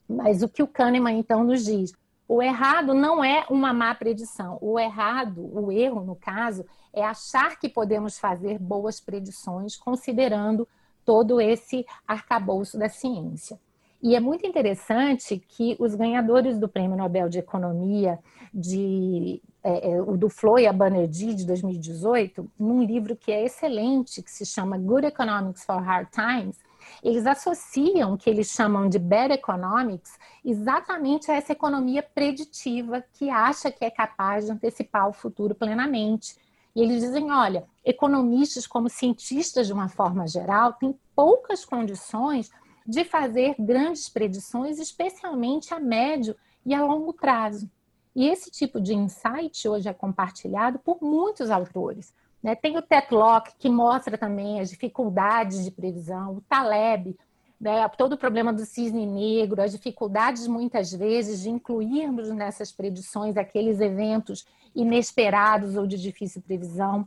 Mas 0.09 0.43
o 0.43 0.49
que 0.49 0.63
o 0.63 0.69
Kahneman 0.69 1.19
então 1.19 1.45
nos 1.45 1.65
diz? 1.65 1.93
O 2.29 2.43
errado 2.43 2.95
não 2.95 3.23
é 3.23 3.45
uma 3.51 3.73
má 3.73 3.95
predição. 3.95 4.59
O 4.61 4.79
errado, 4.79 5.51
o 5.53 5.71
erro, 5.71 6.03
no 6.03 6.17
caso, 6.17 6.65
é 6.93 7.05
achar 7.05 7.59
que 7.59 7.69
podemos 7.69 8.19
fazer 8.19 8.59
boas 8.59 9.01
predições 9.01 9.77
considerando 9.77 10.67
todo 11.05 11.41
esse 11.41 11.85
arcabouço 12.07 12.79
da 12.79 12.89
ciência. 12.89 13.59
E 14.03 14.17
é 14.17 14.21
muito 14.21 14.47
interessante 14.47 15.39
que 15.39 15.77
os 15.79 15.95
ganhadores 15.95 16.59
do 16.59 16.69
Prêmio 16.69 16.97
Nobel 16.97 17.29
de 17.29 17.39
Economia, 17.39 18.19
de, 18.53 19.41
é, 19.63 19.93
é, 19.93 20.03
o 20.03 20.17
do 20.17 20.29
Floyd 20.29 20.77
Banerjee, 20.77 21.35
de 21.35 21.47
2018, 21.47 22.51
num 22.59 22.83
livro 22.83 23.15
que 23.15 23.31
é 23.31 23.45
excelente, 23.45 24.21
que 24.21 24.31
se 24.31 24.45
chama 24.45 24.77
Good 24.77 25.07
Economics 25.07 25.65
for 25.65 25.81
Hard 25.81 26.09
Times, 26.11 26.59
eles 27.03 27.27
associam 27.27 28.15
o 28.15 28.19
que 28.19 28.29
eles 28.29 28.49
chamam 28.49 28.89
de 28.89 28.99
bad 28.99 29.33
economics 29.33 30.19
exatamente 30.45 31.31
a 31.31 31.35
essa 31.35 31.53
economia 31.53 32.03
preditiva 32.03 33.05
que 33.13 33.31
acha 33.31 33.71
que 33.71 33.85
é 33.85 33.91
capaz 33.91 34.47
de 34.47 34.53
antecipar 34.53 35.09
o 35.09 35.13
futuro 35.13 35.55
plenamente. 35.55 36.37
E 36.75 36.83
eles 36.83 37.01
dizem: 37.01 37.31
olha, 37.31 37.65
economistas, 37.85 38.67
como 38.67 38.89
cientistas 38.89 39.67
de 39.67 39.73
uma 39.73 39.89
forma 39.89 40.27
geral, 40.27 40.73
têm 40.75 40.99
poucas 41.15 41.65
condições 41.65 42.51
de 42.87 43.05
fazer 43.05 43.55
grandes 43.59 44.09
predições, 44.09 44.79
especialmente 44.79 45.73
a 45.73 45.79
médio 45.79 46.35
e 46.65 46.75
a 46.75 46.85
longo 46.85 47.13
prazo. 47.13 47.71
E 48.15 48.29
esse 48.29 48.51
tipo 48.51 48.81
de 48.81 48.95
insight 48.95 49.67
hoje 49.69 49.89
é 49.89 49.93
compartilhado 49.93 50.79
por 50.79 50.99
muitos 51.01 51.51
autores. 51.51 52.13
Né? 52.43 52.55
Tem 52.55 52.77
o 52.77 52.83
Tetlock, 52.83 53.53
que 53.59 53.71
mostra 53.71 54.19
também 54.19 54.61
as 54.61 54.71
dificuldades 54.71 55.65
de 55.65 55.71
previsão, 55.71 56.37
o 56.37 56.41
Taleb, 56.43 57.17
né? 57.61 57.89
todo 57.91 58.15
o 58.15 58.19
problema 58.19 58.53
do 58.53 58.67
cisne 58.67 59.07
negro, 59.07 59.63
as 59.63 59.71
dificuldades 59.71 60.49
muitas 60.49 60.93
vezes 60.93 61.41
de 61.41 61.51
incluirmos 61.51 62.29
nessas 62.31 62.73
predições 62.73 63.37
aqueles 63.37 63.81
eventos 63.81 64.45
inesperados 64.75 65.77
ou 65.77 65.87
de 65.87 65.97
difícil 65.97 66.43
previsão. 66.43 67.07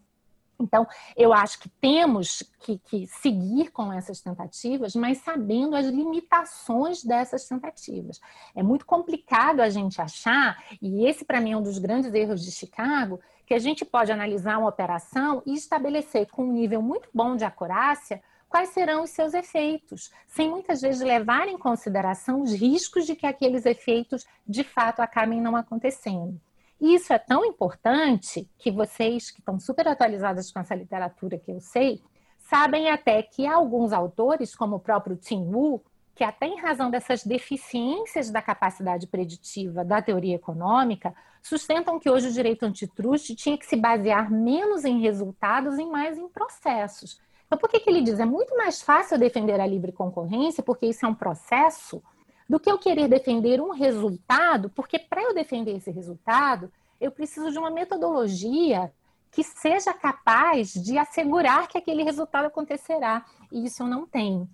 Então, 0.58 0.88
eu 1.18 1.34
acho 1.34 1.60
que 1.60 1.68
temos 1.68 2.42
que, 2.62 2.78
que, 2.78 3.08
seguir 3.08 3.72
com 3.72 3.92
essas 3.92 4.22
tentativas, 4.22 4.96
mas 4.96 5.18
sabendo 5.18 5.76
as 5.76 5.88
limitações 5.88 7.04
dessas 7.04 7.46
tentativas. 7.46 8.22
É 8.56 8.64
muito 8.64 8.86
complicado 8.86 9.60
a 9.60 9.70
gente 9.70 10.02
achar, 10.02 10.64
e 10.82 11.06
esse 11.06 11.26
para 11.26 11.42
mim 11.42 11.52
é 11.52 11.58
um 11.58 11.62
dos 11.62 11.78
grandes 11.78 12.14
erros 12.14 12.42
de 12.42 12.52
Chicago, 12.52 13.20
que 13.46 13.54
a 13.54 13.60
gente 13.60 13.86
pode 13.86 14.12
analisar 14.12 14.58
uma 14.58 14.70
operação 14.70 15.42
e 15.46 15.54
estabelecer 15.54 16.28
com 16.28 16.46
um 16.46 16.52
nível 16.52 16.82
muito 16.82 17.10
bom 17.14 17.36
de 17.36 17.46
acurácia 17.46 18.22
quais 18.50 18.70
serão 18.70 19.04
os 19.04 19.10
seus 19.10 19.34
efeitos, 19.34 20.12
sem 20.28 20.50
muitas 20.50 20.82
vezes 20.82 21.02
levar 21.02 21.48
em 21.48 21.58
consideração 21.58 22.42
os 22.42 22.54
riscos 22.54 23.06
de 23.06 23.16
que 23.16 23.28
aqueles 23.28 23.66
efeitos 23.66 24.26
de 24.48 24.64
fato 24.64 25.02
acabem 25.02 25.42
não 25.42 25.56
acontecendo. 25.56 26.40
Isso 26.80 27.14
é 27.14 27.20
tão 27.20 27.46
importante 27.46 28.50
que 28.58 28.72
vocês 28.72 29.32
que 29.32 29.40
estão 29.40 29.60
super 29.60 29.88
atualizadas 29.88 30.52
com 30.52 30.60
essa 30.60 30.76
literatura 30.76 31.38
que 31.38 31.52
eu 31.52 31.60
sei, 31.60 32.02
sabem 32.40 32.90
até 32.90 33.22
que 33.24 33.46
alguns 33.46 33.92
autores, 33.92 34.56
como 34.56 34.78
o 34.78 34.80
próprio 34.80 35.16
Tim 35.16 35.42
Wu, 35.42 35.84
que 36.16 36.24
até 36.24 36.48
em 36.48 36.60
razão 36.60 36.90
dessas 36.90 37.24
deficiências 37.24 38.32
da 38.32 38.42
capacidade 38.42 39.06
preditiva 39.06 39.84
da 39.84 40.02
teoria 40.02 40.36
econômica, 40.36 41.14
sustentam 41.44 42.00
que 42.00 42.10
hoje 42.10 42.30
o 42.30 42.32
direito 42.32 42.64
antitruste 42.66 43.36
tinha 43.36 43.58
que 43.58 43.66
se 43.66 43.76
basear 43.76 44.32
menos 44.32 44.86
em 44.86 45.02
resultados 45.02 45.78
e 45.78 45.86
mais 45.86 46.18
em 46.18 46.30
processos. 46.30 47.20
Então, 47.46 47.60
por 47.60 47.70
que, 47.70 47.80
que 47.80 47.90
ele 47.90 48.02
diz? 48.02 48.20
É 48.20 48.26
muito 48.26 48.56
mais 48.58 48.82
fácil 48.82 49.20
defender 49.20 49.60
a 49.60 49.68
livre 49.68 49.92
concorrência, 49.92 50.64
porque 50.64 50.88
isso 50.88 51.06
é 51.06 51.10
um 51.10 51.14
processo, 51.14 52.02
do 52.48 52.60
que 52.60 52.72
eu 52.72 52.78
querer 52.78 53.08
defender 53.08 53.60
um 53.60 53.72
resultado, 53.72 54.70
porque 54.70 55.00
para 55.00 55.22
eu 55.22 55.34
defender 55.34 55.76
esse 55.76 55.92
resultado, 55.92 56.72
eu 57.02 57.12
preciso 57.12 57.52
de 57.52 57.58
uma 57.58 57.70
metodologia 57.72 58.92
que 59.32 59.44
seja 59.44 59.94
capaz 59.94 60.74
de 60.74 60.98
assegurar 60.98 61.68
que 61.68 61.78
aquele 61.78 62.04
resultado 62.04 62.46
acontecerá. 62.46 63.26
E 63.52 63.66
isso 63.66 63.84
eu 63.84 63.88
não 63.88 64.06
tenho. 64.06 64.48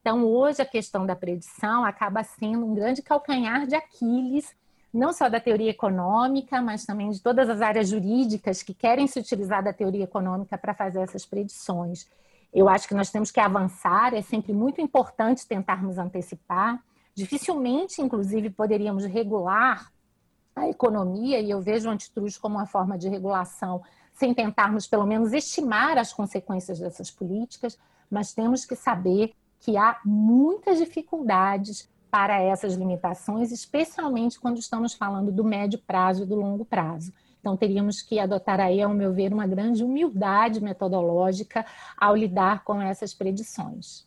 Então, 0.00 0.24
hoje, 0.24 0.62
a 0.62 0.66
questão 0.66 1.04
da 1.04 1.14
predição 1.14 1.84
acaba 1.84 2.22
sendo 2.24 2.64
um 2.64 2.74
grande 2.74 3.02
calcanhar 3.02 3.66
de 3.66 3.74
Aquiles, 3.74 4.54
não 4.92 5.12
só 5.12 5.28
da 5.28 5.38
teoria 5.38 5.70
econômica, 5.70 6.60
mas 6.62 6.86
também 6.86 7.10
de 7.10 7.20
todas 7.20 7.48
as 7.50 7.60
áreas 7.60 7.88
jurídicas 7.88 8.62
que 8.62 8.72
querem 8.72 9.06
se 9.06 9.20
utilizar 9.20 9.62
da 9.62 9.72
teoria 9.72 10.04
econômica 10.04 10.56
para 10.56 10.74
fazer 10.74 11.00
essas 11.00 11.26
predições. 11.26 12.08
Eu 12.52 12.68
acho 12.68 12.88
que 12.88 12.94
nós 12.94 13.10
temos 13.10 13.30
que 13.30 13.38
avançar, 13.38 14.14
é 14.14 14.22
sempre 14.22 14.52
muito 14.52 14.80
importante 14.80 15.46
tentarmos 15.46 15.98
antecipar. 15.98 16.82
Dificilmente, 17.14 18.00
inclusive, 18.00 18.50
poderíamos 18.50 19.04
regular 19.04 19.92
a 20.56 20.68
economia, 20.68 21.40
e 21.40 21.50
eu 21.50 21.60
vejo 21.60 21.88
o 21.88 21.92
antitruste 21.92 22.40
como 22.40 22.56
uma 22.56 22.66
forma 22.66 22.98
de 22.98 23.08
regulação, 23.08 23.82
sem 24.14 24.34
tentarmos, 24.34 24.86
pelo 24.86 25.06
menos, 25.06 25.32
estimar 25.32 25.98
as 25.98 26.12
consequências 26.12 26.78
dessas 26.78 27.10
políticas, 27.10 27.78
mas 28.10 28.32
temos 28.32 28.64
que 28.64 28.74
saber 28.74 29.32
que 29.60 29.76
há 29.76 30.00
muitas 30.04 30.78
dificuldades 30.78 31.88
para 32.10 32.40
essas 32.40 32.74
limitações, 32.74 33.52
especialmente 33.52 34.40
quando 34.40 34.58
estamos 34.58 34.94
falando 34.94 35.30
do 35.30 35.44
médio 35.44 35.78
prazo 35.78 36.24
e 36.24 36.26
do 36.26 36.34
longo 36.34 36.64
prazo. 36.64 37.12
Então, 37.38 37.56
teríamos 37.56 38.02
que 38.02 38.18
adotar 38.18 38.60
aí, 38.60 38.82
ao 38.82 38.92
meu 38.92 39.12
ver, 39.12 39.32
uma 39.32 39.46
grande 39.46 39.82
humildade 39.82 40.62
metodológica 40.62 41.64
ao 41.96 42.14
lidar 42.14 42.64
com 42.64 42.82
essas 42.82 43.14
predições. 43.14 44.06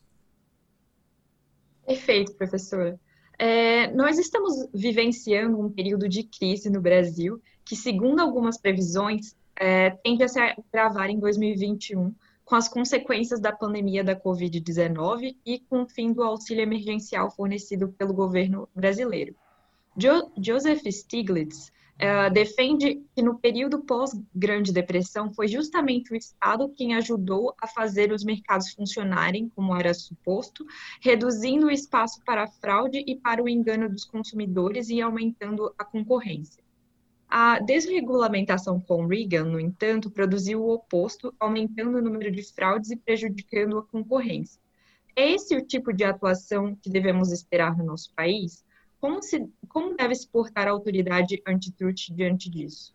Perfeito, 1.85 2.33
professora. 2.35 2.99
É, 3.39 3.91
nós 3.93 4.19
estamos 4.19 4.67
vivenciando 4.73 5.59
um 5.59 5.69
período 5.69 6.07
de 6.07 6.23
crise 6.23 6.69
no 6.69 6.79
Brasil 6.79 7.41
que, 7.65 7.75
segundo 7.75 8.19
algumas 8.19 8.57
previsões, 8.57 9.35
é, 9.55 9.91
tende 10.03 10.23
a 10.23 10.27
se 10.27 10.39
agravar 10.39 11.09
em 11.09 11.19
2021, 11.19 12.13
com 12.53 12.57
as 12.57 12.69
consequências 12.69 13.39
da 13.39 13.51
pandemia 13.51 14.03
da 14.03 14.15
Covid-19 14.15 15.35
e 15.43 15.59
com 15.61 15.81
o 15.81 15.89
fim 15.89 16.13
do 16.13 16.21
auxílio 16.21 16.61
emergencial 16.61 17.31
fornecido 17.31 17.91
pelo 17.93 18.13
governo 18.13 18.69
brasileiro. 18.75 19.35
Jo 19.97 20.31
Joseph 20.37 20.83
Stiglitz 20.85 21.71
uh, 21.95 22.31
defende 22.31 23.01
que 23.15 23.23
no 23.23 23.39
período 23.39 23.81
pós-Grande 23.81 24.71
Depressão 24.71 25.33
foi 25.33 25.47
justamente 25.47 26.13
o 26.13 26.15
Estado 26.15 26.69
quem 26.77 26.93
ajudou 26.93 27.55
a 27.59 27.65
fazer 27.65 28.11
os 28.11 28.23
mercados 28.23 28.71
funcionarem 28.71 29.49
como 29.55 29.75
era 29.75 29.91
suposto, 29.91 30.63
reduzindo 31.01 31.65
o 31.65 31.71
espaço 31.71 32.21
para 32.23 32.43
a 32.43 32.47
fraude 32.47 33.03
e 33.07 33.15
para 33.15 33.41
o 33.41 33.49
engano 33.49 33.89
dos 33.89 34.05
consumidores 34.05 34.89
e 34.89 35.01
aumentando 35.01 35.73
a 35.75 35.83
concorrência. 35.83 36.62
A 37.35 37.57
desregulamentação 37.57 38.79
com 38.79 39.07
Reagan, 39.07 39.45
no 39.45 39.59
entanto, 39.59 40.11
produziu 40.11 40.61
o 40.61 40.71
oposto, 40.71 41.33
aumentando 41.39 41.97
o 41.97 42.01
número 42.01 42.29
de 42.29 42.43
fraudes 42.43 42.91
e 42.91 42.95
prejudicando 42.95 43.79
a 43.79 43.83
concorrência. 43.83 44.61
É 45.15 45.31
esse 45.31 45.55
o 45.55 45.65
tipo 45.65 45.91
de 45.91 46.03
atuação 46.03 46.75
que 46.75 46.91
devemos 46.91 47.31
esperar 47.31 47.75
no 47.75 47.83
nosso 47.83 48.13
país? 48.13 48.63
Como, 49.01 49.19
se, 49.23 49.49
como 49.67 49.97
deve 49.97 50.13
se 50.13 50.27
portar 50.27 50.67
a 50.67 50.71
autoridade 50.71 51.41
antitruste 51.47 52.13
diante 52.13 52.51
disso? 52.51 52.93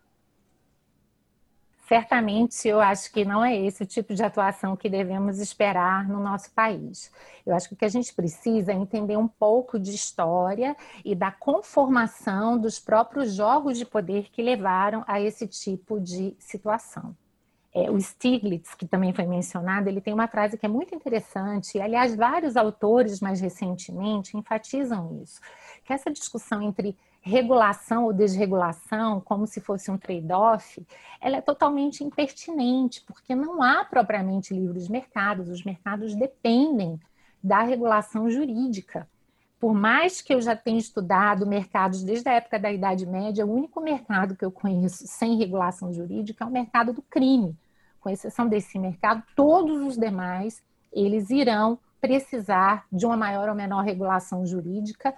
Certamente 1.89 2.67
eu 2.67 2.79
acho 2.79 3.11
que 3.11 3.25
não 3.25 3.43
é 3.43 3.57
esse 3.57 3.81
o 3.81 3.85
tipo 3.85 4.13
de 4.13 4.23
atuação 4.23 4.75
que 4.75 4.87
devemos 4.87 5.39
esperar 5.39 6.07
no 6.07 6.19
nosso 6.19 6.51
país. 6.51 7.11
Eu 7.43 7.55
acho 7.55 7.67
que 7.67 7.73
o 7.73 7.77
que 7.77 7.83
a 7.83 7.89
gente 7.89 8.13
precisa 8.13 8.71
é 8.71 8.75
entender 8.75 9.17
um 9.17 9.27
pouco 9.27 9.79
de 9.79 9.89
história 9.89 10.77
e 11.03 11.15
da 11.15 11.31
conformação 11.31 12.59
dos 12.59 12.77
próprios 12.77 13.33
jogos 13.33 13.75
de 13.75 13.85
poder 13.85 14.29
que 14.29 14.39
levaram 14.39 15.03
a 15.07 15.19
esse 15.19 15.47
tipo 15.47 15.99
de 15.99 16.35
situação. 16.37 17.17
É, 17.73 17.89
o 17.89 17.99
Stiglitz, 17.99 18.75
que 18.75 18.85
também 18.85 19.11
foi 19.11 19.25
mencionado, 19.25 19.89
ele 19.89 20.01
tem 20.01 20.13
uma 20.13 20.27
frase 20.27 20.59
que 20.59 20.65
é 20.67 20.69
muito 20.69 20.93
interessante, 20.93 21.77
e, 21.77 21.81
aliás, 21.81 22.15
vários 22.15 22.55
autores 22.55 23.19
mais 23.19 23.41
recentemente 23.41 24.37
enfatizam 24.37 25.21
isso, 25.23 25.39
que 25.83 25.93
essa 25.93 26.11
discussão 26.11 26.61
entre 26.61 26.95
regulação 27.21 28.05
ou 28.05 28.13
desregulação, 28.13 29.21
como 29.21 29.45
se 29.45 29.59
fosse 29.59 29.91
um 29.91 29.97
trade-off, 29.97 30.85
ela 31.19 31.37
é 31.37 31.41
totalmente 31.41 32.03
impertinente, 32.03 33.03
porque 33.05 33.35
não 33.35 33.61
há 33.61 33.83
propriamente 33.85 34.53
livres 34.53 34.87
mercados, 34.87 35.49
os 35.49 35.63
mercados 35.63 36.15
dependem 36.15 36.99
da 37.43 37.61
regulação 37.61 38.29
jurídica 38.29 39.07
por 39.59 39.73
mais 39.73 40.21
que 40.21 40.33
eu 40.33 40.41
já 40.41 40.55
tenha 40.55 40.79
estudado 40.79 41.45
mercados 41.45 42.01
desde 42.01 42.29
a 42.29 42.33
época 42.33 42.57
da 42.57 42.71
Idade 42.71 43.05
Média, 43.05 43.45
o 43.45 43.53
único 43.53 43.81
mercado 43.81 44.35
que 44.35 44.45
eu 44.45 44.51
conheço 44.51 45.05
sem 45.05 45.37
regulação 45.37 45.93
jurídica 45.93 46.45
é 46.45 46.47
o 46.47 46.51
mercado 46.51 46.93
do 46.93 47.01
crime. 47.01 47.57
Com 47.99 48.09
exceção 48.09 48.47
desse 48.47 48.79
mercado, 48.79 49.21
todos 49.35 49.81
os 49.81 49.97
demais 49.97 50.63
eles 50.93 51.29
irão 51.29 51.77
precisar 51.99 52.85
de 52.89 53.05
uma 53.05 53.17
maior 53.17 53.49
ou 53.49 53.55
menor 53.55 53.83
regulação 53.83 54.45
jurídica 54.45 55.13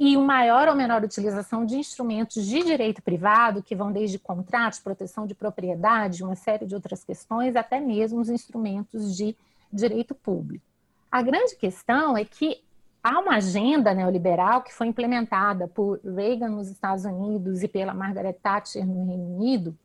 e 0.00 0.16
uma 0.16 0.30
maior 0.30 0.66
ou 0.66 0.74
menor 0.74 1.04
utilização 1.04 1.66
de 1.66 1.76
instrumentos 1.76 2.46
de 2.46 2.62
direito 2.62 3.02
privado, 3.02 3.62
que 3.62 3.76
vão 3.76 3.92
desde 3.92 4.18
contratos, 4.18 4.78
proteção 4.78 5.26
de 5.26 5.34
propriedade, 5.34 6.24
uma 6.24 6.34
série 6.34 6.64
de 6.64 6.74
outras 6.74 7.04
questões, 7.04 7.54
até 7.54 7.78
mesmo 7.78 8.18
os 8.18 8.30
instrumentos 8.30 9.14
de 9.14 9.36
direito 9.70 10.14
público. 10.14 10.64
A 11.12 11.20
grande 11.20 11.54
questão 11.54 12.16
é 12.16 12.24
que 12.24 12.62
há 13.02 13.18
uma 13.18 13.36
agenda 13.36 13.92
neoliberal 13.92 14.62
que 14.62 14.72
foi 14.72 14.86
implementada 14.86 15.68
por 15.68 16.00
Reagan 16.02 16.48
nos 16.48 16.68
Estados 16.68 17.04
Unidos 17.04 17.62
e 17.62 17.68
pela 17.68 17.92
Margaret 17.92 18.38
Thatcher 18.42 18.86
no 18.86 19.04
Reino 19.04 19.34
Unido, 19.36 19.76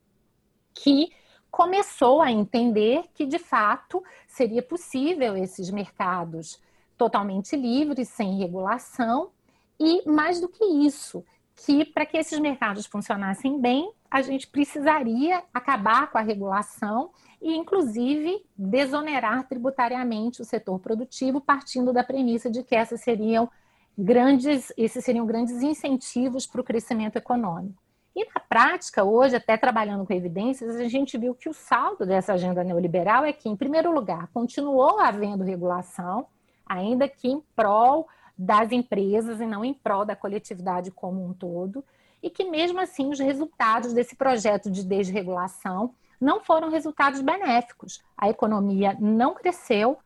que 0.73 1.11
começou 1.51 2.21
a 2.21 2.31
entender 2.31 3.03
que, 3.13 3.25
de 3.25 3.37
fato, 3.37 4.01
seria 4.29 4.63
possível 4.63 5.35
esses 5.35 5.69
mercados 5.69 6.57
totalmente 6.97 7.57
livres, 7.57 8.07
sem 8.07 8.37
regulação, 8.37 9.34
e 9.79 10.07
mais 10.09 10.39
do 10.39 10.47
que 10.47 10.63
isso, 10.63 11.23
que 11.55 11.85
para 11.85 12.05
que 12.05 12.17
esses 12.17 12.39
mercados 12.39 12.85
funcionassem 12.85 13.59
bem, 13.59 13.91
a 14.09 14.21
gente 14.21 14.47
precisaria 14.47 15.43
acabar 15.53 16.11
com 16.11 16.17
a 16.17 16.21
regulação 16.21 17.11
e, 17.41 17.55
inclusive, 17.55 18.45
desonerar 18.57 19.47
tributariamente 19.47 20.41
o 20.41 20.45
setor 20.45 20.79
produtivo, 20.79 21.41
partindo 21.41 21.93
da 21.93 22.03
premissa 22.03 22.49
de 22.49 22.63
que 22.63 22.75
essas 22.75 23.01
seriam 23.01 23.49
grandes, 23.97 24.71
esses 24.77 25.03
seriam 25.03 25.25
grandes 25.25 25.61
incentivos 25.61 26.45
para 26.45 26.61
o 26.61 26.63
crescimento 26.63 27.17
econômico. 27.17 27.81
E 28.15 28.25
na 28.33 28.39
prática, 28.39 29.03
hoje, 29.03 29.35
até 29.35 29.57
trabalhando 29.57 30.05
com 30.05 30.13
evidências, 30.13 30.77
a 30.77 30.87
gente 30.87 31.17
viu 31.17 31.35
que 31.35 31.49
o 31.49 31.53
saldo 31.53 32.05
dessa 32.05 32.33
agenda 32.33 32.63
neoliberal 32.63 33.25
é 33.25 33.33
que, 33.33 33.49
em 33.49 33.57
primeiro 33.57 33.93
lugar, 33.93 34.29
continuou 34.33 34.99
havendo 34.99 35.43
regulação, 35.43 36.25
ainda 36.65 37.09
que 37.09 37.27
em 37.27 37.43
prol 37.53 38.07
das 38.37 38.71
empresas 38.71 39.39
e 39.39 39.45
não 39.45 39.63
em 39.63 39.73
prol 39.73 40.05
da 40.05 40.15
coletividade 40.15 40.91
como 40.91 41.25
um 41.25 41.33
todo, 41.33 41.83
e 42.21 42.29
que 42.29 42.43
mesmo 42.43 42.79
assim 42.79 43.09
os 43.09 43.19
resultados 43.19 43.93
desse 43.93 44.15
projeto 44.15 44.69
de 44.69 44.83
desregulação 44.83 45.93
não 46.19 46.39
foram 46.39 46.69
resultados 46.69 47.21
benéficos. 47.21 48.01
A 48.17 48.29
economia 48.29 48.97
não 48.99 49.35
cresceu, 49.35 49.97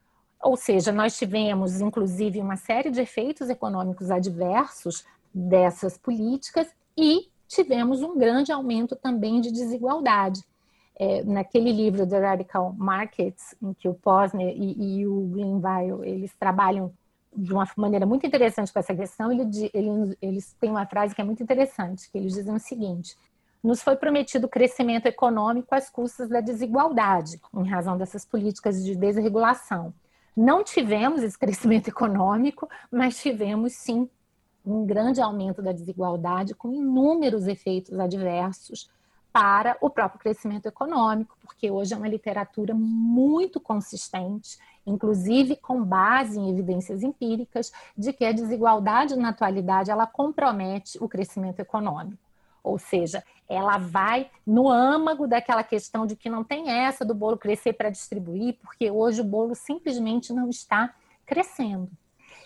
ou 0.41 0.55
seja, 0.55 0.91
nós 0.91 1.17
tivemos 1.17 1.81
inclusive 1.81 2.39
uma 2.39 2.57
série 2.57 2.91
de 2.91 3.01
efeitos 3.01 3.49
econômicos 3.49 4.11
adversos 4.11 5.05
dessas 5.33 5.97
políticas 5.97 6.67
e 6.97 7.29
tivemos 7.47 8.01
um 8.01 8.17
grande 8.17 8.51
aumento 8.51 8.95
também 8.95 9.41
de 9.41 9.51
desigualdade. 9.51 10.43
É, 11.01 11.23
naquele 11.23 11.71
livro 11.71 12.05
The 12.05 12.19
Radical 12.19 12.73
Markets, 12.77 13.55
em 13.61 13.73
que 13.73 13.87
o 13.87 13.93
Posner 13.93 14.53
e, 14.53 14.99
e 14.99 15.07
o 15.07 15.21
Greenville 15.27 16.05
eles 16.05 16.35
trabalham 16.37 16.91
de 17.35 17.53
uma 17.53 17.67
maneira 17.77 18.05
muito 18.05 18.25
interessante 18.25 18.73
com 18.73 18.79
essa 18.79 18.95
questão, 18.95 19.31
ele, 19.31 19.43
ele, 19.73 20.17
eles 20.21 20.55
têm 20.59 20.71
uma 20.71 20.85
frase 20.85 21.13
que 21.13 21.21
é 21.21 21.23
muito 21.23 21.43
interessante, 21.43 22.09
que 22.11 22.17
eles 22.17 22.33
dizem 22.33 22.53
o 22.53 22.59
seguinte: 22.59 23.15
nos 23.63 23.81
foi 23.81 23.95
prometido 23.95 24.47
crescimento 24.47 25.05
econômico 25.05 25.73
às 25.75 25.89
custas 25.89 26.29
da 26.29 26.41
desigualdade, 26.41 27.39
em 27.53 27.67
razão 27.67 27.97
dessas 27.97 28.25
políticas 28.25 28.83
de 28.83 28.95
desregulação. 28.95 29.93
Não 30.35 30.63
tivemos 30.63 31.21
esse 31.21 31.37
crescimento 31.37 31.87
econômico, 31.89 32.69
mas 32.91 33.21
tivemos 33.21 33.73
sim 33.73 34.09
um 34.65 34.85
grande 34.85 35.21
aumento 35.21 35.61
da 35.61 35.71
desigualdade, 35.71 36.53
com 36.53 36.71
inúmeros 36.71 37.47
efeitos 37.47 37.97
adversos 37.99 38.89
para 39.31 39.77
o 39.81 39.89
próprio 39.89 40.19
crescimento 40.19 40.65
econômico, 40.65 41.37
porque 41.41 41.69
hoje 41.69 41.93
é 41.93 41.97
uma 41.97 42.07
literatura 42.07 42.73
muito 42.73 43.59
consistente, 43.59 44.57
inclusive 44.89 45.55
com 45.55 45.83
base 45.83 46.39
em 46.39 46.49
evidências 46.49 47.03
empíricas, 47.03 47.71
de 47.97 48.11
que 48.11 48.25
a 48.25 48.31
desigualdade 48.31 49.15
na 49.15 49.29
atualidade 49.29 49.91
ela 49.91 50.07
compromete 50.07 50.97
o 51.01 51.07
crescimento 51.07 51.59
econômico. 51.59 52.17
Ou 52.63 52.77
seja, 52.77 53.23
ela 53.47 53.77
vai 53.77 54.29
no 54.45 54.69
âmago 54.69 55.27
daquela 55.27 55.63
questão 55.63 56.05
de 56.05 56.15
que 56.15 56.29
não 56.29 56.43
tem 56.43 56.69
essa 56.69 57.05
do 57.05 57.15
bolo 57.15 57.37
crescer 57.37 57.73
para 57.73 57.89
distribuir, 57.89 58.57
porque 58.61 58.91
hoje 58.91 59.21
o 59.21 59.25
bolo 59.25 59.55
simplesmente 59.55 60.33
não 60.33 60.49
está 60.49 60.93
crescendo. 61.25 61.89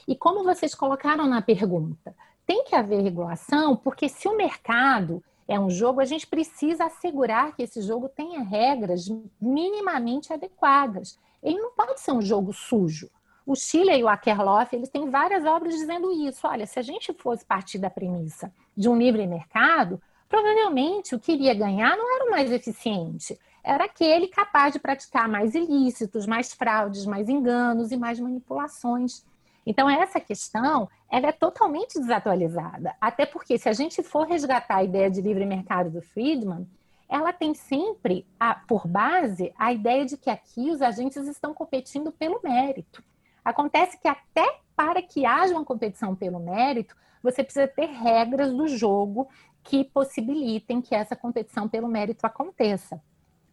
E 0.08 0.16
como 0.16 0.44
vocês 0.44 0.76
colocaram 0.76 1.26
na 1.28 1.42
pergunta, 1.42 2.16
tem 2.46 2.64
que 2.66 2.76
haver 2.76 3.02
regulação, 3.02 3.76
porque 3.76 4.08
se 4.08 4.28
o 4.28 4.38
mercado 4.38 5.24
é 5.48 5.60
um 5.60 5.70
jogo, 5.70 6.00
a 6.00 6.06
gente 6.06 6.28
precisa 6.28 6.86
assegurar 6.86 7.56
que 7.56 7.64
esse 7.64 7.82
jogo 7.82 8.08
tenha 8.10 8.42
regras 8.42 9.10
minimamente 9.42 10.32
adequadas. 10.32 11.18
Ele 11.44 11.60
não 11.60 11.72
pode 11.72 12.00
ser 12.00 12.14
um 12.14 12.22
jogo 12.22 12.54
sujo. 12.54 13.10
O 13.46 13.56
Chile 13.56 13.92
e 13.98 14.04
o 14.04 14.08
Akerlof, 14.08 14.74
eles 14.74 14.90
têm 14.90 15.10
várias 15.10 15.46
obras 15.46 15.76
dizendo 15.76 16.12
isso. 16.12 16.48
Olha, 16.48 16.66
se 16.66 16.80
a 16.80 16.82
gente 16.82 17.14
fosse 17.14 17.44
partir 17.44 17.78
da 17.78 17.90
premissa 17.90 18.54
de 18.76 18.88
um 18.88 18.98
livre 18.98 19.28
mercado, 19.28 20.02
provavelmente 20.30 21.14
o 21.14 21.20
que 21.20 21.34
iria 21.34 21.54
ganhar 21.54 21.98
não 21.98 22.16
era 22.16 22.26
o 22.26 22.32
mais 22.32 22.52
eficiente, 22.52 23.38
era 23.62 23.86
aquele 23.86 24.28
capaz 24.28 24.74
de 24.74 24.80
praticar 24.80 25.28
mais 25.28 25.54
ilícitos, 25.56 26.26
mais 26.26 26.54
fraudes, 26.54 27.06
mais 27.06 27.28
enganos 27.28 27.92
e 27.92 27.98
mais 27.98 28.20
manipulações. 28.20 29.26
Então, 29.66 29.90
essa 29.90 30.20
questão 30.20 30.90
ela 31.10 31.28
é 31.28 31.32
totalmente 31.32 32.00
desatualizada. 32.00 32.96
Até 33.00 33.26
porque, 33.26 33.58
se 33.58 33.70
a 33.70 33.74
gente 33.74 34.02
for 34.02 34.28
resgatar 34.28 34.78
a 34.78 34.84
ideia 34.84 35.10
de 35.10 35.22
livre 35.22 35.46
mercado 35.46 35.90
do 35.90 36.02
Friedman, 36.02 36.68
ela 37.14 37.32
tem 37.32 37.54
sempre 37.54 38.26
a, 38.40 38.56
por 38.56 38.88
base 38.88 39.54
a 39.56 39.72
ideia 39.72 40.04
de 40.04 40.18
que 40.18 40.32
aqui 40.32 40.72
os 40.72 40.82
agentes 40.82 41.28
estão 41.28 41.54
competindo 41.54 42.12
pelo 42.12 42.42
mérito. 42.44 43.04
Acontece 43.46 44.00
que 44.00 44.08
até 44.08 44.58
para 44.76 45.00
que 45.00 45.24
haja 45.24 45.54
uma 45.54 45.64
competição 45.64 46.16
pelo 46.16 46.40
mérito, 46.40 46.96
você 47.22 47.44
precisa 47.44 47.68
ter 47.68 47.86
regras 47.86 48.52
do 48.52 48.68
jogo 48.68 49.30
que 49.62 49.84
possibilitem 49.84 50.82
que 50.82 50.96
essa 50.96 51.16
competição 51.16 51.70
pelo 51.70 51.88
mérito 51.88 52.26
aconteça. 52.26 53.00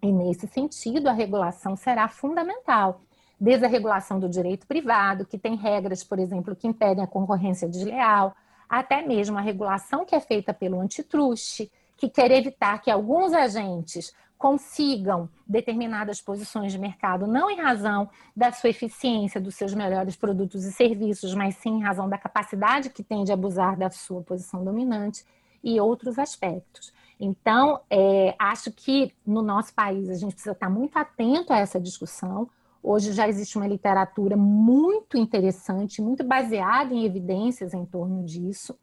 E 0.02 0.10
nesse 0.10 0.46
sentido, 0.46 1.08
a 1.08 1.12
regulação 1.12 1.76
será 1.76 2.08
fundamental 2.08 3.02
desde 3.38 3.66
a 3.66 3.68
regulação 3.68 4.18
do 4.18 4.28
direito 4.28 4.66
privado, 4.66 5.26
que 5.26 5.36
tem 5.36 5.54
regras, 5.54 6.02
por 6.02 6.18
exemplo, 6.18 6.56
que 6.56 6.66
impedem 6.66 7.04
a 7.04 7.06
concorrência 7.06 7.68
desleal, 7.68 8.34
até 8.66 9.06
mesmo 9.06 9.36
a 9.36 9.42
regulação 9.42 10.06
que 10.06 10.14
é 10.14 10.20
feita 10.20 10.54
pelo 10.54 10.80
antitruste, 10.80 11.70
que 12.00 12.08
quer 12.08 12.30
evitar 12.30 12.80
que 12.80 12.90
alguns 12.90 13.34
agentes 13.34 14.14
consigam 14.38 15.28
determinadas 15.46 16.18
posições 16.18 16.72
de 16.72 16.78
mercado, 16.78 17.26
não 17.26 17.50
em 17.50 17.60
razão 17.60 18.08
da 18.34 18.50
sua 18.50 18.70
eficiência, 18.70 19.38
dos 19.38 19.54
seus 19.54 19.74
melhores 19.74 20.16
produtos 20.16 20.64
e 20.64 20.72
serviços, 20.72 21.34
mas 21.34 21.56
sim 21.56 21.76
em 21.76 21.82
razão 21.82 22.08
da 22.08 22.16
capacidade 22.16 22.88
que 22.88 23.04
tem 23.04 23.22
de 23.22 23.32
abusar 23.32 23.76
da 23.76 23.90
sua 23.90 24.22
posição 24.22 24.64
dominante 24.64 25.26
e 25.62 25.78
outros 25.78 26.18
aspectos. 26.18 26.90
Então, 27.20 27.82
é, 27.90 28.34
acho 28.38 28.72
que 28.72 29.12
no 29.26 29.42
nosso 29.42 29.74
país 29.74 30.08
a 30.08 30.14
gente 30.14 30.32
precisa 30.32 30.52
estar 30.52 30.70
muito 30.70 30.96
atento 30.96 31.52
a 31.52 31.58
essa 31.58 31.78
discussão. 31.78 32.48
Hoje 32.82 33.12
já 33.12 33.28
existe 33.28 33.58
uma 33.58 33.68
literatura 33.68 34.38
muito 34.38 35.18
interessante, 35.18 36.00
muito 36.00 36.24
baseada 36.24 36.94
em 36.94 37.04
evidências 37.04 37.74
em 37.74 37.84
torno 37.84 38.24
disso. 38.24 38.74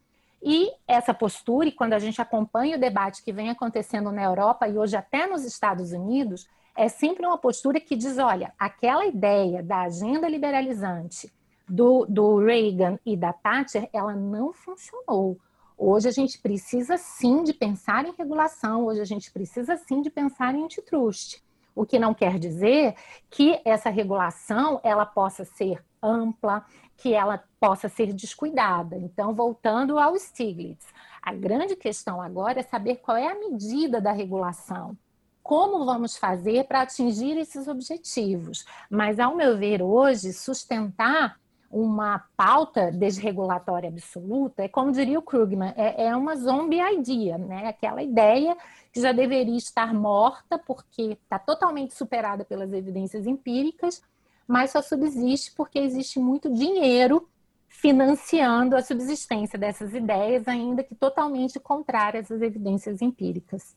E 0.42 0.72
essa 0.88 1.14
postura, 1.14 1.68
e 1.68 1.72
quando 1.72 1.94
a 1.94 2.00
gente 2.00 2.22
acompanha 2.22 2.78
o 2.78 2.80
debate 2.80 3.24
que 3.24 3.34
vem 3.34 3.50
acontecendo 3.50 4.12
na 4.12 4.24
Europa 4.24 4.68
e 4.68 4.78
hoje 4.78 4.96
até 4.96 5.28
nos 5.28 5.44
Estados 5.44 5.92
Unidos, 5.92 6.48
é 6.76 6.88
sempre 6.88 7.26
uma 7.26 7.38
postura 7.38 7.80
que 7.80 7.96
diz: 7.96 8.18
olha, 8.18 8.54
aquela 8.58 9.06
ideia 9.06 9.64
da 9.64 9.82
agenda 9.82 10.30
liberalizante 10.30 11.34
do, 11.68 12.06
do 12.06 12.38
Reagan 12.38 13.00
e 13.06 13.18
da 13.18 13.34
Thatcher, 13.34 13.90
ela 13.92 14.16
não 14.16 14.54
funcionou. 14.54 15.38
Hoje 15.78 16.08
a 16.08 16.12
gente 16.12 16.40
precisa 16.40 16.98
sim 16.98 17.44
de 17.44 17.54
pensar 17.54 18.06
em 18.06 18.14
regulação, 18.18 18.86
hoje 18.86 19.02
a 19.02 19.06
gente 19.06 19.32
precisa 19.32 19.76
sim 19.78 20.02
de 20.02 20.10
pensar 20.10 20.56
em 20.56 20.64
antitrust. 20.64 21.44
O 21.76 21.86
que 21.86 22.00
não 22.00 22.14
quer 22.14 22.40
dizer 22.40 22.96
que 23.30 23.62
essa 23.64 23.90
regulação 23.90 24.80
ela 24.84 25.06
possa 25.06 25.46
ser 25.46 25.84
ampla, 26.02 26.66
que 26.96 27.14
ela 27.14 27.44
possa 27.60 27.90
ser 27.90 28.14
descuidada. 28.14 28.96
Então, 28.98 29.34
voltando 29.34 29.98
ao 29.98 30.16
Stiglitz, 30.18 30.86
a 31.22 31.34
grande 31.34 31.76
questão 31.76 32.22
agora 32.22 32.60
é 32.60 32.64
saber 32.64 32.98
qual 32.98 33.18
é 33.18 33.28
a 33.28 33.40
medida 33.40 34.00
da 34.00 34.12
regulação. 34.12 34.98
Como 35.44 35.86
vamos 35.86 36.18
fazer 36.18 36.66
para 36.66 36.82
atingir 36.82 37.38
esses 37.38 37.68
objetivos? 37.68 38.66
Mas, 38.90 39.20
ao 39.20 39.36
meu 39.36 39.58
ver, 39.58 39.82
hoje, 39.82 40.34
sustentar 40.34 41.40
uma 41.70 42.24
pauta 42.36 42.92
desregulatória 42.92 43.90
absoluta, 43.90 44.64
é 44.64 44.68
como 44.68 44.92
diria 44.92 45.20
o 45.20 45.22
Krugman, 45.22 45.74
é, 45.76 46.06
é 46.06 46.16
uma 46.16 46.36
zombie 46.36 46.80
idea, 46.80 47.38
né? 47.38 47.68
aquela 47.68 48.02
ideia 48.02 48.56
que 48.92 49.02
já 49.02 49.12
deveria 49.12 49.58
estar 49.58 49.94
morta 49.94 50.58
porque 50.58 51.18
está 51.22 51.38
totalmente 51.38 51.94
superada 51.94 52.46
pelas 52.46 52.72
evidências 52.72 53.28
empíricas, 53.28 54.02
mas 54.48 54.72
só 54.72 54.82
subsiste 54.82 55.52
porque 55.52 55.78
existe 55.78 56.20
muito 56.20 56.52
dinheiro 56.54 57.28
financiando 57.68 58.76
a 58.76 58.82
subsistência 58.82 59.60
dessas 59.60 59.94
ideias, 59.94 60.48
ainda 60.48 60.84
que 60.84 60.96
totalmente 60.96 61.60
contrárias 61.60 62.32
às 62.32 62.42
evidências 62.42 63.02
empíricas. 63.02 63.76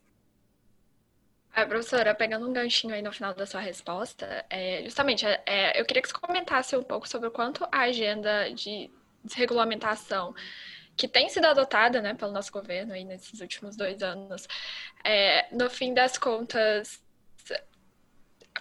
É, 1.54 1.66
professora, 1.66 2.14
pegando 2.14 2.48
um 2.48 2.52
ganchinho 2.52 2.94
aí 2.94 3.02
no 3.02 3.12
final 3.12 3.34
da 3.34 3.44
sua 3.44 3.60
resposta, 3.60 4.44
é, 4.48 4.82
justamente, 4.84 5.26
é, 5.26 5.78
eu 5.78 5.84
queria 5.84 6.00
que 6.00 6.08
você 6.08 6.14
comentasse 6.14 6.76
um 6.76 6.82
pouco 6.82 7.08
sobre 7.08 7.28
o 7.28 7.30
quanto 7.30 7.66
a 7.72 7.80
agenda 7.80 8.48
de 8.54 8.88
desregulamentação 9.24 10.34
que 10.96 11.08
tem 11.08 11.28
sido 11.28 11.46
adotada 11.46 12.00
né, 12.00 12.14
pelo 12.14 12.30
nosso 12.30 12.52
governo 12.52 12.92
aí 12.92 13.04
nesses 13.04 13.40
últimos 13.40 13.76
dois 13.76 14.02
anos, 14.02 14.46
é, 15.02 15.46
no 15.54 15.68
fim 15.70 15.92
das 15.94 16.16
contas, 16.18 17.02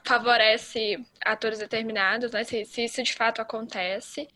favorece 0.03 1.03
atores 1.23 1.59
determinados, 1.59 2.31
né, 2.31 2.43
se, 2.43 2.65
se 2.65 2.85
isso 2.85 3.03
de 3.03 3.13
fato 3.13 3.41
acontece, 3.41 4.27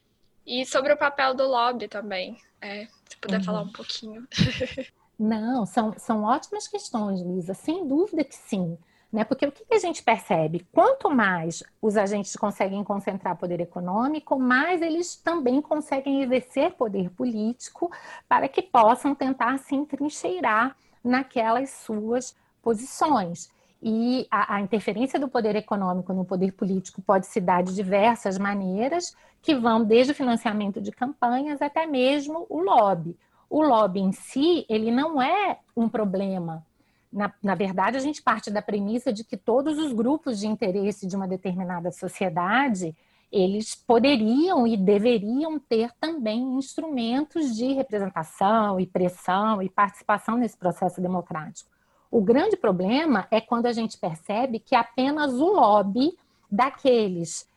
e 0.46 0.66
sobre 0.66 0.94
o 0.94 0.98
papel 0.98 1.34
do 1.34 1.48
lobby 1.48 1.88
também, 1.88 2.38
é, 2.62 2.88
se 3.08 3.18
puder 3.18 3.40
uhum. 3.40 3.44
falar 3.44 3.62
um 3.62 3.72
pouquinho. 3.72 4.28
Não, 5.18 5.66
são, 5.66 5.94
são 5.98 6.24
ótimas 6.24 6.68
questões, 6.68 7.22
Lisa, 7.22 7.54
sem 7.54 7.88
dúvida 7.88 8.24
que 8.24 8.36
sim. 8.36 8.78
Né? 9.12 9.24
Porque 9.24 9.46
o 9.46 9.52
que 9.52 9.64
a 9.72 9.78
gente 9.78 10.02
percebe? 10.02 10.66
Quanto 10.72 11.08
mais 11.08 11.62
os 11.80 11.96
agentes 11.96 12.36
conseguem 12.36 12.84
concentrar 12.84 13.38
poder 13.38 13.62
econômico, 13.62 14.40
mais 14.40 14.82
eles 14.82 15.16
também 15.16 15.62
conseguem 15.62 16.24
exercer 16.24 16.74
poder 16.74 17.12
político 17.12 17.92
para 18.28 18.50
que 18.50 18.64
possam 18.64 19.14
tentar 19.14 19.60
se 19.60 19.76
entrincheirar 19.76 20.76
naquelas 21.04 21.70
suas 21.70 22.36
posições. 22.60 23.52
E 23.86 24.26
a, 24.32 24.56
a, 24.56 24.62
interferência 24.62 25.20
do 25.20 25.28
poder 25.28 25.58
econômico 25.58 26.14
no 26.14 26.24
poder 26.24 26.54
político 26.54 27.02
pode 27.02 27.26
se 27.28 27.42
dar 27.42 27.62
de 27.62 27.76
diversas 27.76 28.38
maneiras, 28.38 29.14
que 29.42 29.54
vão 29.54 29.84
desde 29.84 30.14
o 30.14 30.16
financiamento 30.16 30.80
de 30.80 30.90
campanhas 30.90 31.62
até 31.62 31.86
mesmo 31.86 32.46
o 32.50 32.62
lobby. 32.62 33.18
O 33.50 33.62
lobby 33.62 34.00
em 34.00 34.14
si, 34.14 34.66
ele 34.70 34.90
não 34.90 35.22
é 35.22 35.60
um 35.76 35.90
problema. 35.90 36.66
Na, 37.12 37.34
na 37.44 37.56
verdade, 37.56 37.98
a 37.98 38.00
gente 38.00 38.22
parte 38.22 38.50
da 38.50 38.62
premissa 38.62 39.12
de 39.12 39.22
que 39.22 39.36
todos 39.36 39.78
os 39.78 39.92
grupos 39.92 40.40
de 40.40 40.48
interesse 40.48 41.06
de 41.06 41.18
uma 41.18 41.28
determinada 41.28 41.92
sociedade, 41.92 42.96
eles 43.30 43.76
poderiam 43.76 44.66
e 44.66 44.78
deveriam 44.78 45.60
ter 45.60 45.92
também 46.00 46.56
instrumentos 46.56 47.54
de 47.54 47.74
representação 47.74 48.80
e 48.80 48.88
pressão 48.88 49.62
e 49.62 49.70
participação 49.70 50.38
nesse 50.38 50.56
processo 50.56 51.02
democrático. 51.02 51.73
O 52.14 52.22
grande 52.22 52.56
problema 52.56 53.28
é 53.32 53.42
quando 53.42 53.66
a 53.66 53.74
gente 53.74 53.98
percebe 53.98 54.60
que 54.60 54.76
apenas 54.76 55.34
o 55.34 55.48
lobby 55.48 56.16
daqueles, 56.48 57.50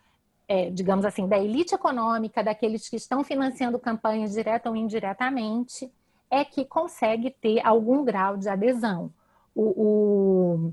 é, 0.49 0.71
digamos 0.71 1.05
assim, 1.05 1.29
da 1.29 1.37
elite 1.37 1.75
econômica, 1.75 2.43
daqueles 2.43 2.89
que 2.89 2.97
estão 2.97 3.23
financiando 3.23 3.79
campanhas 3.79 4.33
direta 4.33 4.71
ou 4.71 4.75
indiretamente, 4.75 5.93
é 6.31 6.43
que 6.43 6.65
consegue 6.65 7.31
ter 7.31 7.61
algum 7.67 8.03
grau 8.03 8.39
de 8.39 8.49
adesão. 8.49 9.13
O, 9.55 10.73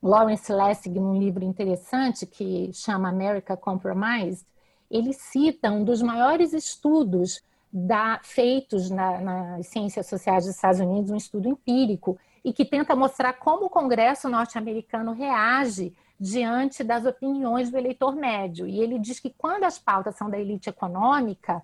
o 0.00 0.08
Lawrence 0.08 0.52
Lessig, 0.52 1.00
num 1.00 1.18
livro 1.18 1.44
interessante 1.44 2.24
que 2.24 2.70
chama 2.72 3.08
America 3.08 3.56
Compromised, 3.56 4.46
ele 4.88 5.12
cita 5.12 5.68
um 5.68 5.82
dos 5.82 6.00
maiores 6.00 6.52
estudos 6.52 7.42
da, 7.72 8.20
feitos 8.22 8.88
na, 8.88 9.20
nas 9.20 9.66
ciências 9.66 10.06
sociais 10.06 10.44
dos 10.44 10.54
Estados 10.54 10.78
Unidos, 10.78 11.10
um 11.10 11.16
estudo 11.16 11.48
empírico, 11.48 12.16
e 12.44 12.52
que 12.52 12.64
tenta 12.64 12.96
mostrar 12.96 13.34
como 13.34 13.66
o 13.66 13.70
Congresso 13.70 14.28
norte-americano 14.28 15.12
reage 15.12 15.94
diante 16.18 16.84
das 16.84 17.06
opiniões 17.06 17.70
do 17.70 17.78
eleitor 17.78 18.14
médio. 18.14 18.66
E 18.66 18.78
ele 18.78 18.98
diz 18.98 19.18
que 19.18 19.30
quando 19.30 19.64
as 19.64 19.78
pautas 19.78 20.16
são 20.16 20.28
da 20.28 20.38
elite 20.38 20.68
econômica, 20.68 21.62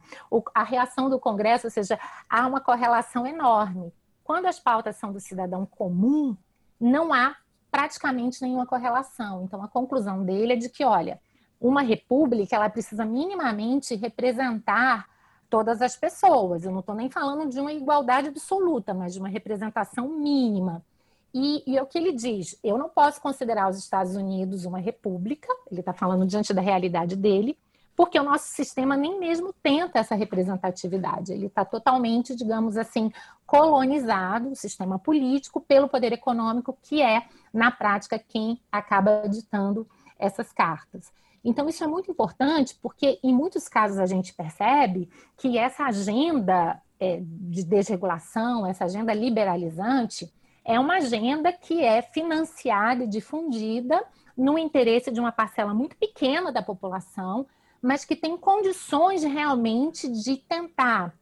a 0.54 0.62
reação 0.62 1.10
do 1.10 1.20
Congresso, 1.20 1.66
ou 1.66 1.70
seja, 1.70 1.98
há 2.28 2.46
uma 2.46 2.60
correlação 2.60 3.26
enorme. 3.26 3.92
Quando 4.24 4.46
as 4.46 4.58
pautas 4.58 4.96
são 4.96 5.12
do 5.12 5.20
cidadão 5.20 5.66
comum, 5.66 6.36
não 6.80 7.12
há 7.12 7.36
praticamente 7.70 8.40
nenhuma 8.40 8.66
correlação. 8.66 9.44
Então, 9.44 9.62
a 9.62 9.68
conclusão 9.68 10.24
dele 10.24 10.54
é 10.54 10.56
de 10.56 10.70
que, 10.70 10.84
olha, 10.84 11.20
uma 11.60 11.82
república 11.82 12.56
ela 12.56 12.70
precisa 12.70 13.04
minimamente 13.04 13.94
representar 13.94 15.06
todas 15.48 15.80
as 15.82 15.96
pessoas. 15.96 16.64
Eu 16.64 16.72
não 16.72 16.80
estou 16.80 16.94
nem 16.94 17.10
falando 17.10 17.48
de 17.48 17.60
uma 17.60 17.72
igualdade 17.72 18.28
absoluta, 18.28 18.92
mas 18.92 19.14
de 19.14 19.18
uma 19.18 19.28
representação 19.28 20.08
mínima. 20.08 20.82
E, 21.34 21.62
e 21.66 21.76
é 21.76 21.82
o 21.82 21.86
que 21.86 21.98
ele 21.98 22.12
diz: 22.12 22.58
eu 22.64 22.78
não 22.78 22.88
posso 22.88 23.20
considerar 23.20 23.68
os 23.68 23.78
Estados 23.78 24.16
Unidos 24.16 24.64
uma 24.64 24.78
república, 24.78 25.48
ele 25.70 25.80
está 25.80 25.92
falando 25.92 26.26
diante 26.26 26.54
da 26.54 26.62
realidade 26.62 27.14
dele, 27.14 27.58
porque 27.94 28.18
o 28.18 28.22
nosso 28.22 28.48
sistema 28.48 28.96
nem 28.96 29.18
mesmo 29.18 29.52
tenta 29.62 29.98
essa 29.98 30.14
representatividade. 30.14 31.32
Ele 31.32 31.46
está 31.46 31.64
totalmente, 31.64 32.34
digamos 32.34 32.76
assim, 32.76 33.10
colonizado, 33.46 34.50
o 34.50 34.56
sistema 34.56 34.98
político, 34.98 35.60
pelo 35.60 35.88
poder 35.88 36.12
econômico, 36.12 36.76
que 36.82 37.02
é, 37.02 37.26
na 37.52 37.70
prática, 37.70 38.18
quem 38.18 38.60
acaba 38.70 39.26
ditando 39.28 39.86
essas 40.18 40.52
cartas. 40.52 41.10
Então, 41.48 41.68
isso 41.68 41.84
é 41.84 41.86
muito 41.86 42.10
importante, 42.10 42.76
porque 42.82 43.20
em 43.22 43.32
muitos 43.32 43.68
casos 43.68 43.98
a 43.98 44.06
gente 44.06 44.34
percebe 44.34 45.08
que 45.36 45.56
essa 45.56 45.84
agenda 45.84 46.82
é, 46.98 47.20
de 47.22 47.62
desregulação, 47.62 48.66
essa 48.66 48.84
agenda 48.84 49.14
liberalizante, 49.14 50.28
é 50.64 50.80
uma 50.80 50.96
agenda 50.96 51.52
que 51.52 51.84
é 51.84 52.02
financiada 52.02 53.04
e 53.04 53.06
difundida 53.06 54.04
no 54.36 54.58
interesse 54.58 55.12
de 55.12 55.20
uma 55.20 55.30
parcela 55.30 55.72
muito 55.72 55.96
pequena 55.96 56.50
da 56.50 56.62
população, 56.62 57.46
mas 57.80 58.04
que 58.04 58.16
tem 58.16 58.36
condições 58.36 59.22
realmente 59.22 60.08
de 60.08 60.38
tentar 60.38 61.14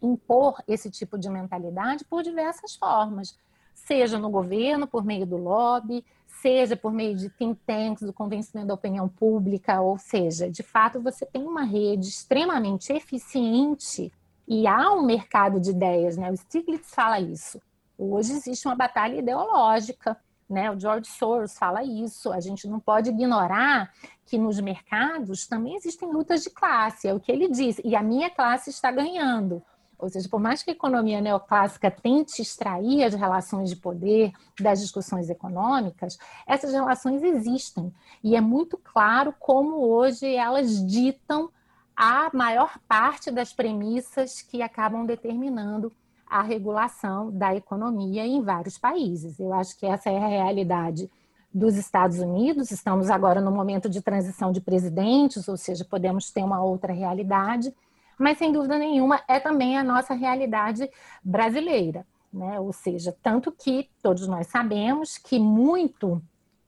impor 0.00 0.62
esse 0.68 0.88
tipo 0.88 1.18
de 1.18 1.28
mentalidade 1.28 2.04
por 2.04 2.22
diversas 2.22 2.76
formas, 2.76 3.36
seja 3.74 4.20
no 4.20 4.30
governo, 4.30 4.86
por 4.86 5.04
meio 5.04 5.26
do 5.26 5.36
lobby, 5.36 6.04
seja 6.44 6.76
por 6.76 6.92
meio 6.92 7.16
de 7.16 7.30
think 7.30 7.58
tanks, 7.66 8.02
do 8.02 8.12
convencimento 8.12 8.66
da 8.66 8.74
opinião 8.74 9.08
pública, 9.08 9.80
ou 9.80 9.96
seja, 9.96 10.50
de 10.50 10.62
fato 10.62 11.00
você 11.00 11.24
tem 11.24 11.42
uma 11.42 11.64
rede 11.64 12.06
extremamente 12.06 12.92
eficiente 12.92 14.12
e 14.46 14.66
há 14.66 14.92
um 14.92 15.06
mercado 15.06 15.58
de 15.58 15.70
ideias, 15.70 16.18
né? 16.18 16.30
O 16.30 16.36
Stiglitz 16.36 16.94
fala 16.94 17.18
isso. 17.18 17.58
Hoje 17.96 18.34
existe 18.34 18.68
uma 18.68 18.76
batalha 18.76 19.20
ideológica, 19.20 20.18
né? 20.46 20.70
O 20.70 20.78
George 20.78 21.08
Soros 21.08 21.56
fala 21.56 21.82
isso. 21.82 22.30
A 22.30 22.40
gente 22.40 22.68
não 22.68 22.78
pode 22.78 23.08
ignorar 23.08 23.90
que 24.26 24.36
nos 24.36 24.60
mercados 24.60 25.46
também 25.46 25.76
existem 25.76 26.12
lutas 26.12 26.42
de 26.42 26.50
classe, 26.50 27.08
é 27.08 27.14
o 27.14 27.20
que 27.20 27.32
ele 27.32 27.48
diz. 27.48 27.80
E 27.82 27.96
a 27.96 28.02
minha 28.02 28.28
classe 28.28 28.68
está 28.68 28.92
ganhando. 28.92 29.62
Ou 29.98 30.08
seja, 30.08 30.28
por 30.28 30.40
mais 30.40 30.62
que 30.62 30.70
a 30.70 30.74
economia 30.74 31.20
neoclássica 31.20 31.90
tente 31.90 32.42
extrair 32.42 33.04
as 33.04 33.14
relações 33.14 33.70
de 33.70 33.76
poder 33.76 34.32
das 34.60 34.80
discussões 34.80 35.30
econômicas, 35.30 36.18
essas 36.46 36.72
relações 36.72 37.22
existem. 37.22 37.92
E 38.22 38.36
é 38.36 38.40
muito 38.40 38.76
claro 38.76 39.34
como 39.38 39.86
hoje 39.86 40.34
elas 40.34 40.84
ditam 40.86 41.50
a 41.96 42.30
maior 42.34 42.78
parte 42.88 43.30
das 43.30 43.52
premissas 43.52 44.42
que 44.42 44.62
acabam 44.62 45.06
determinando 45.06 45.92
a 46.26 46.42
regulação 46.42 47.30
da 47.30 47.54
economia 47.54 48.26
em 48.26 48.42
vários 48.42 48.76
países. 48.76 49.38
Eu 49.38 49.52
acho 49.52 49.78
que 49.78 49.86
essa 49.86 50.10
é 50.10 50.16
a 50.16 50.26
realidade 50.26 51.08
dos 51.52 51.76
Estados 51.76 52.18
Unidos. 52.18 52.72
Estamos 52.72 53.08
agora 53.08 53.40
no 53.40 53.52
momento 53.52 53.88
de 53.88 54.02
transição 54.02 54.50
de 54.50 54.60
presidentes, 54.60 55.46
ou 55.46 55.56
seja, 55.56 55.84
podemos 55.84 56.30
ter 56.30 56.42
uma 56.42 56.60
outra 56.60 56.92
realidade, 56.92 57.72
mas 58.18 58.38
sem 58.38 58.52
dúvida 58.52 58.78
nenhuma 58.78 59.20
é 59.28 59.38
também 59.40 59.76
a 59.76 59.84
nossa 59.84 60.14
realidade 60.14 60.88
brasileira, 61.22 62.06
né? 62.32 62.58
Ou 62.60 62.72
seja, 62.72 63.16
tanto 63.22 63.52
que 63.52 63.90
todos 64.02 64.26
nós 64.26 64.46
sabemos 64.46 65.18
que 65.18 65.38
muito 65.38 66.22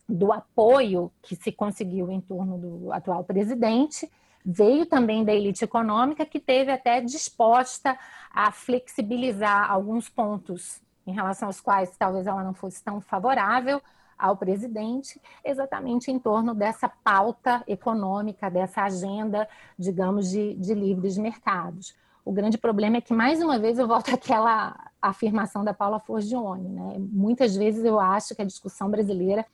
do 0.09 0.33
apoio 0.33 1.11
que 1.23 1.35
se 1.35 1.51
conseguiu 1.51 2.11
em 2.11 2.21
torno 2.21 2.59
do 2.59 2.93
atual 2.93 3.25
presidente 3.25 4.11
veio 4.45 4.87
também 4.87 5.25
da 5.25 5.35
elite 5.35 5.65
econômica, 5.65 6.25
que 6.25 6.39
teve 6.39 6.71
até 6.71 7.01
disposta 7.01 7.99
a 8.31 8.53
flexibilizar 8.53 9.69
alguns 9.69 10.09
pontos 10.09 10.81
em 11.05 11.13
relação 11.13 11.49
aos 11.49 11.61
quais 11.61 11.97
talvez 11.97 12.29
ela 12.29 12.45
não 12.45 12.55
fosse 12.55 12.83
tão 12.83 13.01
favorável 13.01 13.83
ao 14.19 14.37
presidente, 14.37 15.21
exatamente 15.45 16.11
em 16.11 16.19
torno 16.19 16.55
dessa 16.55 16.89
pauta 16.89 17.63
econômica, 17.67 18.51
dessa 18.51 18.83
agenda, 18.83 19.49
digamos, 19.79 20.31
de, 20.31 20.55
de 20.55 20.75
livres 20.75 21.19
mercados. 21.19 21.95
O 22.25 22.33
grande 22.33 22.59
problema 22.59 22.97
é 22.97 23.01
que, 23.01 23.15
mais 23.15 23.41
uma 23.41 23.59
vez, 23.59 23.79
eu 23.79 23.87
volto 23.87 24.11
àquela 24.15 24.91
afirmação 25.01 25.65
da 25.65 25.73
Paula 25.73 26.01
Forgione. 26.01 26.69
Né? 26.69 26.97
Muitas 26.99 27.57
vezes 27.57 27.85
eu 27.85 28.01
acho 28.01 28.35
que 28.35 28.43
a 28.43 28.47
discussão 28.47 28.91
brasileira 28.91 29.47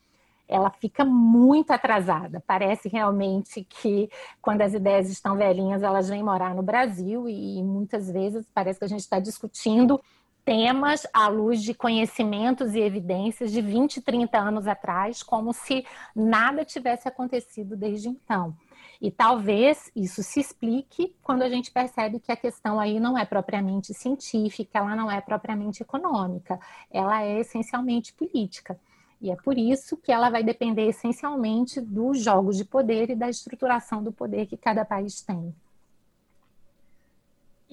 ela 0.48 0.70
fica 0.70 1.04
muito 1.04 1.70
atrasada. 1.70 2.42
Parece 2.46 2.88
realmente 2.88 3.64
que 3.64 4.10
quando 4.40 4.62
as 4.62 4.74
ideias 4.74 5.08
estão 5.08 5.36
velhinhas, 5.36 5.82
elas 5.82 6.08
vêm 6.08 6.22
morar 6.22 6.54
no 6.54 6.62
Brasil 6.62 7.28
e 7.28 7.62
muitas 7.62 8.10
vezes 8.10 8.46
parece 8.52 8.78
que 8.78 8.84
a 8.84 8.88
gente 8.88 9.00
está 9.00 9.18
discutindo 9.18 10.00
temas 10.44 11.06
à 11.12 11.28
luz 11.28 11.62
de 11.62 11.74
conhecimentos 11.74 12.74
e 12.74 12.80
evidências 12.80 13.52
de 13.52 13.60
20, 13.60 14.00
30 14.00 14.38
anos 14.38 14.66
atrás, 14.66 15.22
como 15.22 15.52
se 15.52 15.84
nada 16.14 16.64
tivesse 16.64 17.08
acontecido 17.08 17.76
desde 17.76 18.08
então. 18.08 18.56
E 19.00 19.10
talvez 19.10 19.90
isso 19.96 20.22
se 20.22 20.40
explique 20.40 21.14
quando 21.22 21.42
a 21.42 21.48
gente 21.48 21.72
percebe 21.72 22.20
que 22.20 22.30
a 22.30 22.36
questão 22.36 22.78
aí 22.78 23.00
não 23.00 23.18
é 23.18 23.24
propriamente 23.24 23.92
científica, 23.92 24.78
ela 24.78 24.94
não 24.94 25.10
é 25.10 25.20
propriamente 25.20 25.82
econômica, 25.82 26.60
ela 26.90 27.22
é 27.22 27.40
essencialmente 27.40 28.12
política. 28.12 28.78
E 29.20 29.30
é 29.30 29.36
por 29.36 29.56
isso 29.56 29.96
que 29.96 30.10
ela 30.10 30.30
vai 30.30 30.42
depender 30.42 30.88
essencialmente 30.88 31.80
dos 31.80 32.22
jogos 32.22 32.56
de 32.56 32.64
poder 32.64 33.10
e 33.10 33.16
da 33.16 33.28
estruturação 33.28 34.02
do 34.02 34.12
poder 34.12 34.46
que 34.46 34.56
cada 34.56 34.84
país 34.84 35.20
tem. 35.20 35.54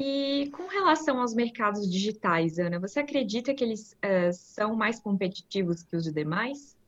E 0.02 0.50
com 0.54 0.66
relação 0.68 1.20
aos 1.20 1.34
mercados 1.34 1.91
digitais, 1.91 2.58
Ana, 2.58 2.80
você 2.80 3.02
acredita 3.02 3.54
que 3.54 3.62
eles 3.62 3.91
uh, 3.95 4.32
são 4.32 4.74
mais 4.74 4.97
competitivos 4.97 5.84
que 5.84 5.93
os 5.93 6.06
demais? 6.06 6.80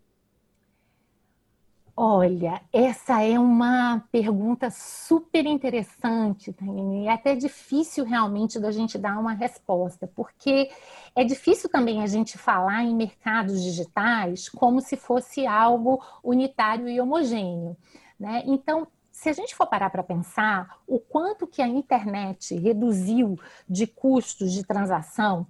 Olha, 1.96 2.62
essa 2.72 3.22
é 3.22 3.38
uma 3.38 4.02
pergunta 4.14 4.70
super 4.72 5.46
interessante, 5.46 6.56
e 6.62 7.06
é 7.06 7.12
até 7.12 7.36
difícil 7.36 8.06
realmente 8.06 8.58
da 8.58 8.72
gente 8.72 8.98
dar 8.98 9.20
uma 9.20 9.34
resposta, 9.34 10.08
porque 10.16 10.72
é 11.14 11.26
difícil 11.26 11.70
também 11.70 12.02
a 12.02 12.08
gente 12.08 12.38
falar 12.38 12.86
em 12.86 12.96
mercados 12.96 13.62
digitais 13.62 14.48
como 14.48 14.80
se 14.80 14.96
fosse 14.96 15.46
algo 15.46 16.02
unitário 16.24 16.88
e 16.88 17.00
homogêneo. 17.00 17.76
Né? 18.18 18.42
Então, 18.46 18.88
se 19.22 19.30
a 19.30 19.34
gente 19.34 19.54
for 19.54 19.68
parar 19.68 19.92
para 19.92 20.02
pensar 20.02 20.80
o 20.88 21.00
quanto 21.00 21.46
que 21.46 21.62
a 21.62 21.68
internet 21.68 22.56
reduziu 22.56 23.40
de 23.70 23.86
custos 23.86 24.52
de 24.52 24.64
transação, 24.64 25.46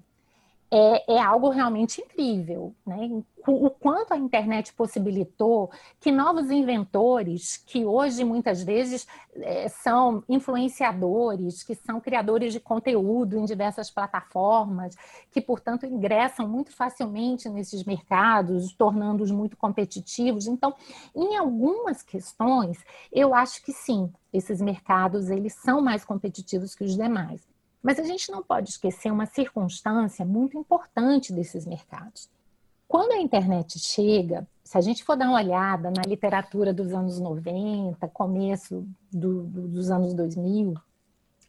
é, 0.72 1.16
é 1.16 1.22
algo 1.22 1.50
realmente 1.50 2.00
incrível. 2.00 2.74
Né? 2.86 3.22
O 3.46 3.70
quanto 3.70 4.14
a 4.14 4.18
internet 4.18 4.72
possibilitou 4.74 5.70
que 6.00 6.12
novos 6.12 6.50
inventores, 6.50 7.58
que 7.58 7.84
hoje 7.84 8.24
muitas 8.24 8.64
vezes 8.64 9.06
é, 9.36 9.68
são 9.68 10.24
influenciadores, 10.30 11.62
que 11.62 11.76
são 11.76 12.00
criadores 12.00 12.54
de 12.54 12.60
conteúdo 12.60 13.38
em 13.38 13.44
diversas 13.44 13.92
plataformas, 13.92 14.96
que, 15.32 15.42
portanto, 15.42 15.86
ingressam 15.86 16.48
muito 16.48 16.72
facilmente 16.72 17.50
nesses 17.50 17.84
mercados, 17.84 18.72
tornando-os 18.74 19.32
muito 19.32 19.58
competitivos. 19.58 20.48
Então, 20.48 20.74
em 21.14 21.36
algumas 21.36 22.02
questões, 22.02 22.78
eu 23.12 23.34
acho 23.34 23.62
que 23.64 23.74
sim, 23.74 24.10
esses 24.32 24.62
mercados 24.62 25.30
eles 25.30 25.54
são 25.56 25.82
mais 25.82 26.06
competitivos 26.06 26.76
que 26.76 26.84
os 26.84 26.96
demais. 26.96 27.51
Mas 27.82 28.00
a 28.00 28.04
gente 28.04 28.32
não 28.32 28.44
pode 28.44 28.70
esquecer 28.70 29.12
uma 29.12 29.26
circunstância 29.26 30.24
muito 30.24 30.58
importante 30.58 31.34
desses 31.34 31.66
mercados. 31.66 32.30
Quando 32.88 33.14
a 33.14 33.22
internet 33.22 33.80
chega, 33.80 34.48
se 34.64 34.78
a 34.78 34.82
gente 34.82 35.04
for 35.04 35.16
dar 35.16 35.28
uma 35.28 35.40
olhada 35.40 35.90
na 35.90 36.02
literatura 36.06 36.74
dos 36.74 36.94
anos 36.94 37.20
90, 37.20 38.08
começo 38.10 38.86
do, 39.12 39.44
do, 39.44 39.68
dos 39.68 39.90
anos 39.90 40.14
2000, 40.14 40.76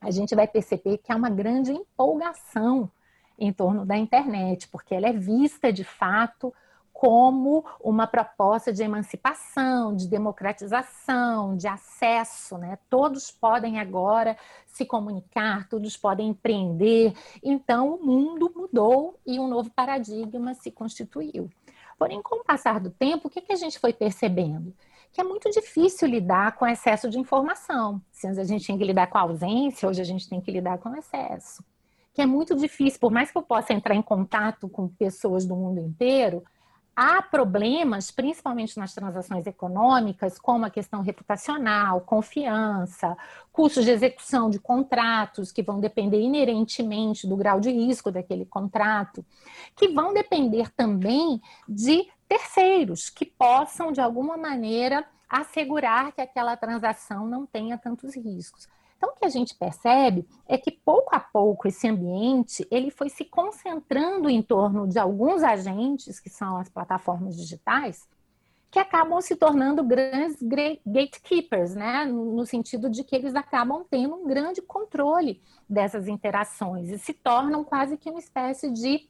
a 0.01 0.11
gente 0.11 0.35
vai 0.35 0.47
perceber 0.47 0.99
que 0.99 1.13
há 1.13 1.17
uma 1.17 1.31
grande 1.31 1.73
empolgação 1.73 2.91
em 3.39 3.53
torno 3.53 3.85
da 3.85 3.97
internet, 3.97 4.69
porque 4.69 4.95
ela 4.95 5.09
é 5.09 5.13
vista 5.13 5.73
de 5.73 5.85
fato 5.85 6.55
como 6.93 7.65
uma 7.81 8.07
proposta 8.07 8.73
de 8.73 8.83
emancipação, 8.83 9.97
de 9.97 10.07
democratização, 10.07 11.57
de 11.57 11.67
acesso, 11.67 12.59
né? 12.59 12.79
Todos 12.89 13.31
podem 13.31 13.81
agora 13.81 14.37
se 14.67 14.85
comunicar, 14.85 15.69
todos 15.69 15.97
podem 15.97 16.29
empreender. 16.29 17.13
Então, 17.43 17.95
o 17.95 18.05
mundo 18.05 18.53
mudou 18.55 19.19
e 19.27 19.41
um 19.41 19.49
novo 19.49 19.71
paradigma 19.71 20.55
se 20.55 20.71
constituiu. 20.71 21.51
Porém, 21.99 22.21
com 22.23 22.41
o 22.41 22.45
passar 22.45 22.81
do 22.81 22.91
tempo, 22.91 23.29
o 23.29 23.31
que, 23.31 23.53
a 23.53 23.57
gente 23.57 23.79
foi 23.79 23.93
percebendo? 23.93 24.75
Que 25.13 25.21
é 25.21 25.25
muito 25.25 25.51
difícil 25.51 26.09
lidar 26.09 26.57
com 26.57 26.67
excesso 26.67 27.09
de 27.09 27.19
informação. 27.19 28.01
Se 28.11 28.27
a 28.27 28.45
gente 28.45 28.65
tinha 28.65 28.77
que 28.77 28.85
lidar 28.85 29.09
com 29.09 29.19
a 29.19 29.23
ausência, 29.23 29.89
hoje 29.89 30.01
a 30.01 30.05
gente 30.05 30.29
tem 30.29 30.41
que 30.41 30.51
lidar 30.51 30.79
com 30.79 30.91
o 30.91 30.97
excesso. 30.97 31.65
Que 32.13 32.23
é 32.23 32.27
muito 32.27 32.55
difícil, 32.57 32.99
por 32.99 33.11
mais 33.11 33.31
que 33.31 33.39
eu 33.39 33.43
possa 33.43 33.73
entrar 33.73 33.95
em 33.95 34.03
contato 34.03 34.69
com 34.69 34.89
pessoas 34.89 35.47
do 35.47 35.55
mundo 35.55 35.81
inteiro, 35.81 36.43
há 36.95 37.23
problemas, 37.23 38.11
principalmente 38.11 38.79
nas 38.79 38.95
transações 38.95 39.47
econômicas, 39.47 40.39
como 40.39 40.65
a 40.65 40.71
questão 40.71 41.03
reputacional, 41.03 42.01
confiança, 42.03 43.17
custos 43.51 43.85
de 43.85 43.91
execução 43.91 44.51
de 44.51 44.59
contratos, 44.59 45.51
que 45.51 45.63
vão 45.63 45.81
depender 45.81 46.21
inerentemente 46.21 47.27
do 47.27 47.37
grau 47.37 47.61
de 47.61 47.71
risco 47.71 48.11
daquele 48.11 48.45
contrato, 48.45 49.25
que 49.75 49.89
vão 49.89 50.13
depender 50.13 50.71
também 50.71 51.41
de 51.69 52.09
terceiros 52.29 53.11
que 53.11 53.27
possam, 53.27 53.93
de 53.93 54.01
alguma 54.01 54.37
maneira, 54.37 55.05
assegurar 55.29 56.13
que 56.13 56.21
aquela 56.21 56.57
transação 56.57 57.27
não 57.27 57.47
tenha 57.47 57.79
tantos 57.79 58.15
riscos. 58.15 58.69
Então, 59.03 59.15
o 59.15 59.17
que 59.17 59.25
a 59.25 59.29
gente 59.29 59.57
percebe 59.57 60.25
é 60.47 60.57
que 60.57 60.71
pouco 60.71 61.13
a 61.13 61.19
pouco 61.19 61.67
esse 61.67 61.89
ambiente 61.89 62.65
ele 62.71 62.89
foi 62.89 63.09
se 63.09 63.25
concentrando 63.25 64.31
em 64.31 64.41
torno 64.41 64.87
de 64.87 64.97
alguns 64.97 65.43
agentes, 65.43 66.21
que 66.21 66.31
são 66.31 66.57
as 66.57 66.69
plataformas 66.69 67.37
digitais, 67.37 68.09
que 68.71 68.79
acabam 68.79 69.21
se 69.21 69.35
tornando 69.35 69.83
grandes 69.83 70.39
gatekeepers, 70.87 71.75
né? 71.75 72.05
no 72.05 72.47
sentido 72.47 72.89
de 72.89 73.03
que 73.03 73.17
eles 73.17 73.35
acabam 73.35 73.85
tendo 73.91 74.15
um 74.15 74.25
grande 74.25 74.63
controle 74.63 75.43
dessas 75.69 76.07
interações 76.07 76.89
e 76.89 76.97
se 76.97 77.13
tornam 77.13 77.65
quase 77.65 77.97
que 77.97 78.09
uma 78.09 78.21
espécie 78.21 78.71
de 78.71 79.09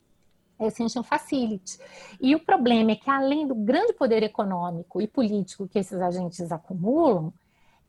Essential 0.58 1.04
Facility. 1.04 1.78
E 2.18 2.34
o 2.34 2.40
problema 2.40 2.92
é 2.92 2.96
que, 2.96 3.10
além 3.10 3.46
do 3.46 3.54
grande 3.54 3.92
poder 3.92 4.22
econômico 4.22 5.02
e 5.02 5.06
político 5.06 5.68
que 5.68 5.78
esses 5.78 6.00
agentes 6.00 6.50
acumulam, 6.50 7.30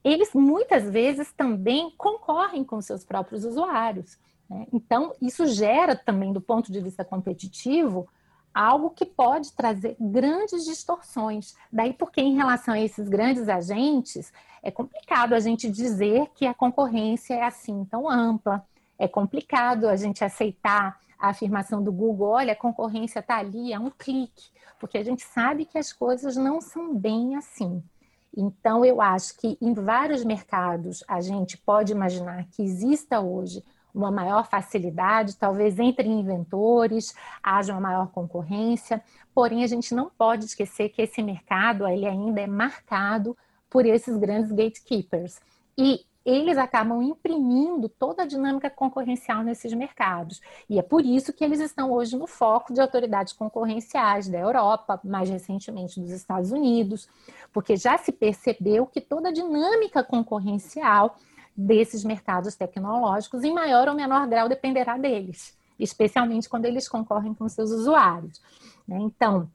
eles 0.04 0.34
muitas 0.34 0.90
vezes 0.90 1.32
também 1.32 1.92
concorrem 1.98 2.64
com 2.64 2.82
seus 2.82 3.04
próprios 3.04 3.46
usuários. 3.46 4.18
Né? 4.50 4.68
Então, 4.74 5.14
isso 5.22 5.46
gera 5.48 5.96
também, 5.96 6.34
do 6.34 6.42
ponto 6.42 6.72
de 6.72 6.82
vista 6.82 7.06
competitivo, 7.06 8.08
algo 8.54 8.92
que 8.92 9.06
pode 9.06 9.54
trazer 9.54 9.96
grandes 10.00 10.66
distorções. 10.66 11.56
Daí, 11.72 11.94
porque 11.94 12.22
em 12.22 12.36
relação 12.36 12.74
a 12.74 12.80
esses 12.80 13.08
grandes 13.10 13.50
agentes, 13.50 14.32
é 14.62 14.70
complicado 14.70 15.34
a 15.34 15.40
gente 15.40 15.70
dizer 15.70 16.28
que 16.36 16.46
a 16.46 16.54
concorrência 16.54 17.34
é 17.34 17.44
assim 17.44 17.84
tão 17.86 18.10
ampla. 18.10 18.66
É 19.00 19.08
complicado 19.08 19.88
a 19.88 19.96
gente 19.96 20.24
aceitar 20.24 21.00
a 21.18 21.30
afirmação 21.30 21.82
do 21.82 21.92
Google, 21.92 22.32
olha, 22.32 22.52
a 22.52 22.56
concorrência 22.56 23.20
está 23.20 23.38
ali, 23.38 23.72
é 23.72 23.80
um 23.80 23.90
clique, 23.90 24.50
porque 24.78 24.98
a 24.98 25.04
gente 25.04 25.24
sabe 25.24 25.64
que 25.64 25.78
as 25.78 25.94
coisas 25.94 26.36
não 26.36 26.60
são 26.60 26.94
bem 26.94 27.38
assim. 27.38 27.82
Então, 28.36 28.84
eu 28.84 29.00
acho 29.00 29.38
que 29.38 29.58
em 29.62 29.74
vários 29.74 30.24
mercados 30.24 31.04
a 31.08 31.22
gente 31.22 31.58
pode 31.58 31.92
imaginar 31.92 32.46
que 32.52 32.64
exista 32.64 33.20
hoje 33.20 33.64
uma 33.94 34.12
maior 34.12 34.48
facilidade, 34.48 35.36
talvez 35.36 35.78
entre 35.78 36.08
inventores 36.08 37.14
haja 37.44 37.74
uma 37.74 37.82
maior 37.82 38.08
concorrência, 38.08 39.04
porém 39.36 39.64
a 39.64 39.68
gente 39.68 39.94
não 39.94 40.10
pode 40.10 40.46
esquecer 40.46 40.90
que 40.90 41.04
esse 41.04 41.22
mercado 41.22 41.88
ele 41.88 42.08
ainda 42.08 42.42
é 42.42 42.48
marcado 42.48 43.38
por 43.70 43.86
esses 43.86 44.18
grandes 44.18 44.52
gatekeepers. 44.52 45.40
E 45.78 46.06
eles 46.26 46.58
acabam 46.58 47.02
imprimindo 47.02 47.90
toda 47.90 48.24
a 48.24 48.26
dinâmica 48.26 48.70
concorrencial 48.70 49.44
nesses 49.44 49.74
mercados. 49.74 50.42
E 50.70 50.80
é 50.80 50.82
por 50.82 51.06
isso 51.06 51.34
que 51.34 51.44
eles 51.44 51.60
estão 51.60 51.92
hoje 51.92 52.18
no 52.18 52.28
foco 52.28 52.74
de 52.74 52.80
autoridades 52.80 53.34
concorrenciais 53.34 54.30
da 54.30 54.40
Europa, 54.40 55.00
mais 55.04 55.30
recentemente 55.30 56.00
dos 56.00 56.12
Estados 56.12 56.52
Unidos, 56.52 57.10
porque 57.52 57.76
já 57.76 57.98
se 57.98 58.12
percebeu 58.12 58.86
que 58.86 59.02
toda 59.02 59.30
a 59.30 59.34
dinâmica 59.34 60.04
concorrencial 60.04 61.18
desses 61.56 62.04
mercados 62.04 62.56
tecnológicos, 62.56 63.44
em 63.44 63.54
maior 63.54 63.88
ou 63.88 63.94
menor 63.94 64.26
grau, 64.28 64.48
dependerá 64.48 64.98
deles, 64.98 65.58
especialmente 65.78 66.50
quando 66.50 66.66
eles 66.66 66.88
concorrem 66.88 67.34
com 67.34 67.48
seus 67.50 67.70
usuários. 67.70 68.42
Né? 68.88 68.98
Então, 69.00 69.50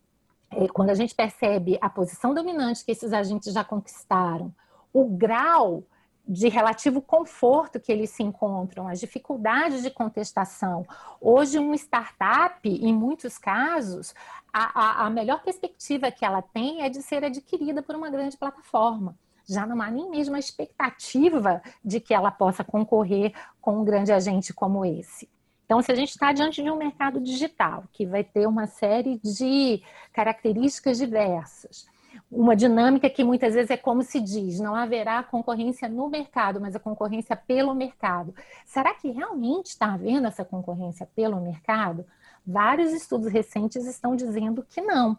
é, 0.51 0.69
quando 0.69 0.91
a 0.91 0.95
gente 0.95 1.15
percebe 1.15 1.79
a 1.81 1.89
posição 1.89 2.35
dominante 2.35 2.85
que 2.85 2.93
esses 2.93 3.13
agentes 3.13 3.53
já 3.53 3.65
conquistaram, 3.65 4.55
o 4.93 5.05
grau 5.07 5.83
de 6.29 6.49
relativo 6.49 7.01
conforto 7.01 7.81
que 7.81 7.91
eles 7.91 8.11
se 8.11 8.23
encontram, 8.23 8.87
as 8.87 9.01
dificuldades 9.01 9.83
de 9.83 9.91
contestação. 9.91 10.87
Hoje, 11.19 11.59
uma 11.59 11.75
startup, 11.75 12.69
em 12.69 12.93
muitos 12.93 13.39
casos, 13.39 14.15
a, 14.53 14.81
a, 14.81 15.07
a, 15.07 15.11
melhor 15.11 15.43
perspectiva 15.43 16.11
que 16.11 16.27
ela 16.27 16.43
tem 16.43 16.83
é 16.83 16.91
de 16.91 17.03
ser 17.03 17.25
adquirida 17.25 17.83
por 17.83 17.97
uma 17.97 18.11
grande 18.11 18.37
plataforma. 18.37 19.17
Já 19.49 19.65
não 19.65 19.81
há 19.81 19.91
nem 19.91 20.11
mesmo 20.11 20.37
a 20.37 20.39
expectativa 20.39 21.63
de 21.83 21.99
que 21.99 22.13
ela 22.13 22.31
possa 22.31 22.63
concorrer 22.63 23.33
com 23.59 23.81
um 23.81 23.85
grande 23.85 24.13
agente 24.13 24.53
como 24.53 24.85
esse. 24.85 25.27
Então, 25.65 25.81
se 25.81 25.91
a 25.91 25.95
gente 25.95 26.11
está 26.11 26.33
diante 26.33 26.63
de 26.63 26.71
um 26.71 26.77
mercado 26.77 27.21
digital 27.21 27.85
que 27.93 28.05
vai 28.05 28.23
ter 28.23 28.47
uma 28.47 28.67
série 28.67 29.19
de 29.25 29.83
características 30.13 30.99
diversas, 30.99 31.87
uma 32.31 32.55
dinâmica 32.55 33.09
que 33.09 33.25
muitas 33.25 33.55
vezes 33.55 33.71
é 33.71 33.77
como 33.77 34.03
se 34.03 34.21
diz, 34.21 34.61
não 34.61 34.75
haverá 34.75 35.23
concorrência 35.23 35.89
no 35.89 36.09
mercado, 36.09 36.61
mas 36.61 36.77
a 36.77 36.81
concorrência 36.81 37.37
pelo 37.37 37.75
mercado. 37.75 38.35
Será 38.67 38.95
que 38.95 39.11
realmente 39.11 39.67
está 39.67 39.95
havendo 39.95 40.27
essa 40.27 40.45
concorrência 40.45 41.09
pelo 41.15 41.41
mercado? 41.41 42.05
Vários 42.47 42.93
estudos 42.93 43.33
recentes 43.33 43.87
estão 43.87 44.15
dizendo 44.15 44.65
que 44.69 44.81
não. 44.81 45.19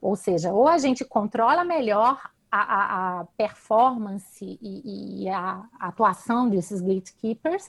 Ou 0.00 0.16
seja, 0.16 0.52
ou 0.52 0.68
a 0.68 0.78
gente 0.78 1.04
controla 1.04 1.64
melhor 1.64 2.30
a, 2.50 3.20
a 3.20 3.24
performance 3.36 4.58
e, 4.62 5.24
e 5.24 5.28
a 5.28 5.64
atuação 5.78 6.48
desses 6.48 6.80
gatekeepers, 6.80 7.68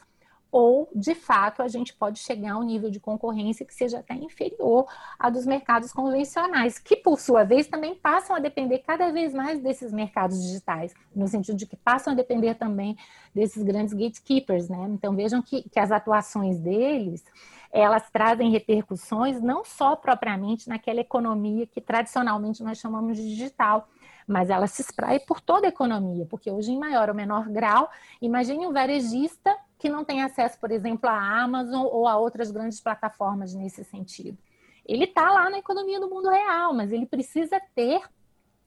ou 0.51 0.89
de 0.95 1.13
fato 1.13 1.61
a 1.61 1.67
gente 1.67 1.93
pode 1.93 2.19
chegar 2.19 2.53
a 2.53 2.57
um 2.57 2.63
nível 2.63 2.89
de 2.89 2.99
concorrência 2.99 3.65
que 3.65 3.73
seja 3.73 3.99
até 3.99 4.13
inferior 4.15 4.85
à 5.19 5.29
dos 5.29 5.45
mercados 5.45 5.91
convencionais, 5.91 6.79
que 6.79 6.95
por 6.95 7.19
sua 7.19 7.43
vez 7.43 7.67
também 7.67 7.95
passam 7.95 8.35
a 8.35 8.39
depender 8.39 8.79
cada 8.79 9.11
vez 9.11 9.33
mais 9.33 9.59
desses 9.61 9.91
mercados 9.91 10.41
digitais, 10.41 10.93
no 11.15 11.27
sentido 11.27 11.57
de 11.57 11.65
que 11.65 11.75
passam 11.75 12.13
a 12.13 12.15
depender 12.15 12.55
também 12.55 12.97
desses 13.33 13.63
grandes 13.63 13.93
gatekeepers, 13.93 14.69
né? 14.69 14.87
Então 14.89 15.15
vejam 15.15 15.41
que, 15.41 15.67
que 15.69 15.79
as 15.79 15.91
atuações 15.91 16.59
deles 16.59 17.23
elas 17.71 18.09
trazem 18.09 18.49
repercussões 18.49 19.41
não 19.41 19.63
só 19.63 19.95
propriamente 19.95 20.69
naquela 20.69 21.01
economia 21.01 21.67
que 21.67 21.81
tradicionalmente 21.81 22.63
nós 22.63 22.77
chamamos 22.77 23.17
de 23.17 23.23
digital, 23.23 23.87
mas 24.27 24.49
ela 24.49 24.67
se 24.67 24.81
espraia 24.81 25.19
por 25.19 25.39
toda 25.39 25.67
a 25.67 25.69
economia, 25.69 26.25
porque 26.25 26.51
hoje, 26.51 26.71
em 26.71 26.79
maior 26.79 27.09
ou 27.09 27.15
menor 27.15 27.47
grau, 27.49 27.89
imagine 28.21 28.67
um 28.67 28.73
varejista 28.73 29.55
que 29.77 29.89
não 29.89 30.03
tem 30.03 30.23
acesso, 30.23 30.59
por 30.59 30.71
exemplo, 30.71 31.09
à 31.09 31.41
Amazon 31.41 31.85
ou 31.85 32.07
a 32.07 32.17
outras 32.17 32.51
grandes 32.51 32.79
plataformas 32.79 33.53
nesse 33.53 33.83
sentido. 33.83 34.37
Ele 34.85 35.03
está 35.03 35.29
lá 35.31 35.49
na 35.49 35.59
economia 35.59 35.99
do 35.99 36.09
mundo 36.09 36.29
real, 36.29 36.73
mas 36.73 36.91
ele 36.91 37.05
precisa 37.05 37.59
ter 37.75 38.01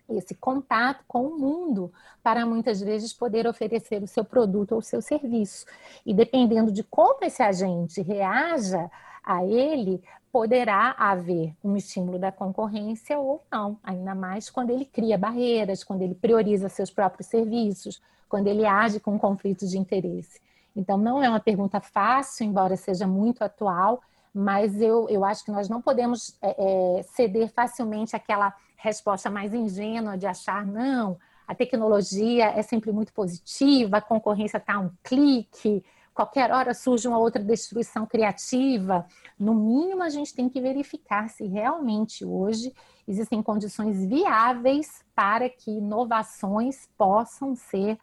esse 0.08 0.34
contato 0.34 1.04
com 1.06 1.26
o 1.26 1.38
mundo 1.38 1.92
para 2.22 2.44
muitas 2.44 2.80
vezes 2.80 3.12
poder 3.12 3.46
oferecer 3.46 4.02
o 4.02 4.06
seu 4.06 4.24
produto 4.24 4.72
ou 4.72 4.78
o 4.78 4.82
seu 4.82 5.00
serviço. 5.00 5.64
E 6.04 6.12
dependendo 6.12 6.70
de 6.72 6.82
como 6.82 7.24
esse 7.24 7.42
agente 7.42 8.02
reaja 8.02 8.90
a 9.24 9.44
ele, 9.44 10.02
poderá 10.32 10.94
haver 10.98 11.54
um 11.62 11.76
estímulo 11.76 12.18
da 12.18 12.30
concorrência 12.30 13.18
ou 13.18 13.42
não, 13.50 13.78
ainda 13.82 14.14
mais 14.14 14.48
quando 14.48 14.70
ele 14.70 14.84
cria 14.84 15.18
barreiras, 15.18 15.82
quando 15.82 16.02
ele 16.02 16.14
prioriza 16.14 16.68
seus 16.68 16.90
próprios 16.90 17.26
serviços, 17.28 18.00
quando 18.28 18.46
ele 18.46 18.64
age 18.64 19.00
com 19.00 19.18
conflitos 19.18 19.70
de 19.70 19.78
interesse. 19.78 20.40
Então, 20.74 20.96
não 20.96 21.22
é 21.22 21.28
uma 21.28 21.40
pergunta 21.40 21.80
fácil, 21.80 22.44
embora 22.44 22.76
seja 22.76 23.06
muito 23.06 23.42
atual, 23.42 24.00
mas 24.32 24.80
eu, 24.80 25.08
eu 25.08 25.24
acho 25.24 25.44
que 25.44 25.50
nós 25.50 25.68
não 25.68 25.82
podemos 25.82 26.36
é, 26.40 26.98
é, 26.98 27.02
ceder 27.02 27.52
facilmente 27.52 28.14
àquela 28.14 28.54
resposta 28.76 29.28
mais 29.28 29.52
ingênua 29.52 30.16
de 30.16 30.26
achar, 30.26 30.64
não, 30.64 31.18
a 31.46 31.54
tecnologia 31.54 32.46
é 32.46 32.62
sempre 32.62 32.92
muito 32.92 33.12
positiva, 33.12 33.96
a 33.96 34.00
concorrência 34.00 34.58
está 34.58 34.78
um 34.78 34.90
clique, 35.02 35.84
qualquer 36.14 36.52
hora 36.52 36.72
surge 36.72 37.08
uma 37.08 37.18
outra 37.18 37.42
destruição 37.42 38.06
criativa. 38.06 39.04
No 39.38 39.54
mínimo, 39.54 40.02
a 40.02 40.08
gente 40.08 40.32
tem 40.32 40.48
que 40.48 40.60
verificar 40.60 41.28
se 41.28 41.46
realmente 41.46 42.24
hoje 42.24 42.72
existem 43.06 43.42
condições 43.42 44.04
viáveis 44.06 45.04
para 45.14 45.48
que 45.48 45.72
inovações 45.72 46.88
possam 46.96 47.56
ser 47.56 47.98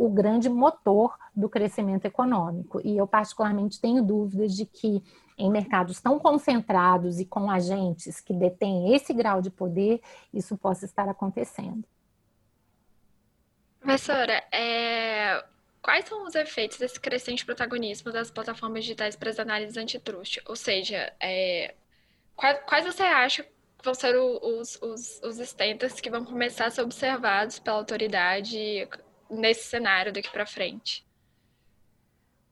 o 0.00 0.08
grande 0.08 0.48
motor 0.48 1.14
do 1.36 1.46
crescimento 1.46 2.06
econômico. 2.06 2.80
E 2.82 2.96
eu, 2.96 3.06
particularmente, 3.06 3.78
tenho 3.78 4.02
dúvidas 4.02 4.56
de 4.56 4.64
que 4.64 5.02
em 5.36 5.50
mercados 5.50 6.00
tão 6.00 6.18
concentrados 6.18 7.20
e 7.20 7.26
com 7.26 7.50
agentes 7.50 8.18
que 8.18 8.32
detêm 8.32 8.94
esse 8.94 9.12
grau 9.12 9.42
de 9.42 9.50
poder, 9.50 10.00
isso 10.32 10.56
possa 10.56 10.86
estar 10.86 11.06
acontecendo. 11.06 11.84
Professora, 13.78 14.42
é... 14.50 15.44
quais 15.82 16.06
são 16.06 16.26
os 16.26 16.34
efeitos 16.34 16.78
desse 16.78 16.98
crescente 16.98 17.44
protagonismo 17.44 18.10
das 18.10 18.30
plataformas 18.30 18.84
digitais 18.84 19.16
para 19.16 19.28
as 19.28 19.38
análises 19.38 19.76
antitrust? 19.76 20.40
Ou 20.46 20.56
seja, 20.56 21.12
é... 21.20 21.74
quais, 22.34 22.86
você 22.86 23.02
acha 23.02 23.46
vão 23.84 23.92
ser 23.92 24.16
os, 24.16 24.78
os, 24.80 25.20
os 25.22 25.38
estentas 25.38 26.00
que 26.00 26.08
vão 26.08 26.24
começar 26.24 26.66
a 26.66 26.70
ser 26.70 26.80
observados 26.80 27.58
pela 27.58 27.76
autoridade 27.76 28.88
nesse 29.30 29.64
cenário 29.64 30.12
daqui 30.12 30.30
para 30.30 30.46
frente? 30.46 31.06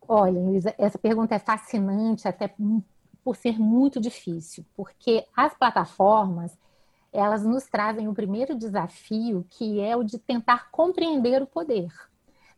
Olha, 0.07 0.41
Luísa, 0.41 0.75
essa 0.79 0.99
pergunta 0.99 1.35
é 1.35 1.39
fascinante, 1.39 2.27
até 2.27 2.55
por 3.23 3.37
ser 3.37 3.59
muito 3.59 4.01
difícil, 4.01 4.65
porque 4.75 5.27
as 5.37 5.55
plataformas 5.55 6.57
elas 7.13 7.43
nos 7.43 7.65
trazem 7.65 8.09
o 8.09 8.15
primeiro 8.15 8.55
desafio, 8.55 9.47
que 9.51 9.81
é 9.81 9.97
o 9.97 10.03
de 10.03 10.19
tentar 10.19 10.71
compreender 10.71 11.43
o 11.43 11.47
poder. 11.47 11.89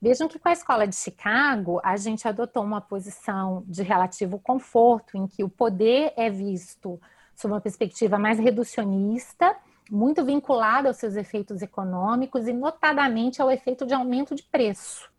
Vejam 0.03 0.29
que 0.29 0.39
com 0.39 0.49
a 0.49 0.53
escola 0.53 0.87
de 0.87 0.97
Chicago, 0.97 1.81
a 1.85 1.97
gente 1.97 2.27
adotou 2.27 2.62
uma 2.62 2.81
posição 2.81 3.64
de 3.66 3.83
relativo 3.83 4.39
conforto, 4.39 5.16
em 5.16 5.27
que 5.27 5.45
o 5.45 5.49
poder 5.49 6.12
é 6.16 6.31
visto 6.31 7.01
sob 7.35 7.53
uma 7.55 7.61
perspectiva 7.61 8.18
mais 8.18 8.39
reducionista 8.39 9.55
muito 9.91 10.24
vinculada 10.24 10.88
aos 10.88 10.99
seus 10.99 11.16
efeitos 11.16 11.61
econômicos 11.62 12.47
e, 12.47 12.53
notadamente, 12.53 13.43
ao 13.43 13.51
efeito 13.51 13.84
de 13.84 13.93
aumento 13.93 14.34
de 14.34 14.45
preço. 14.45 15.11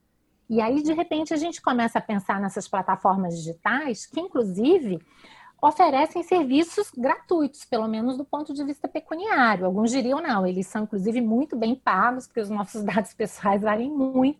E 0.49 0.61
aí, 0.61 0.81
de 0.81 0.93
repente, 0.93 1.33
a 1.33 1.37
gente 1.37 1.61
começa 1.61 1.99
a 1.99 2.01
pensar 2.01 2.39
nessas 2.39 2.67
plataformas 2.67 3.35
digitais 3.37 4.05
que, 4.05 4.19
inclusive, 4.19 4.99
oferecem 5.61 6.23
serviços 6.23 6.89
gratuitos, 6.91 7.65
pelo 7.65 7.87
menos 7.87 8.17
do 8.17 8.25
ponto 8.25 8.53
de 8.53 8.63
vista 8.63 8.87
pecuniário. 8.87 9.65
Alguns 9.65 9.91
diriam 9.91 10.21
não, 10.21 10.45
eles 10.45 10.67
são, 10.67 10.83
inclusive, 10.83 11.21
muito 11.21 11.55
bem 11.55 11.75
pagos, 11.75 12.25
porque 12.25 12.41
os 12.41 12.49
nossos 12.49 12.83
dados 12.85 13.13
pessoais 13.13 13.61
valem 13.61 13.91
muito. 13.91 14.39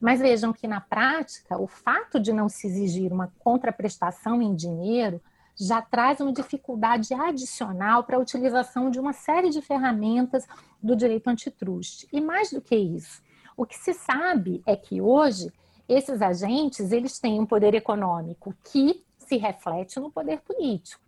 Mas 0.00 0.20
vejam 0.20 0.52
que, 0.52 0.68
na 0.68 0.80
prática, 0.80 1.58
o 1.58 1.66
fato 1.66 2.20
de 2.20 2.32
não 2.32 2.48
se 2.48 2.66
exigir 2.66 3.12
uma 3.12 3.32
contraprestação 3.38 4.40
em 4.40 4.54
dinheiro 4.54 5.20
já 5.56 5.80
traz 5.80 6.20
uma 6.20 6.32
dificuldade 6.32 7.14
adicional 7.14 8.04
para 8.04 8.16
a 8.16 8.20
utilização 8.20 8.90
de 8.90 8.98
uma 8.98 9.12
série 9.12 9.50
de 9.50 9.62
ferramentas 9.62 10.46
do 10.82 10.96
direito 10.96 11.28
antitruste. 11.28 12.08
E 12.12 12.20
mais 12.20 12.50
do 12.50 12.60
que 12.60 12.76
isso, 12.76 13.22
o 13.56 13.64
que 13.64 13.76
se 13.76 13.94
sabe 13.94 14.62
é 14.66 14.74
que 14.74 15.00
hoje 15.00 15.52
esses 15.88 16.20
agentes 16.22 16.92
eles 16.92 17.18
têm 17.18 17.40
um 17.40 17.46
poder 17.46 17.74
econômico 17.74 18.54
que 18.64 19.04
se 19.18 19.36
reflete 19.36 20.00
no 20.00 20.10
poder 20.10 20.40
político. 20.40 21.02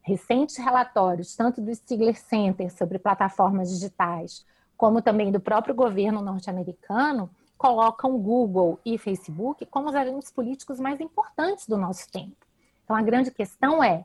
Recentes 0.00 0.56
relatórios, 0.56 1.36
tanto 1.36 1.60
do 1.60 1.72
Stigler 1.74 2.18
Center 2.18 2.72
sobre 2.76 2.98
plataformas 2.98 3.70
digitais, 3.70 4.44
como 4.76 5.00
também 5.00 5.30
do 5.30 5.38
próprio 5.38 5.74
governo 5.74 6.20
norte-americano, 6.20 7.30
colocam 7.56 8.18
Google 8.18 8.80
e 8.84 8.98
Facebook 8.98 9.64
como 9.66 9.88
os 9.88 9.94
agentes 9.94 10.32
políticos 10.32 10.80
mais 10.80 11.00
importantes 11.00 11.68
do 11.68 11.76
nosso 11.76 12.10
tempo. 12.10 12.51
Então, 12.84 12.96
a 12.96 13.02
grande 13.02 13.30
questão 13.30 13.82
é: 13.82 14.04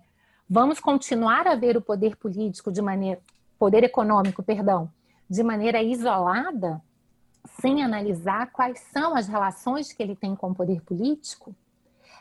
vamos 0.50 0.80
continuar 0.80 1.48
a 1.48 1.56
ver 1.56 1.78
o 1.78 1.82
poder 1.82 2.16
político 2.16 2.72
de 2.72 2.82
maneira, 2.82 3.22
poder 3.58 3.84
econômico, 3.84 4.44
perdão, 4.44 4.90
de 5.30 5.44
maneira 5.44 5.82
isolada, 5.82 6.82
sem 7.60 7.84
analisar 7.84 8.52
quais 8.52 8.80
são 8.92 9.16
as 9.16 9.28
relações 9.28 9.92
que 9.92 10.02
ele 10.02 10.16
tem 10.16 10.36
com 10.36 10.52
o 10.52 10.56
poder 10.56 10.82
político? 10.82 11.56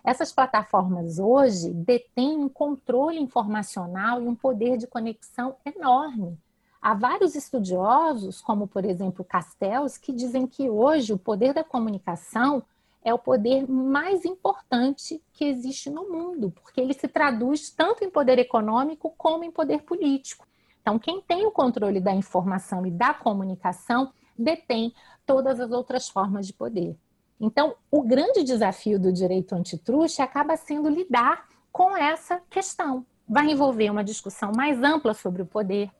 Essas 0.04 0.32
plataformas 0.32 1.18
hoje 1.18 1.72
detêm 1.72 2.38
um 2.38 2.48
controle 2.48 3.18
informacional 3.18 4.22
e 4.22 4.28
um 4.28 4.36
poder 4.36 4.76
de 4.76 4.86
conexão 4.86 5.56
enorme. 5.64 6.38
Há 6.80 6.94
vários 6.94 7.34
estudiosos, 7.34 8.40
como 8.40 8.68
por 8.68 8.84
exemplo 8.84 9.24
Castells, 9.24 9.98
que 9.98 10.12
dizem 10.12 10.46
que 10.46 10.70
hoje 10.70 11.12
o 11.12 11.18
poder 11.18 11.52
da 11.52 11.64
comunicação 11.64 12.62
é 13.06 13.14
o 13.14 13.18
poder 13.20 13.70
mais 13.70 14.24
importante 14.24 15.22
que 15.32 15.44
existe 15.44 15.88
no 15.88 16.10
mundo, 16.10 16.50
porque 16.50 16.80
ele 16.80 16.92
se 16.92 17.06
traduz 17.06 17.70
tanto 17.70 18.02
em 18.02 18.10
poder 18.10 18.36
econômico 18.36 19.14
como 19.16 19.44
em 19.44 19.50
poder 19.52 19.82
político. 19.82 20.44
Então, 20.82 20.98
quem 20.98 21.20
tem 21.20 21.46
o 21.46 21.52
controle 21.52 22.00
da 22.00 22.12
informação 22.12 22.84
e 22.84 22.90
da 22.90 23.14
comunicação 23.14 24.12
detém 24.36 24.92
todas 25.24 25.60
as 25.60 25.70
outras 25.70 26.08
formas 26.08 26.48
de 26.48 26.52
poder. 26.52 26.96
Então, 27.38 27.76
o 27.92 28.02
grande 28.02 28.42
desafio 28.42 28.98
do 28.98 29.12
direito 29.12 29.54
antitruste 29.54 30.20
acaba 30.20 30.56
sendo 30.56 30.88
lidar 30.88 31.46
com 31.70 31.96
essa 31.96 32.42
questão. 32.50 33.06
Vai 33.28 33.52
envolver 33.52 33.88
uma 33.88 34.02
discussão 34.02 34.50
mais 34.56 34.82
ampla 34.82 35.14
sobre 35.14 35.42
o 35.42 35.46
poder, 35.46 35.92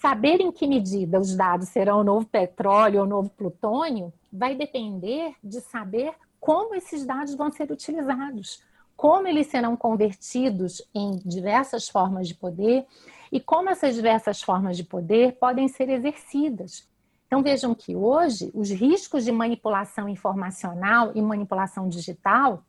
saber 0.00 0.40
em 0.40 0.50
que 0.50 0.66
medida 0.66 1.20
os 1.20 1.36
dados 1.36 1.68
serão 1.68 2.00
o 2.00 2.04
novo 2.04 2.26
petróleo 2.26 3.00
ou 3.00 3.06
o 3.06 3.08
novo 3.08 3.28
plutônio 3.28 4.12
vai 4.32 4.54
depender 4.54 5.34
de 5.44 5.60
saber 5.60 6.14
como 6.40 6.74
esses 6.74 7.04
dados 7.04 7.34
vão 7.34 7.52
ser 7.52 7.70
utilizados, 7.70 8.62
como 8.96 9.28
eles 9.28 9.48
serão 9.48 9.76
convertidos 9.76 10.82
em 10.94 11.18
diversas 11.18 11.86
formas 11.86 12.26
de 12.26 12.34
poder 12.34 12.86
e 13.30 13.38
como 13.38 13.68
essas 13.68 13.94
diversas 13.94 14.40
formas 14.40 14.76
de 14.76 14.84
poder 14.84 15.34
podem 15.34 15.68
ser 15.68 15.90
exercidas. 15.90 16.88
Então 17.26 17.42
vejam 17.42 17.74
que 17.74 17.94
hoje 17.94 18.50
os 18.54 18.70
riscos 18.70 19.24
de 19.24 19.30
manipulação 19.30 20.08
informacional 20.08 21.12
e 21.14 21.20
manipulação 21.20 21.90
digital 21.90 22.64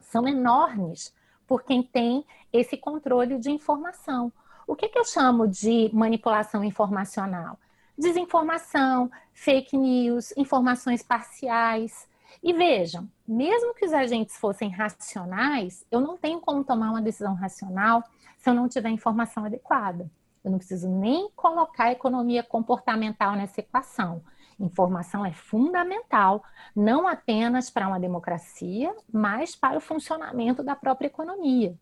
são 0.00 0.26
enormes 0.26 1.14
por 1.46 1.62
quem 1.62 1.84
tem 1.84 2.24
esse 2.52 2.76
controle 2.76 3.38
de 3.38 3.50
informação. 3.50 4.32
O 4.66 4.74
que, 4.74 4.88
que 4.88 4.98
eu 4.98 5.04
chamo 5.04 5.46
de 5.46 5.90
manipulação 5.92 6.64
informacional? 6.64 7.58
Desinformação, 7.96 9.10
fake 9.32 9.76
news, 9.76 10.32
informações 10.36 11.02
parciais. 11.02 12.08
E 12.42 12.52
vejam, 12.52 13.08
mesmo 13.28 13.74
que 13.74 13.84
os 13.84 13.92
agentes 13.92 14.36
fossem 14.36 14.70
racionais, 14.70 15.86
eu 15.90 16.00
não 16.00 16.16
tenho 16.16 16.40
como 16.40 16.64
tomar 16.64 16.90
uma 16.90 17.02
decisão 17.02 17.34
racional 17.34 18.02
se 18.38 18.48
eu 18.48 18.54
não 18.54 18.68
tiver 18.68 18.88
informação 18.88 19.44
adequada. 19.44 20.10
Eu 20.42 20.50
não 20.50 20.58
preciso 20.58 20.88
nem 20.88 21.30
colocar 21.36 21.92
economia 21.92 22.42
comportamental 22.42 23.34
nessa 23.34 23.60
equação. 23.60 24.22
Informação 24.58 25.24
é 25.24 25.32
fundamental, 25.32 26.42
não 26.74 27.08
apenas 27.08 27.70
para 27.70 27.88
uma 27.88 27.98
democracia, 27.98 28.94
mas 29.12 29.56
para 29.56 29.78
o 29.78 29.80
funcionamento 29.80 30.62
da 30.62 30.76
própria 30.76 31.08
economia. 31.08 31.76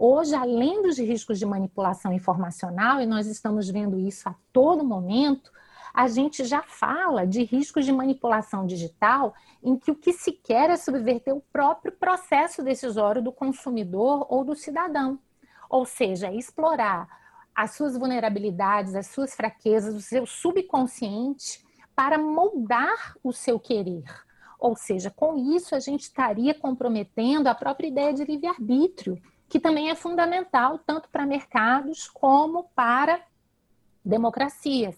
Hoje, 0.00 0.32
além 0.32 0.80
dos 0.80 0.96
riscos 0.96 1.40
de 1.40 1.44
manipulação 1.44 2.12
informacional, 2.12 3.00
e 3.00 3.06
nós 3.06 3.26
estamos 3.26 3.68
vendo 3.68 3.98
isso 3.98 4.28
a 4.28 4.34
todo 4.52 4.84
momento, 4.84 5.50
a 5.92 6.06
gente 6.06 6.44
já 6.44 6.62
fala 6.62 7.26
de 7.26 7.42
riscos 7.42 7.84
de 7.84 7.90
manipulação 7.90 8.64
digital 8.64 9.34
em 9.60 9.76
que 9.76 9.90
o 9.90 9.96
que 9.96 10.12
se 10.12 10.30
quer 10.30 10.70
é 10.70 10.76
subverter 10.76 11.34
o 11.34 11.42
próprio 11.52 11.90
processo 11.90 12.62
decisório 12.62 13.20
do 13.20 13.32
consumidor 13.32 14.24
ou 14.28 14.44
do 14.44 14.54
cidadão. 14.54 15.18
Ou 15.68 15.84
seja, 15.84 16.32
explorar 16.32 17.08
as 17.52 17.72
suas 17.72 17.98
vulnerabilidades, 17.98 18.94
as 18.94 19.08
suas 19.08 19.34
fraquezas, 19.34 19.96
o 19.96 20.00
seu 20.00 20.24
subconsciente 20.24 21.66
para 21.96 22.16
moldar 22.16 23.16
o 23.20 23.32
seu 23.32 23.58
querer. 23.58 24.04
Ou 24.60 24.76
seja, 24.76 25.10
com 25.10 25.36
isso 25.56 25.74
a 25.74 25.80
gente 25.80 26.02
estaria 26.02 26.54
comprometendo 26.54 27.48
a 27.48 27.54
própria 27.56 27.88
ideia 27.88 28.14
de 28.14 28.24
livre-arbítrio, 28.24 29.20
que 29.48 29.58
também 29.58 29.90
é 29.90 29.94
fundamental 29.94 30.78
tanto 30.78 31.08
para 31.08 31.24
mercados 31.24 32.08
como 32.08 32.64
para 32.74 33.20
democracias. 34.04 34.96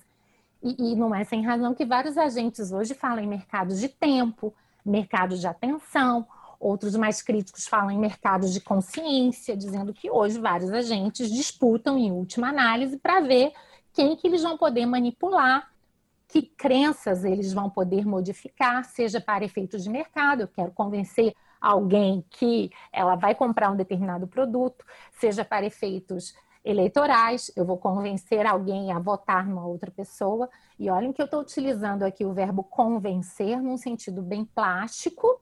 E, 0.62 0.92
e, 0.92 0.96
não 0.96 1.14
é 1.14 1.24
sem 1.24 1.44
razão 1.44 1.74
que 1.74 1.86
vários 1.86 2.18
agentes 2.18 2.70
hoje 2.70 2.94
falam 2.94 3.24
em 3.24 3.26
mercados 3.26 3.80
de 3.80 3.88
tempo, 3.88 4.54
mercados 4.84 5.40
de 5.40 5.46
atenção, 5.46 6.26
outros 6.58 6.94
mais 6.94 7.22
críticos 7.22 7.66
falam 7.66 7.90
em 7.90 7.98
mercados 7.98 8.52
de 8.52 8.60
consciência, 8.60 9.56
dizendo 9.56 9.94
que 9.94 10.10
hoje 10.10 10.38
vários 10.38 10.70
agentes 10.70 11.30
disputam, 11.30 11.96
em 11.96 12.12
última 12.12 12.48
análise, 12.48 12.98
para 12.98 13.20
ver 13.20 13.52
quem 13.92 14.14
que 14.14 14.26
eles 14.26 14.42
vão 14.42 14.58
poder 14.58 14.84
manipular, 14.84 15.70
que 16.28 16.42
crenças 16.42 17.24
eles 17.24 17.52
vão 17.52 17.70
poder 17.70 18.06
modificar, 18.06 18.84
seja 18.84 19.20
para 19.20 19.44
efeitos 19.44 19.82
de 19.82 19.88
mercado, 19.90 20.42
eu 20.42 20.48
quero 20.48 20.70
convencer 20.72 21.34
alguém 21.60 22.24
que 22.30 22.70
ela 22.92 23.16
vai 23.16 23.34
comprar 23.34 23.70
um 23.70 23.76
determinado 23.76 24.26
produto, 24.26 24.84
seja 25.18 25.44
para 25.44 25.66
efeitos 25.66 26.34
eleitorais, 26.64 27.50
eu 27.56 27.64
vou 27.64 27.76
convencer 27.76 28.46
alguém 28.46 28.92
a 28.92 28.98
votar 28.98 29.46
numa 29.46 29.66
outra 29.66 29.90
pessoa. 29.90 30.48
E 30.78 30.90
olhem 30.90 31.12
que 31.12 31.20
eu 31.20 31.24
estou 31.24 31.40
utilizando 31.40 32.02
aqui 32.02 32.24
o 32.24 32.32
verbo 32.32 32.62
convencer 32.62 33.60
num 33.60 33.76
sentido 33.76 34.22
bem 34.22 34.44
plástico, 34.44 35.40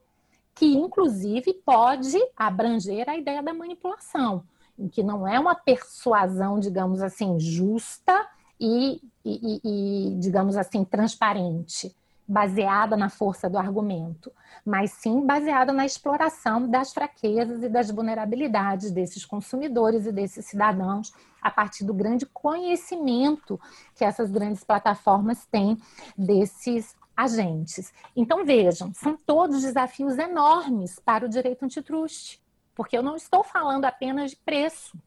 que 0.55 0.67
inclusive 0.77 1.55
pode 1.65 2.19
abranger 2.37 3.09
a 3.09 3.17
ideia 3.17 3.43
da 3.43 3.53
manipulação, 3.53 4.45
em 4.79 4.89
que 4.89 5.03
não 5.03 5.27
é 5.27 5.39
uma 5.39 5.55
persuasão, 5.55 6.59
digamos 6.59 7.01
assim, 7.01 7.39
justa 7.39 8.27
e, 8.61 9.01
e, 9.25 9.61
e 9.65 10.17
digamos 10.19 10.57
assim, 10.57 10.85
transparente 10.85 11.95
baseada 12.29 12.95
na 12.95 13.09
força 13.09 13.49
do 13.49 13.57
argumento, 13.57 14.31
mas 14.65 14.93
sim 14.93 15.25
baseada 15.25 15.73
na 15.73 15.87
exploração 15.87 16.69
das 16.69 16.93
fraquezas 16.93 17.63
e 17.63 17.71
das 17.71 17.91
vulnerabilidades 17.91 18.91
desses 18.91 19.25
consumidores 19.25 20.05
e 20.05 20.13
desses 20.13 20.45
cidadãos 20.45 21.11
a 21.41 21.51
partir 21.51 21.85
do 21.85 21.95
grande 21.95 22.27
conhecimento 22.27 23.59
que 23.95 24.05
essas 24.05 24.31
grandes 24.31 24.63
plataformas 24.63 25.47
têm 25.47 25.79
desses 26.17 26.95
agentes. 27.17 27.93
Então 28.15 28.45
vejam, 28.45 28.93
são 28.93 29.17
todos 29.17 29.63
desafios 29.63 30.19
enormes 30.19 30.99
para 30.99 31.25
o 31.25 31.29
direito 31.29 31.65
antitruste, 31.65 32.43
porque 32.75 32.97
eu 32.97 33.03
não 33.03 33.17
estou 33.17 33.43
falando 33.43 33.87
apenas 33.87 34.33
de 34.33 34.37
preço. 34.37 34.99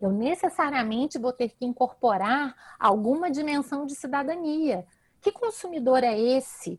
Eu 0.00 0.10
necessariamente 0.10 1.18
vou 1.18 1.32
ter 1.32 1.50
que 1.50 1.64
incorporar 1.64 2.54
alguma 2.78 3.30
dimensão 3.30 3.86
de 3.86 3.94
cidadania, 3.94 4.86
que 5.26 5.32
consumidor 5.32 6.04
é 6.04 6.16
esse 6.16 6.78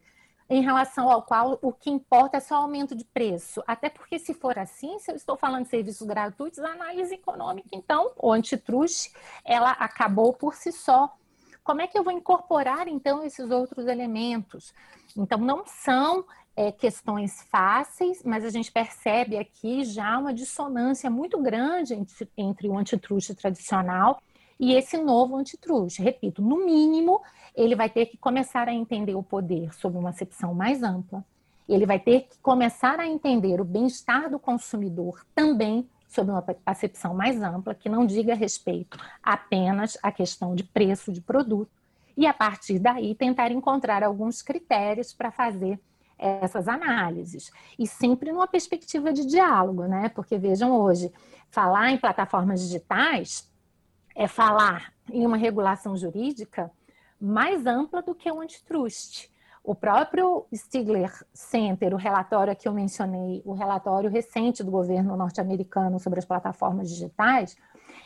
em 0.49 0.61
relação 0.61 1.11
ao 1.11 1.21
qual 1.21 1.59
o 1.61 1.73
que 1.73 1.89
importa 1.89 2.37
é 2.37 2.39
só 2.39 2.55
aumento 2.55 2.95
de 2.95 3.03
preço? 3.03 3.61
Até 3.67 3.89
porque, 3.89 4.17
se 4.17 4.33
for 4.33 4.57
assim, 4.57 4.97
se 4.99 5.11
eu 5.11 5.15
estou 5.17 5.35
falando 5.35 5.63
de 5.63 5.69
serviços 5.69 6.07
gratuitos, 6.07 6.59
a 6.59 6.71
análise 6.71 7.13
econômica, 7.13 7.67
então, 7.73 8.13
o 8.17 8.31
antitruste, 8.31 9.11
ela 9.43 9.71
acabou 9.71 10.31
por 10.31 10.55
si 10.55 10.71
só. 10.71 11.13
Como 11.61 11.81
é 11.81 11.87
que 11.87 11.99
eu 11.99 12.03
vou 12.05 12.13
incorporar, 12.13 12.87
então, 12.87 13.21
esses 13.25 13.51
outros 13.51 13.85
elementos? 13.87 14.73
Então, 15.17 15.39
não 15.39 15.65
são 15.65 16.23
é, 16.55 16.71
questões 16.71 17.45
fáceis, 17.51 18.23
mas 18.23 18.45
a 18.45 18.49
gente 18.49 18.71
percebe 18.71 19.37
aqui 19.37 19.83
já 19.83 20.17
uma 20.17 20.33
dissonância 20.33 21.09
muito 21.09 21.37
grande 21.41 21.93
entre, 21.93 22.29
entre 22.37 22.69
o 22.69 22.77
antitruste 22.77 23.35
tradicional 23.35 24.21
e 24.59 24.73
esse 24.73 24.97
novo 24.97 25.35
antitruste. 25.35 26.01
Repito, 26.01 26.41
no 26.41 26.65
mínimo, 26.65 27.21
ele 27.55 27.75
vai 27.75 27.89
ter 27.89 28.07
que 28.07 28.17
começar 28.17 28.67
a 28.67 28.73
entender 28.73 29.15
o 29.15 29.23
poder 29.23 29.73
sob 29.73 29.97
uma 29.97 30.09
acepção 30.09 30.53
mais 30.53 30.83
ampla. 30.83 31.23
Ele 31.67 31.85
vai 31.85 31.99
ter 31.99 32.21
que 32.21 32.37
começar 32.39 32.99
a 32.99 33.07
entender 33.07 33.59
o 33.59 33.65
bem-estar 33.65 34.29
do 34.29 34.39
consumidor 34.39 35.25
também 35.35 35.87
sob 36.07 36.31
uma 36.31 36.43
acepção 36.65 37.13
mais 37.13 37.41
ampla, 37.41 37.75
que 37.75 37.89
não 37.89 38.05
diga 38.05 38.33
respeito 38.33 38.97
apenas 39.21 39.97
à 40.01 40.11
questão 40.11 40.55
de 40.55 40.63
preço 40.63 41.11
de 41.11 41.19
produto, 41.19 41.71
e 42.15 42.25
a 42.25 42.33
partir 42.33 42.79
daí 42.79 43.13
tentar 43.13 43.51
encontrar 43.51 44.03
alguns 44.03 44.41
critérios 44.41 45.13
para 45.13 45.29
fazer 45.29 45.79
essas 46.17 46.67
análises. 46.67 47.51
E 47.77 47.85
sempre 47.85 48.31
numa 48.31 48.47
perspectiva 48.47 49.13
de 49.13 49.25
diálogo, 49.25 49.83
né? 49.83 50.09
Porque 50.09 50.37
vejam 50.37 50.71
hoje, 50.71 51.11
falar 51.51 51.91
em 51.91 51.97
plataformas 51.97 52.61
digitais 52.61 53.51
é 54.17 54.27
falar 54.27 54.91
em 55.11 55.25
uma 55.25 55.37
regulação 55.37 55.95
jurídica 55.95 56.71
mais 57.21 57.67
ampla 57.67 58.01
do 58.01 58.15
que 58.15 58.29
o 58.31 58.41
antitrust. 58.41 59.29
O 59.63 59.75
próprio 59.75 60.45
Stigler 60.53 61.13
Center, 61.31 61.93
o 61.93 61.97
relatório 61.97 62.55
que 62.55 62.67
eu 62.67 62.73
mencionei, 62.73 63.43
o 63.45 63.53
relatório 63.53 64.09
recente 64.09 64.63
do 64.63 64.71
governo 64.71 65.15
norte-americano 65.15 65.99
sobre 65.99 66.17
as 66.17 66.25
plataformas 66.25 66.89
digitais, 66.89 67.55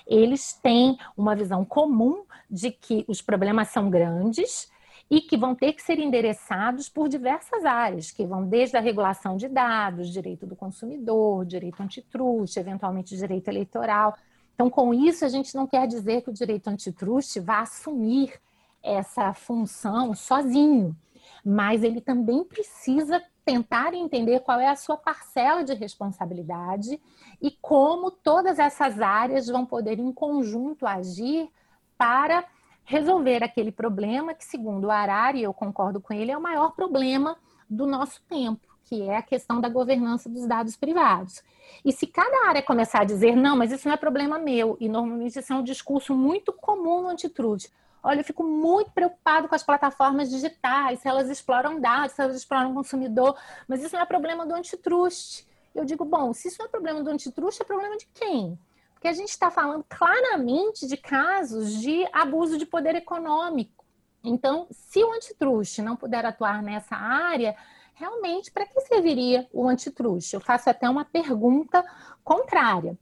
eles 0.06 0.54
têm 0.54 0.98
uma 1.16 1.34
visão 1.34 1.64
comum 1.64 2.26
de 2.50 2.72
que 2.72 3.06
os 3.08 3.22
problemas 3.22 3.70
são 3.70 3.90
grandes 3.90 4.70
e 5.10 5.22
que 5.22 5.38
vão 5.38 5.56
ter 5.56 5.74
que 5.74 5.82
ser 5.82 5.98
endereçados 6.00 6.90
por 6.90 7.08
diversas 7.08 7.64
áreas, 7.64 8.12
que 8.12 8.26
vão 8.26 8.46
desde 8.46 8.76
a 8.76 8.82
regulação 8.82 9.38
de 9.38 9.48
dados, 9.48 10.10
direito 10.10 10.46
do 10.46 10.56
consumidor, 10.56 11.46
direito 11.46 11.82
antitruste, 11.82 12.60
eventualmente 12.60 13.16
direito 13.16 13.48
eleitoral. 13.48 14.16
Então, 14.62 14.70
com 14.70 14.94
isso, 14.94 15.26
a 15.26 15.28
gente 15.28 15.56
não 15.56 15.66
quer 15.66 15.88
dizer 15.88 16.22
que 16.22 16.30
o 16.30 16.34
direito 16.34 16.68
antitruste 16.68 17.40
vá 17.40 17.62
assumir 17.62 18.40
essa 18.84 19.34
função 19.34 20.14
sozinho, 20.14 20.96
mas 21.44 21.82
ele 21.82 22.00
também 22.00 22.44
precisa 22.44 23.24
tentar 23.44 23.96
entender 23.96 24.42
qual 24.42 24.60
é 24.60 24.68
a 24.68 24.76
sua 24.76 24.96
parcela 24.96 25.64
de 25.64 25.74
responsabilidade 25.74 27.02
e 27.42 27.50
como 27.60 28.12
todas 28.12 28.60
essas 28.60 29.02
áreas 29.02 29.48
vão 29.48 29.66
poder, 29.66 29.98
em 29.98 30.14
conjunto, 30.14 30.86
agir 30.86 31.50
para 31.98 32.46
resolver 32.84 33.44
aquele 33.44 33.72
problema 33.72 34.36
que, 34.36 34.46
segundo 34.46 34.86
o 34.86 34.92
Arari, 34.92 35.42
eu 35.42 35.56
concordo 35.56 36.00
com 36.00 36.14
ele, 36.14 36.30
é 36.32 36.38
o 36.38 36.42
maior 36.42 36.76
problema 36.76 37.36
do 37.68 37.88
nosso 37.88 38.22
tempo 38.30 38.71
que 38.92 39.04
é 39.04 39.16
a 39.16 39.22
questão 39.22 39.62
da 39.62 39.70
governança 39.70 40.28
dos 40.28 40.46
dados 40.46 40.76
privados. 40.76 41.42
E 41.86 41.94
se 41.94 42.06
cada 42.06 42.50
área 42.50 42.62
começar 42.62 43.04
a 43.04 43.06
dizer, 43.06 43.38
não, 43.38 43.56
mas 43.56 43.72
isso 43.72 43.88
não 43.88 43.96
é 43.96 43.98
problema 43.98 44.38
meu, 44.38 44.76
e 44.82 44.90
normalmente 44.90 45.40
isso 45.40 45.54
é 45.54 45.56
um 45.56 45.64
discurso 45.64 46.14
muito 46.14 46.52
comum 46.52 47.04
no 47.04 47.08
antitrude. 47.08 47.72
Olha, 48.04 48.20
eu 48.20 48.24
fico 48.26 48.44
muito 48.44 48.92
preocupado 48.92 49.48
com 49.48 49.56
as 49.56 49.64
plataformas 49.64 50.30
digitais, 50.30 51.00
se 51.00 51.08
elas 51.08 51.30
exploram 51.30 51.80
dados, 51.80 52.12
se 52.12 52.22
elas 52.22 52.36
exploram 52.36 52.72
o 52.72 52.74
consumidor, 52.74 53.38
mas 53.66 53.82
isso 53.82 53.96
não 53.96 54.04
é 54.04 54.06
problema 54.06 54.46
do 54.46 54.54
antitruste. 54.54 55.48
Eu 55.74 55.86
digo, 55.86 56.04
bom, 56.04 56.34
se 56.34 56.50
isso 56.50 56.58
não 56.60 56.66
é 56.66 56.70
problema 56.70 57.02
do 57.02 57.12
antitruste, 57.12 57.62
é 57.62 57.66
problema 57.66 57.96
de 57.96 58.10
quem? 58.14 58.60
Porque 58.94 59.08
a 59.08 59.14
gente 59.14 59.30
está 59.30 59.50
falando 59.50 59.86
claramente 59.88 60.86
de 60.86 60.98
casos 60.98 61.80
de 61.80 62.06
abuso 62.12 62.58
de 62.58 62.66
poder 62.66 62.96
econômico. 62.96 63.86
Então, 64.22 64.68
se 64.70 65.02
o 65.02 65.14
antitruste 65.14 65.82
não 65.82 65.96
puder 65.96 66.26
atuar 66.26 66.62
nessa 66.62 66.98
área, 66.98 67.56
realmente, 68.02 68.52
para 68.52 68.66
que 68.66 68.82
serviria 68.82 69.48
o 69.54 69.68
antitruste? 69.68 70.34
Eu 70.34 70.42
faço 70.42 70.70
até 70.72 70.90
uma 70.90 71.06
pergunta 71.06 71.86
contrária. 72.24 72.98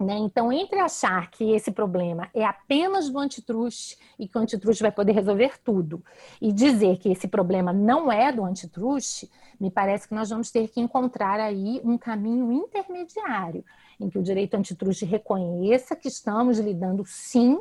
Né? 0.00 0.16
Então, 0.16 0.50
entre 0.50 0.78
achar 0.78 1.30
que 1.30 1.52
esse 1.52 1.70
problema 1.70 2.30
é 2.32 2.44
apenas 2.44 3.10
do 3.10 3.18
antitruste 3.18 3.98
e 4.18 4.26
que 4.26 4.38
o 4.38 4.40
antitruste 4.40 4.82
vai 4.82 4.92
poder 4.92 5.12
resolver 5.12 5.58
tudo, 5.62 6.02
e 6.40 6.52
dizer 6.52 6.98
que 6.98 7.10
esse 7.10 7.28
problema 7.28 7.72
não 7.72 8.10
é 8.10 8.32
do 8.32 8.44
antitruste, 8.44 9.28
me 9.60 9.70
parece 9.70 10.08
que 10.08 10.14
nós 10.14 10.30
vamos 10.30 10.50
ter 10.50 10.68
que 10.68 10.80
encontrar 10.80 11.40
aí 11.40 11.80
um 11.84 11.98
caminho 11.98 12.52
intermediário, 12.52 13.64
em 14.00 14.08
que 14.08 14.18
o 14.18 14.22
direito 14.22 14.54
antitruste 14.54 15.04
reconheça 15.04 15.96
que 15.96 16.08
estamos 16.08 16.58
lidando 16.58 17.04
sim 17.04 17.60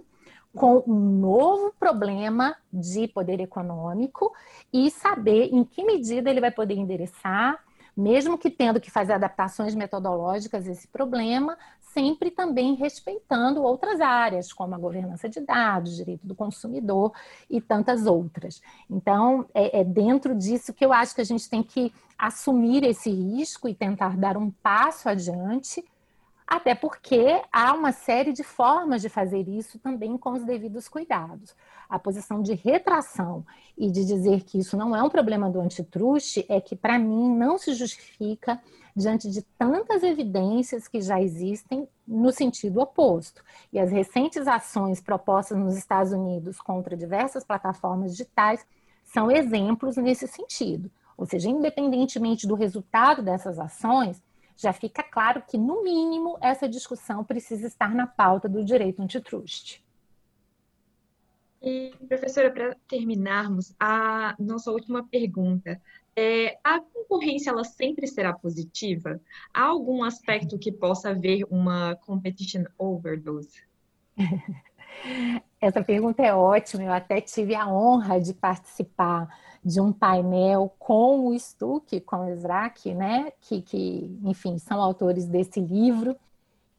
com 0.58 0.84
um 0.88 1.20
novo 1.20 1.72
problema 1.80 2.56
de 2.74 3.08
poder 3.08 3.40
econômico 3.40 4.34
e 4.74 4.90
saber 4.90 5.54
em 5.54 5.64
que 5.64 5.84
medida 5.84 6.30
ele 6.30 6.42
vai 6.42 6.52
poder 6.52 6.74
endereçar, 6.74 7.64
mesmo 7.96 8.38
que 8.38 8.50
tendo 8.50 8.82
que 8.82 8.92
fazer 8.92 9.14
adaptações 9.14 9.76
metodológicas 9.76 10.68
a 10.68 10.72
esse 10.72 10.88
problema, 10.88 11.58
sempre 11.94 12.32
também 12.32 12.76
respeitando 12.76 13.64
outras 13.64 14.02
áreas, 14.02 14.52
como 14.52 14.76
a 14.76 14.78
governança 14.78 15.30
de 15.30 15.40
dados, 15.40 15.96
direito 15.96 16.26
do 16.26 16.36
consumidor 16.36 17.12
e 17.50 17.62
tantas 17.62 18.06
outras. 18.06 18.62
Então, 18.90 19.46
é, 19.54 19.80
é 19.80 19.84
dentro 19.84 20.36
disso 20.36 20.74
que 20.74 20.86
eu 20.86 20.92
acho 20.92 21.16
que 21.16 21.22
a 21.22 21.26
gente 21.26 21.50
tem 21.50 21.64
que 21.64 21.94
assumir 22.18 22.84
esse 22.84 23.10
risco 23.10 23.68
e 23.68 23.76
tentar 23.76 24.18
dar 24.18 24.38
um 24.38 24.52
passo 24.52 25.08
adiante 25.08 25.84
até 26.48 26.74
porque 26.74 27.42
há 27.52 27.74
uma 27.74 27.92
série 27.92 28.32
de 28.32 28.42
formas 28.42 29.02
de 29.02 29.10
fazer 29.10 29.50
isso 29.50 29.78
também 29.80 30.18
com 30.18 30.32
os 30.32 30.46
devidos 30.46 30.88
cuidados. 30.88 31.54
A 31.90 32.00
posição 32.00 32.42
de 32.42 32.54
retração 32.54 33.46
e 33.78 33.92
de 33.92 34.06
dizer 34.06 34.44
que 34.44 34.58
isso 34.58 34.78
não 34.78 34.96
é 34.96 35.04
um 35.04 35.10
problema 35.10 35.50
do 35.50 35.60
antitruste 35.60 36.46
é 36.48 36.62
que, 36.62 36.76
para 36.76 36.98
mim, 36.98 37.30
não 37.36 37.58
se 37.58 37.74
justifica 37.74 38.62
diante 38.96 39.30
de 39.30 39.42
tantas 39.58 40.02
evidências 40.04 40.88
que 40.88 41.02
já 41.02 41.22
existem 41.22 41.88
no 42.08 42.32
sentido 42.32 42.80
oposto. 42.80 43.44
E 43.72 43.78
as 43.78 43.92
recentes 43.92 44.48
ações 44.48 45.02
propostas 45.02 45.58
nos 45.58 45.76
Estados 45.76 46.14
Unidos 46.14 46.62
contra 46.62 46.96
diversas 46.96 47.44
plataformas 47.44 48.12
digitais 48.12 48.66
são 49.04 49.30
exemplos 49.30 49.98
nesse 49.98 50.28
sentido. 50.28 50.90
Ou 51.18 51.26
seja, 51.26 51.50
independentemente 51.50 52.48
do 52.48 52.56
resultado 52.56 53.22
dessas 53.22 53.60
ações, 53.60 54.22
já 54.58 54.74
fica 54.74 55.04
claro 55.04 55.44
que, 55.48 55.58
no 55.58 55.84
mínimo, 55.84 56.38
essa 56.42 56.68
discussão 56.68 57.24
precisa 57.24 57.68
estar 57.68 57.94
na 57.94 58.08
pauta 58.08 58.50
do 58.50 58.66
direito 58.66 59.02
antitruste. 59.02 59.86
E, 61.62 61.94
professora, 62.08 62.52
para 62.52 62.76
terminarmos, 62.88 63.74
a 63.80 64.36
nossa 64.40 64.72
última 64.72 65.08
pergunta. 65.08 65.80
É, 66.16 66.58
a 66.64 66.80
concorrência 66.82 67.52
ela 67.52 67.64
sempre 67.64 68.08
será 68.08 68.34
positiva? 68.34 69.22
Há 69.54 69.64
algum 69.64 70.04
aspecto 70.04 70.58
que 70.58 70.72
possa 70.72 71.12
haver 71.12 71.46
uma 71.50 71.96
competition 71.98 72.64
overdose? 72.78 73.62
Essa 75.60 75.84
pergunta 75.84 76.22
é 76.22 76.34
ótima. 76.34 76.84
Eu 76.84 76.94
até 76.94 77.20
tive 77.20 77.56
a 77.56 77.68
honra 77.68 78.20
de 78.20 78.34
participar 78.34 79.28
de 79.64 79.82
um 79.82 79.92
painel 79.92 80.74
com 80.78 81.28
o 81.28 81.40
Stuck, 81.40 82.00
com 82.02 82.32
o 82.32 82.36
Srak, 82.36 82.94
né? 82.94 83.32
Que, 83.42 83.62
que, 83.62 84.20
enfim, 84.24 84.58
são 84.60 84.82
autores 84.82 85.26
desse 85.26 85.60
livro. 85.60 86.16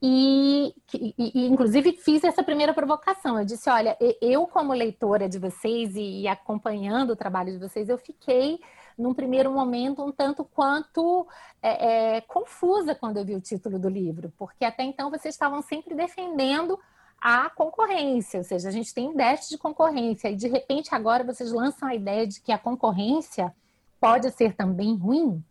E, 0.00 0.72
e, 0.94 1.14
e, 1.18 1.46
inclusive, 1.48 1.92
fiz 1.92 2.22
essa 2.22 2.42
primeira 2.42 2.72
provocação. 2.72 3.38
Eu 3.38 3.44
disse: 3.44 3.68
olha, 3.68 3.96
eu, 4.22 4.46
como 4.46 4.72
leitora 4.72 5.28
de 5.28 5.38
vocês 5.38 5.96
e, 5.96 6.22
e 6.22 6.28
acompanhando 6.28 7.10
o 7.10 7.16
trabalho 7.16 7.50
de 7.52 7.58
vocês, 7.58 7.88
eu 7.88 7.98
fiquei, 7.98 8.60
num 8.96 9.12
primeiro 9.12 9.50
momento, 9.50 10.04
um 10.04 10.12
tanto 10.12 10.44
quanto 10.44 11.26
é, 11.60 12.16
é, 12.16 12.20
confusa 12.20 12.94
quando 12.94 13.16
eu 13.16 13.24
vi 13.24 13.34
o 13.34 13.40
título 13.40 13.76
do 13.76 13.88
livro, 13.88 14.32
porque 14.38 14.64
até 14.64 14.84
então 14.84 15.10
vocês 15.10 15.34
estavam 15.34 15.60
sempre 15.62 15.96
defendendo 15.96 16.78
a 17.20 17.50
concorrência, 17.50 18.38
ou 18.38 18.44
seja, 18.44 18.68
a 18.68 18.72
gente 18.72 18.94
tem 18.94 19.08
um 19.08 19.16
déficit 19.16 19.50
de 19.50 19.58
concorrência, 19.58 20.28
e 20.28 20.36
de 20.36 20.48
repente 20.48 20.94
agora 20.94 21.24
vocês 21.24 21.52
lançam 21.52 21.88
a 21.88 21.94
ideia 21.94 22.26
de 22.26 22.40
que 22.40 22.52
a 22.52 22.58
concorrência 22.58 23.52
pode 24.00 24.30
ser 24.30 24.54
também 24.54 24.96
ruim. 24.96 25.42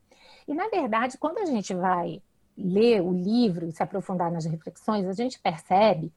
E 0.48 0.54
na 0.54 0.70
verdade, 0.70 1.18
quando 1.18 1.40
a 1.40 1.46
gente 1.46 1.74
vai 1.74 2.22
ler 2.58 3.02
o 3.02 3.12
livro 3.12 3.68
e 3.68 3.72
se 3.72 3.84
aprofundar 3.84 4.32
nas 4.32 4.46
reflexões, 4.46 5.06
a 5.06 5.14
gente 5.14 5.40
percebe 5.40 6.12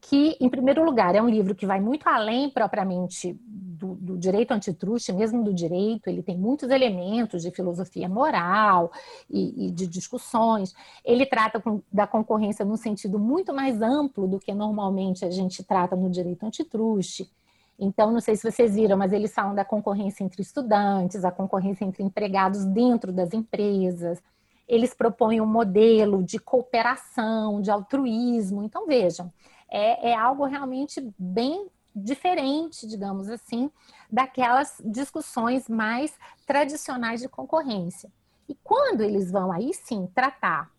que, 0.00 0.36
em 0.40 0.48
primeiro 0.48 0.84
lugar, 0.84 1.14
é 1.14 1.22
um 1.22 1.28
livro 1.28 1.54
que 1.54 1.66
vai 1.66 1.80
muito 1.80 2.08
além 2.08 2.50
propriamente 2.50 3.38
do, 3.82 3.94
do, 3.96 4.16
direito 4.16 4.52
antitruste, 4.52 5.12
mesmo 5.12 5.42
do 5.42 5.52
direito, 5.52 6.06
ele 6.06 6.22
tem 6.22 6.38
muitos 6.38 6.70
elementos 6.70 7.42
de 7.42 7.50
filosofia 7.50 8.08
moral 8.08 8.92
e, 9.28 9.66
e 9.66 9.70
de 9.72 9.88
discussões. 9.88 10.72
Ele 11.04 11.26
trata 11.26 11.60
com, 11.60 11.82
da 11.92 12.06
concorrência 12.06 12.64
num 12.64 12.76
sentido 12.76 13.18
muito 13.18 13.52
mais 13.52 13.82
amplo 13.82 14.28
do 14.28 14.38
que 14.38 14.54
normalmente 14.54 15.24
a 15.24 15.30
gente 15.30 15.64
trata 15.64 15.96
no 15.96 16.08
direito 16.08 16.46
antitruste. 16.46 17.28
Então, 17.76 18.12
não 18.12 18.20
sei 18.20 18.36
se 18.36 18.48
vocês 18.48 18.76
viram, 18.76 18.96
mas 18.96 19.12
eles 19.12 19.34
falam 19.34 19.54
da 19.54 19.64
concorrência 19.64 20.22
entre 20.22 20.40
estudantes, 20.40 21.24
a 21.24 21.32
concorrência 21.32 21.84
entre 21.84 22.04
empregados 22.04 22.64
dentro 22.64 23.12
das 23.12 23.32
empresas. 23.32 24.22
Eles 24.68 24.94
propõem 24.94 25.40
um 25.40 25.46
modelo 25.46 26.22
de 26.22 26.38
cooperação, 26.38 27.60
de 27.60 27.70
altruísmo. 27.70 28.62
Então, 28.62 28.86
vejam, 28.86 29.32
é, 29.68 30.10
é 30.10 30.14
algo 30.14 30.44
realmente 30.44 31.00
bem 31.18 31.66
diferente, 31.94 32.86
digamos 32.86 33.28
assim, 33.28 33.70
daquelas 34.10 34.80
discussões 34.84 35.68
mais 35.68 36.16
tradicionais 36.46 37.20
de 37.20 37.28
concorrência. 37.28 38.10
E 38.48 38.54
quando 38.62 39.02
eles 39.02 39.30
vão 39.30 39.52
aí 39.52 39.72
sim 39.72 40.08
tratar 40.14 40.70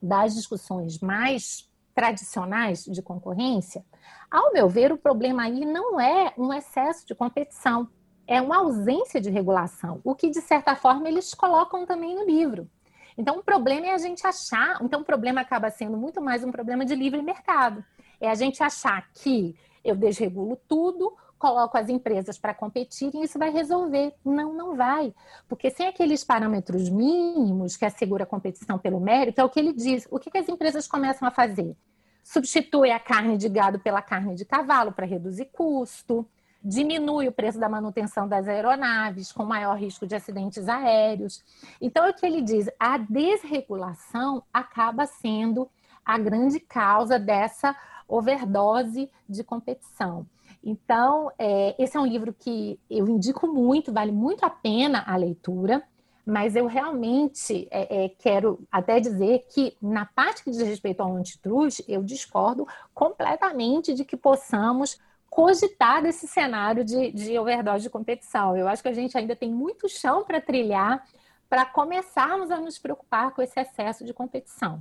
das 0.00 0.34
discussões 0.34 0.98
mais 1.00 1.68
tradicionais 1.94 2.84
de 2.84 3.02
concorrência, 3.02 3.84
ao 4.30 4.52
meu 4.52 4.68
ver, 4.68 4.92
o 4.92 4.98
problema 4.98 5.42
aí 5.42 5.64
não 5.64 6.00
é 6.00 6.32
um 6.38 6.52
excesso 6.52 7.06
de 7.06 7.14
competição, 7.14 7.88
é 8.26 8.40
uma 8.40 8.58
ausência 8.58 9.20
de 9.20 9.28
regulação, 9.28 10.00
o 10.04 10.14
que 10.14 10.30
de 10.30 10.40
certa 10.40 10.76
forma 10.76 11.08
eles 11.08 11.34
colocam 11.34 11.84
também 11.84 12.14
no 12.14 12.24
livro. 12.24 12.70
Então, 13.18 13.38
o 13.38 13.42
problema 13.42 13.88
é 13.88 13.92
a 13.92 13.98
gente 13.98 14.26
achar, 14.26 14.78
então 14.80 15.00
o 15.00 15.04
problema 15.04 15.40
acaba 15.40 15.68
sendo 15.68 15.96
muito 15.96 16.22
mais 16.22 16.44
um 16.44 16.52
problema 16.52 16.84
de 16.84 16.94
livre 16.94 17.20
mercado. 17.20 17.84
É 18.20 18.30
a 18.30 18.34
gente 18.34 18.62
achar 18.62 19.10
que 19.12 19.56
eu 19.84 19.96
desregulo 19.96 20.56
tudo, 20.68 21.16
coloco 21.38 21.76
as 21.78 21.88
empresas 21.88 22.38
para 22.38 22.52
competirem 22.52 23.22
e 23.22 23.24
isso 23.24 23.38
vai 23.38 23.50
resolver. 23.50 24.14
Não, 24.24 24.52
não 24.52 24.76
vai. 24.76 25.14
Porque 25.48 25.70
sem 25.70 25.88
aqueles 25.88 26.22
parâmetros 26.22 26.88
mínimos 26.88 27.76
que 27.76 27.84
assegura 27.84 28.24
a 28.24 28.26
competição 28.26 28.78
pelo 28.78 29.00
mérito, 29.00 29.40
é 29.40 29.44
o 29.44 29.48
que 29.48 29.58
ele 29.58 29.72
diz. 29.72 30.06
O 30.10 30.18
que, 30.18 30.30
que 30.30 30.38
as 30.38 30.48
empresas 30.48 30.86
começam 30.86 31.26
a 31.26 31.30
fazer? 31.30 31.74
Substitui 32.22 32.90
a 32.90 33.00
carne 33.00 33.38
de 33.38 33.48
gado 33.48 33.80
pela 33.80 34.02
carne 34.02 34.34
de 34.34 34.44
cavalo 34.44 34.92
para 34.92 35.06
reduzir 35.06 35.46
custo, 35.46 36.28
diminui 36.62 37.26
o 37.26 37.32
preço 37.32 37.58
da 37.58 37.68
manutenção 37.68 38.28
das 38.28 38.46
aeronaves, 38.46 39.32
com 39.32 39.44
maior 39.44 39.76
risco 39.78 40.06
de 40.06 40.14
acidentes 40.14 40.68
aéreos. 40.68 41.42
Então, 41.80 42.04
é 42.04 42.10
o 42.10 42.14
que 42.14 42.26
ele 42.26 42.42
diz: 42.42 42.68
a 42.78 42.98
desregulação 42.98 44.42
acaba 44.52 45.06
sendo 45.06 45.68
a 46.04 46.18
grande 46.18 46.60
causa 46.60 47.18
dessa 47.18 47.74
overdose 48.10 49.10
de 49.28 49.44
competição. 49.44 50.26
Então, 50.62 51.30
é, 51.38 51.74
esse 51.82 51.96
é 51.96 52.00
um 52.00 52.06
livro 52.06 52.34
que 52.38 52.78
eu 52.90 53.08
indico 53.08 53.46
muito, 53.46 53.92
vale 53.92 54.12
muito 54.12 54.44
a 54.44 54.50
pena 54.50 55.04
a 55.06 55.16
leitura, 55.16 55.82
mas 56.26 56.54
eu 56.54 56.66
realmente 56.66 57.66
é, 57.70 58.04
é, 58.04 58.08
quero 58.10 58.60
até 58.70 59.00
dizer 59.00 59.46
que, 59.48 59.76
na 59.80 60.04
parte 60.04 60.44
que 60.44 60.50
diz 60.50 60.60
respeito 60.60 61.00
ao 61.00 61.16
antitruste, 61.16 61.84
eu 61.88 62.02
discordo 62.02 62.66
completamente 62.92 63.94
de 63.94 64.04
que 64.04 64.16
possamos 64.16 64.98
cogitar 65.30 66.02
desse 66.02 66.26
cenário 66.26 66.84
de, 66.84 67.12
de 67.12 67.38
overdose 67.38 67.84
de 67.84 67.90
competição. 67.90 68.56
Eu 68.56 68.68
acho 68.68 68.82
que 68.82 68.88
a 68.88 68.92
gente 68.92 69.16
ainda 69.16 69.34
tem 69.34 69.50
muito 69.50 69.88
chão 69.88 70.24
para 70.24 70.40
trilhar 70.40 71.04
para 71.48 71.66
começarmos 71.66 72.50
a 72.52 72.60
nos 72.60 72.78
preocupar 72.78 73.32
com 73.32 73.42
esse 73.42 73.58
excesso 73.58 74.04
de 74.04 74.14
competição. 74.14 74.80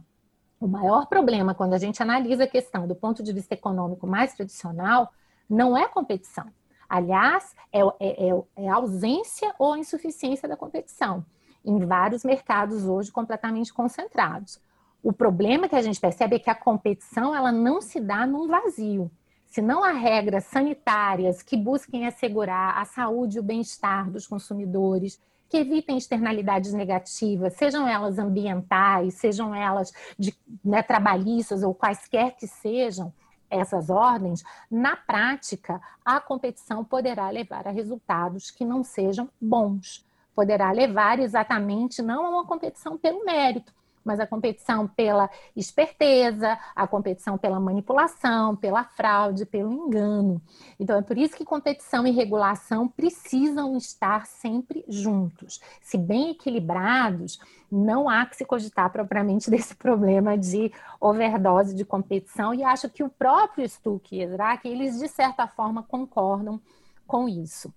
O 0.60 0.68
maior 0.68 1.08
problema, 1.08 1.56
quando 1.56 1.74
a 1.74 1.78
gente 1.78 2.02
analisa 2.04 2.44
a 2.44 2.48
questão 2.48 2.86
do 2.86 2.96
ponto 2.96 3.24
de 3.24 3.32
vista 3.32 3.54
econômico 3.54 4.06
mais 4.06 4.34
tradicional, 4.34 5.12
não 5.50 5.78
é 5.78 5.88
competição. 5.88 6.48
Aliás, 6.88 7.56
é, 7.72 7.80
é, 7.80 8.30
é, 8.30 8.44
é 8.66 8.70
ausência 8.70 9.54
ou 9.58 9.78
insuficiência 9.78 10.50
da 10.50 10.58
competição 10.58 11.26
em 11.64 11.86
vários 11.86 12.24
mercados 12.24 12.86
hoje 12.86 13.12
completamente 13.12 13.74
concentrados. 13.74 14.60
O 15.02 15.14
problema 15.14 15.70
que 15.70 15.76
a 15.76 15.82
gente 15.82 16.00
percebe 16.00 16.36
é 16.36 16.40
que 16.40 16.50
a 16.50 16.56
competição 16.56 17.34
ela 17.34 17.52
não 17.52 17.82
se 17.82 18.00
dá 18.00 18.26
num 18.26 18.48
vazio. 18.48 19.10
Se 19.46 19.62
não 19.62 19.84
há 19.84 19.92
regras 19.92 20.46
sanitárias 20.46 21.42
que 21.42 21.56
busquem 21.56 22.06
assegurar 22.06 22.78
a 22.78 22.86
saúde 22.86 23.38
e 23.38 23.40
o 23.40 23.44
bem-estar 23.44 24.10
dos 24.10 24.28
consumidores, 24.28 25.20
que 25.50 25.58
evitem 25.58 25.98
externalidades 25.98 26.72
negativas, 26.74 27.54
sejam 27.54 27.88
elas 27.88 28.20
ambientais, 28.20 29.16
sejam 29.16 29.54
elas 29.54 29.92
de, 30.18 30.36
né, 30.64 30.84
trabalhistas 30.84 31.64
ou 31.64 31.74
quaisquer 31.74 32.36
que 32.36 32.48
sejam 32.48 33.12
essas 33.50 33.90
ordens, 33.90 34.44
na 34.70 34.96
prática, 34.96 35.82
a 36.06 36.20
competição 36.20 36.86
poderá 36.86 37.30
levar 37.30 37.68
a 37.68 37.72
resultados 37.72 38.52
que 38.52 38.64
não 38.64 38.84
sejam 38.84 39.28
bons. 39.42 40.06
Poderá 40.36 40.72
levar 40.72 41.20
exatamente 41.20 42.02
não 42.02 42.26
a 42.26 42.30
uma 42.30 42.46
competição 42.46 42.98
pelo 42.98 43.26
mérito, 43.26 43.74
mas 44.10 44.20
a 44.20 44.26
competição 44.26 44.88
pela 44.88 45.30
esperteza, 45.56 46.58
a 46.76 46.88
competição 46.88 47.38
pela 47.38 47.60
manipulação, 47.60 48.56
pela 48.56 48.84
fraude, 48.84 49.46
pelo 49.46 49.72
engano. 49.72 50.42
Então 50.80 50.98
é 50.98 51.02
por 51.04 51.16
isso 51.16 51.38
que 51.38 51.46
competição 51.46 52.08
e 52.08 52.12
regulação 52.12 52.88
precisam 52.88 53.78
estar 53.78 54.26
sempre 54.26 54.84
juntos. 54.88 55.62
Se 55.80 55.96
bem 55.96 56.32
equilibrados, 56.32 57.40
não 57.72 58.10
há 58.10 58.26
que 58.26 58.36
se 58.36 58.46
cogitar 58.46 58.92
propriamente 58.92 59.48
desse 59.52 59.76
problema 59.76 60.36
de 60.36 60.72
overdose 61.00 61.76
de 61.76 61.86
competição 61.86 62.52
e 62.52 62.64
acho 62.64 62.90
que 62.90 63.04
o 63.04 63.10
próprio 63.10 63.70
Stuck 63.70 64.16
e 64.16 64.24
Ezrak, 64.24 64.68
eles 64.68 64.98
de 64.98 65.08
certa 65.08 65.46
forma 65.46 65.84
concordam 65.84 66.60
com 67.06 67.30
isso. 67.30 67.72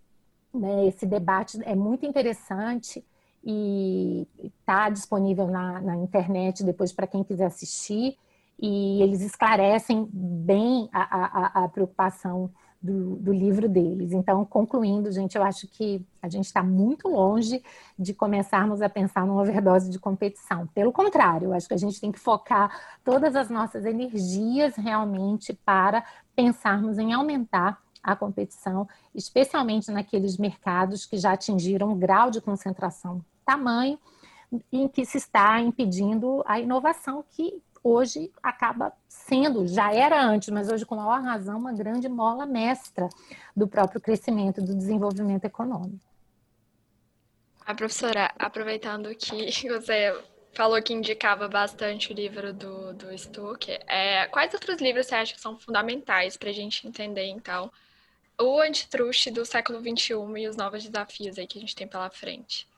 Né? 0.54 0.86
Esse 0.86 1.04
debate 1.04 1.60
é 1.62 1.74
muito 1.74 2.06
interessante 2.06 3.04
e 3.44 4.26
está 4.42 4.88
disponível 4.88 5.48
na, 5.48 5.80
na 5.80 5.96
internet 5.96 6.62
depois 6.62 6.92
para 6.92 7.06
quem 7.06 7.24
quiser 7.24 7.46
assistir. 7.46 8.16
E 8.58 9.02
eles 9.02 9.20
esclarecem 9.20 10.08
bem 10.12 10.88
a, 10.92 11.60
a, 11.60 11.64
a 11.64 11.68
preocupação 11.68 12.50
do, 12.80 13.16
do, 13.16 13.32
livro 13.32 13.68
deles. 13.68 14.12
Então, 14.12 14.44
concluindo, 14.44 15.10
gente, 15.10 15.36
eu 15.36 15.42
acho 15.42 15.68
que 15.68 16.04
a 16.20 16.28
gente 16.28 16.46
está 16.46 16.62
muito 16.62 17.08
longe 17.08 17.62
de 17.98 18.12
começarmos 18.12 18.82
a 18.82 18.88
pensar 18.88 19.26
numa 19.26 19.40
overdose 19.40 19.88
de 19.88 19.98
competição. 19.98 20.66
Pelo 20.68 20.92
contrário, 20.92 21.46
eu 21.46 21.52
acho 21.52 21.68
que 21.68 21.74
a 21.74 21.78
gente 21.78 22.00
tem 22.00 22.10
que 22.10 22.18
focar 22.18 22.76
todas 23.04 23.36
as 23.36 23.48
nossas 23.48 23.84
energias 23.84 24.74
realmente 24.76 25.52
para 25.52 26.04
pensarmos 26.34 26.98
em 26.98 27.12
aumentar 27.12 27.80
a 28.02 28.16
competição, 28.16 28.88
especialmente 29.14 29.90
naqueles 29.92 30.36
mercados 30.36 31.06
que 31.06 31.16
já 31.16 31.32
atingiram 31.32 31.92
um 31.92 31.98
grau 31.98 32.30
de 32.30 32.40
concentração 32.40 33.24
tamanho 33.44 33.98
em 34.70 34.88
que 34.88 35.04
se 35.04 35.18
está 35.18 35.60
impedindo 35.60 36.42
a 36.46 36.60
inovação 36.60 37.24
que 37.30 37.62
hoje 37.82 38.30
acaba 38.42 38.92
sendo, 39.08 39.66
já 39.66 39.92
era 39.92 40.22
antes, 40.24 40.50
mas 40.50 40.70
hoje 40.70 40.86
com 40.86 40.96
maior 40.96 41.20
razão, 41.20 41.58
uma 41.58 41.72
grande 41.72 42.08
mola 42.08 42.46
mestra 42.46 43.08
do 43.56 43.66
próprio 43.66 44.00
crescimento 44.00 44.62
do 44.62 44.74
desenvolvimento 44.74 45.44
econômico. 45.44 45.98
A 47.64 47.74
professora, 47.74 48.30
aproveitando 48.38 49.14
que 49.14 49.50
você 49.68 50.16
falou 50.52 50.80
que 50.82 50.92
indicava 50.92 51.48
bastante 51.48 52.12
o 52.12 52.14
livro 52.14 52.52
do, 52.52 52.92
do 52.92 53.18
Stuck, 53.18 53.70
é, 53.86 54.26
quais 54.26 54.52
outros 54.52 54.80
livros 54.80 55.06
você 55.06 55.14
acha 55.14 55.34
que 55.34 55.40
são 55.40 55.58
fundamentais 55.58 56.36
para 56.36 56.50
a 56.50 56.52
gente 56.52 56.86
entender, 56.86 57.26
então, 57.26 57.72
o 58.38 58.60
antitruste 58.60 59.30
do 59.30 59.44
século 59.44 59.80
XXI 59.80 60.14
e 60.38 60.48
os 60.48 60.56
novos 60.56 60.84
desafios 60.84 61.38
aí 61.38 61.46
que 61.46 61.58
a 61.58 61.60
gente 61.60 61.74
tem 61.74 61.88
pela 61.88 62.10
frente? 62.10 62.68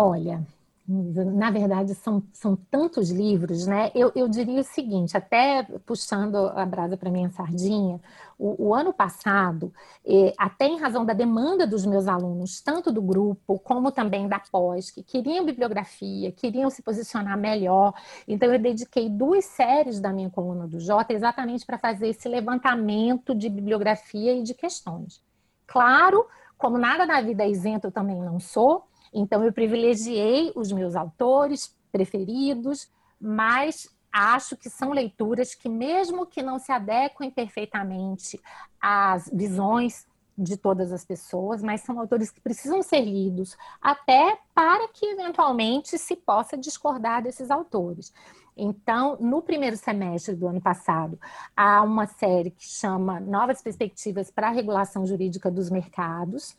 Olha, 0.00 0.46
na 0.86 1.50
verdade, 1.50 1.92
são, 1.96 2.22
são 2.32 2.56
tantos 2.70 3.10
livros, 3.10 3.66
né? 3.66 3.90
Eu, 3.96 4.12
eu 4.14 4.28
diria 4.28 4.60
o 4.60 4.64
seguinte, 4.64 5.16
até 5.16 5.64
puxando 5.84 6.36
a 6.36 6.64
brasa 6.64 6.96
para 6.96 7.10
minha 7.10 7.28
sardinha, 7.30 8.00
o, 8.38 8.68
o, 8.68 8.74
ano 8.74 8.92
passado, 8.92 9.72
eh, 10.06 10.32
até 10.38 10.66
em 10.66 10.78
razão 10.78 11.04
da 11.04 11.12
demanda 11.12 11.66
dos 11.66 11.84
meus 11.84 12.06
alunos, 12.06 12.60
tanto 12.60 12.92
do 12.92 13.02
grupo 13.02 13.58
como 13.58 13.90
também 13.90 14.28
da 14.28 14.38
pós, 14.38 14.88
que 14.88 15.02
queriam 15.02 15.44
bibliografia, 15.44 16.30
queriam 16.30 16.70
se 16.70 16.80
posicionar 16.80 17.36
melhor, 17.36 17.92
então 18.26 18.50
eu 18.52 18.58
dediquei 18.58 19.10
duas 19.10 19.44
séries 19.46 20.00
da 20.00 20.12
minha 20.12 20.30
coluna 20.30 20.68
do 20.68 20.78
Jota 20.78 21.12
exatamente 21.12 21.66
para 21.66 21.76
fazer 21.76 22.08
esse 22.08 22.28
levantamento 22.28 23.34
de 23.34 23.48
bibliografia 23.48 24.32
e 24.32 24.44
de 24.44 24.54
questões. 24.54 25.20
Claro, 25.66 26.24
como 26.56 26.78
nada 26.78 27.04
na 27.04 27.20
vida 27.20 27.42
é 27.42 27.50
isento, 27.50 27.88
eu 27.88 27.92
também 27.92 28.22
não 28.22 28.40
sou, 28.40 28.87
então, 29.12 29.44
eu 29.44 29.52
privilegiei 29.52 30.52
os 30.54 30.72
meus 30.72 30.94
autores 30.94 31.76
preferidos, 31.90 32.90
mas 33.20 33.88
acho 34.12 34.56
que 34.56 34.70
são 34.70 34.90
leituras 34.90 35.54
que, 35.54 35.68
mesmo 35.68 36.26
que 36.26 36.42
não 36.42 36.58
se 36.58 36.72
adequem 36.72 37.30
perfeitamente 37.30 38.40
às 38.80 39.28
visões 39.32 40.06
de 40.36 40.56
todas 40.56 40.92
as 40.92 41.04
pessoas, 41.04 41.62
mas 41.62 41.80
são 41.80 41.98
autores 41.98 42.30
que 42.30 42.40
precisam 42.40 42.80
ser 42.80 43.00
lidos, 43.00 43.56
até 43.82 44.38
para 44.54 44.86
que 44.88 45.04
eventualmente 45.06 45.98
se 45.98 46.14
possa 46.14 46.56
discordar 46.56 47.22
desses 47.22 47.50
autores. 47.50 48.12
Então, 48.56 49.16
no 49.20 49.42
primeiro 49.42 49.76
semestre 49.76 50.34
do 50.34 50.46
ano 50.46 50.60
passado, 50.60 51.18
há 51.56 51.82
uma 51.82 52.06
série 52.06 52.50
que 52.50 52.64
chama 52.64 53.18
Novas 53.18 53.60
Perspectivas 53.62 54.30
para 54.30 54.48
a 54.48 54.52
Regulação 54.52 55.04
Jurídica 55.04 55.50
dos 55.50 55.70
Mercados, 55.70 56.56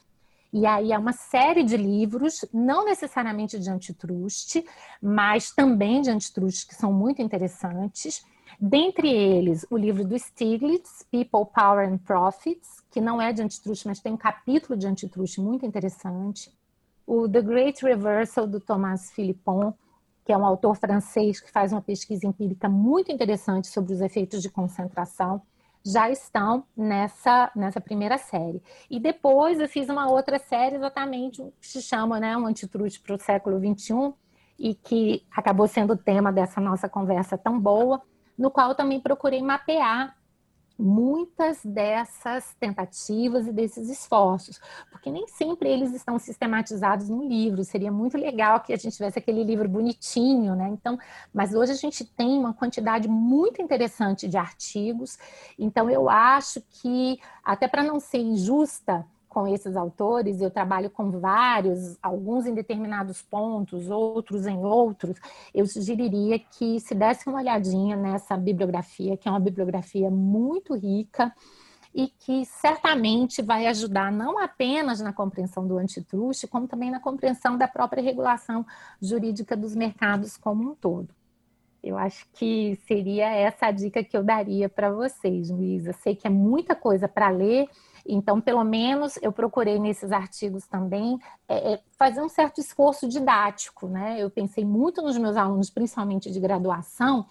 e 0.51 0.65
aí 0.65 0.91
é 0.91 0.97
uma 0.97 1.13
série 1.13 1.63
de 1.63 1.77
livros, 1.77 2.43
não 2.51 2.85
necessariamente 2.85 3.59
de 3.59 3.69
antitruste, 3.69 4.65
mas 5.01 5.51
também 5.51 6.01
de 6.01 6.09
antitruste, 6.09 6.67
que 6.67 6.75
são 6.75 6.91
muito 6.91 7.21
interessantes. 7.21 8.25
Dentre 8.59 9.07
eles, 9.07 9.65
o 9.69 9.77
livro 9.77 10.03
do 10.03 10.17
Stiglitz, 10.17 11.05
People, 11.11 11.51
Power 11.53 11.87
and 11.87 11.99
Profits, 11.99 12.83
que 12.89 12.99
não 12.99 13.21
é 13.21 13.31
de 13.31 13.43
antitruste, 13.43 13.87
mas 13.87 13.99
tem 13.99 14.13
um 14.13 14.17
capítulo 14.17 14.77
de 14.77 14.87
antitruste 14.87 15.39
muito 15.39 15.65
interessante. 15.65 16.51
O 17.05 17.29
The 17.29 17.41
Great 17.41 17.85
Reversal, 17.85 18.47
do 18.47 18.59
Thomas 18.59 19.11
Philippon, 19.11 19.73
que 20.25 20.33
é 20.33 20.37
um 20.37 20.45
autor 20.45 20.75
francês 20.75 21.39
que 21.39 21.51
faz 21.51 21.71
uma 21.71 21.81
pesquisa 21.81 22.25
empírica 22.25 22.67
muito 22.67 23.11
interessante 23.11 23.67
sobre 23.67 23.93
os 23.93 24.01
efeitos 24.01 24.41
de 24.41 24.49
concentração 24.49 25.41
já 25.89 26.09
estão 26.09 26.63
nessa, 26.75 27.51
nessa 27.55 27.81
primeira 27.81 28.17
série. 28.17 28.61
E 28.89 28.99
depois 28.99 29.59
eu 29.59 29.67
fiz 29.67 29.89
uma 29.89 30.09
outra 30.09 30.37
série 30.37 30.75
exatamente 30.75 31.41
que 31.59 31.67
se 31.67 31.81
chama 31.81 32.19
né, 32.19 32.37
Um 32.37 32.45
Antitruste 32.45 32.99
para 33.01 33.15
o 33.15 33.19
século 33.19 33.59
XXI 33.59 34.13
e 34.57 34.75
que 34.75 35.25
acabou 35.35 35.67
sendo 35.67 35.93
o 35.93 35.97
tema 35.97 36.31
dessa 36.31 36.59
nossa 36.61 36.87
conversa 36.87 37.37
tão 37.37 37.59
boa, 37.59 38.01
no 38.37 38.51
qual 38.51 38.75
também 38.75 38.99
procurei 38.99 39.41
mapear 39.41 40.15
muitas 40.79 41.63
dessas 41.63 42.55
tentativas 42.57 43.45
e 43.45 43.51
desses 43.51 43.89
esforços, 43.89 44.59
porque 44.89 45.11
nem 45.11 45.27
sempre 45.27 45.69
eles 45.69 45.93
estão 45.93 46.17
sistematizados 46.17 47.09
no 47.09 47.27
livro. 47.27 47.65
Seria 47.65 47.91
muito 47.91 48.17
legal 48.17 48.61
que 48.61 48.71
a 48.71 48.77
gente 48.77 48.95
tivesse 48.95 49.19
aquele 49.19 49.43
livro 49.43 49.67
bonitinho, 49.67 50.55
né? 50.55 50.69
Então, 50.69 50.97
mas 51.33 51.53
hoje 51.53 51.73
a 51.73 51.75
gente 51.75 52.05
tem 52.05 52.39
uma 52.39 52.53
quantidade 52.53 53.09
muito 53.09 53.61
interessante 53.61 54.27
de 54.27 54.37
artigos. 54.37 55.17
Então, 55.57 55.89
eu 55.89 56.09
acho 56.09 56.61
que 56.69 57.19
até 57.43 57.67
para 57.67 57.83
não 57.83 57.99
ser 57.99 58.19
injusta, 58.19 59.05
com 59.29 59.47
esses 59.47 59.75
autores, 59.75 60.41
eu 60.41 60.49
trabalho 60.49 60.89
com 60.89 61.11
vários, 61.11 61.97
alguns 62.01 62.47
em 62.47 62.53
determinados 62.53 63.21
pontos, 63.21 63.89
outros 63.89 64.47
em 64.47 64.57
outros, 64.57 65.17
eu 65.53 65.67
sugeriria 65.67 66.39
que 66.39 66.79
se 66.79 66.95
desse 66.95 67.29
uma 67.29 67.39
olhadinha 67.39 67.95
nessa 67.95 68.35
bibliografia, 68.35 69.15
que 69.15 69.27
é 69.27 69.31
uma 69.31 69.39
bibliografia 69.39 70.09
muito 70.09 70.75
rica 70.75 71.31
e 71.93 72.07
que 72.07 72.45
certamente 72.45 73.41
vai 73.41 73.67
ajudar 73.67 74.11
não 74.11 74.39
apenas 74.39 74.99
na 74.99 75.13
compreensão 75.13 75.67
do 75.67 75.77
antitruste, 75.77 76.47
como 76.47 76.67
também 76.67 76.91
na 76.91 76.99
compreensão 76.99 77.57
da 77.57 77.67
própria 77.67 78.03
regulação 78.03 78.65
jurídica 79.01 79.55
dos 79.55 79.75
mercados 79.75 80.37
como 80.37 80.71
um 80.71 80.75
todo. 80.75 81.09
Eu 81.81 81.97
acho 81.97 82.27
que 82.33 82.77
seria 82.87 83.29
essa 83.29 83.67
a 83.67 83.71
dica 83.71 84.03
que 84.03 84.15
eu 84.15 84.23
daria 84.23 84.67
para 84.67 84.91
vocês, 84.91 85.49
Luísa. 85.49 85.93
Sei 85.93 86.13
que 86.13 86.27
é 86.27 86.29
muita 86.29 86.75
coisa 86.75 87.07
para 87.07 87.29
ler, 87.29 87.67
então, 88.11 88.41
pelo 88.41 88.63
menos, 88.63 89.17
eu 89.21 89.31
procurei 89.31 89.79
nesses 89.79 90.11
artigos 90.11 90.65
também 90.65 91.19
é, 91.47 91.73
é, 91.73 91.79
fazer 91.97 92.21
um 92.21 92.29
certo 92.29 92.59
esforço 92.59 93.07
didático, 93.07 93.87
né? 93.87 94.17
Eu 94.19 94.29
pensei 94.29 94.65
muito 94.65 95.01
nos 95.01 95.17
meus 95.17 95.37
alunos, 95.37 95.69
principalmente 95.69 96.31
de 96.31 96.39
graduação, 96.39 97.25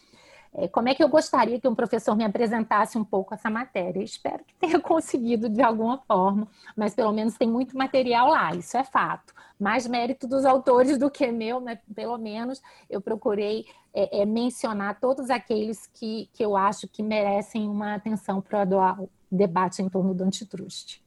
é, 0.55 0.66
como 0.66 0.89
é 0.89 0.95
que 0.95 1.03
eu 1.03 1.09
gostaria 1.09 1.61
que 1.61 1.68
um 1.68 1.74
professor 1.74 2.16
me 2.16 2.24
apresentasse 2.24 2.97
um 2.97 3.05
pouco 3.05 3.35
essa 3.35 3.51
matéria. 3.51 4.03
Espero 4.03 4.45
que 4.45 4.55
tenha 4.55 4.81
conseguido 4.81 5.49
de 5.49 5.62
alguma 5.62 5.99
forma, 5.99 6.49
mas 6.76 6.95
pelo 6.95 7.12
menos 7.12 7.37
tem 7.37 7.49
muito 7.49 7.76
material 7.76 8.29
lá, 8.31 8.55
isso 8.55 8.76
é 8.76 8.85
fato. 8.85 9.35
Mais 9.59 9.87
mérito 9.87 10.26
dos 10.26 10.45
autores 10.45 10.97
do 10.99 11.11
que 11.11 11.31
meu, 11.31 11.61
mas 11.61 11.79
pelo 11.95 12.16
menos 12.16 12.62
eu 12.89 13.01
procurei 13.01 13.66
é, 13.99 14.20
é, 14.20 14.24
mencionar 14.24 15.01
todos 15.01 15.28
aqueles 15.28 15.88
que, 15.88 16.30
que 16.32 16.44
eu 16.44 16.57
acho 16.57 16.86
que 16.86 17.03
merecem 17.03 17.68
uma 17.68 17.96
atenção 17.96 18.40
para 18.40 18.62
o 18.96 19.11
debate 19.30 19.82
em 19.82 19.88
torno 19.88 20.14
do 20.14 20.22
antitruste. 20.22 21.03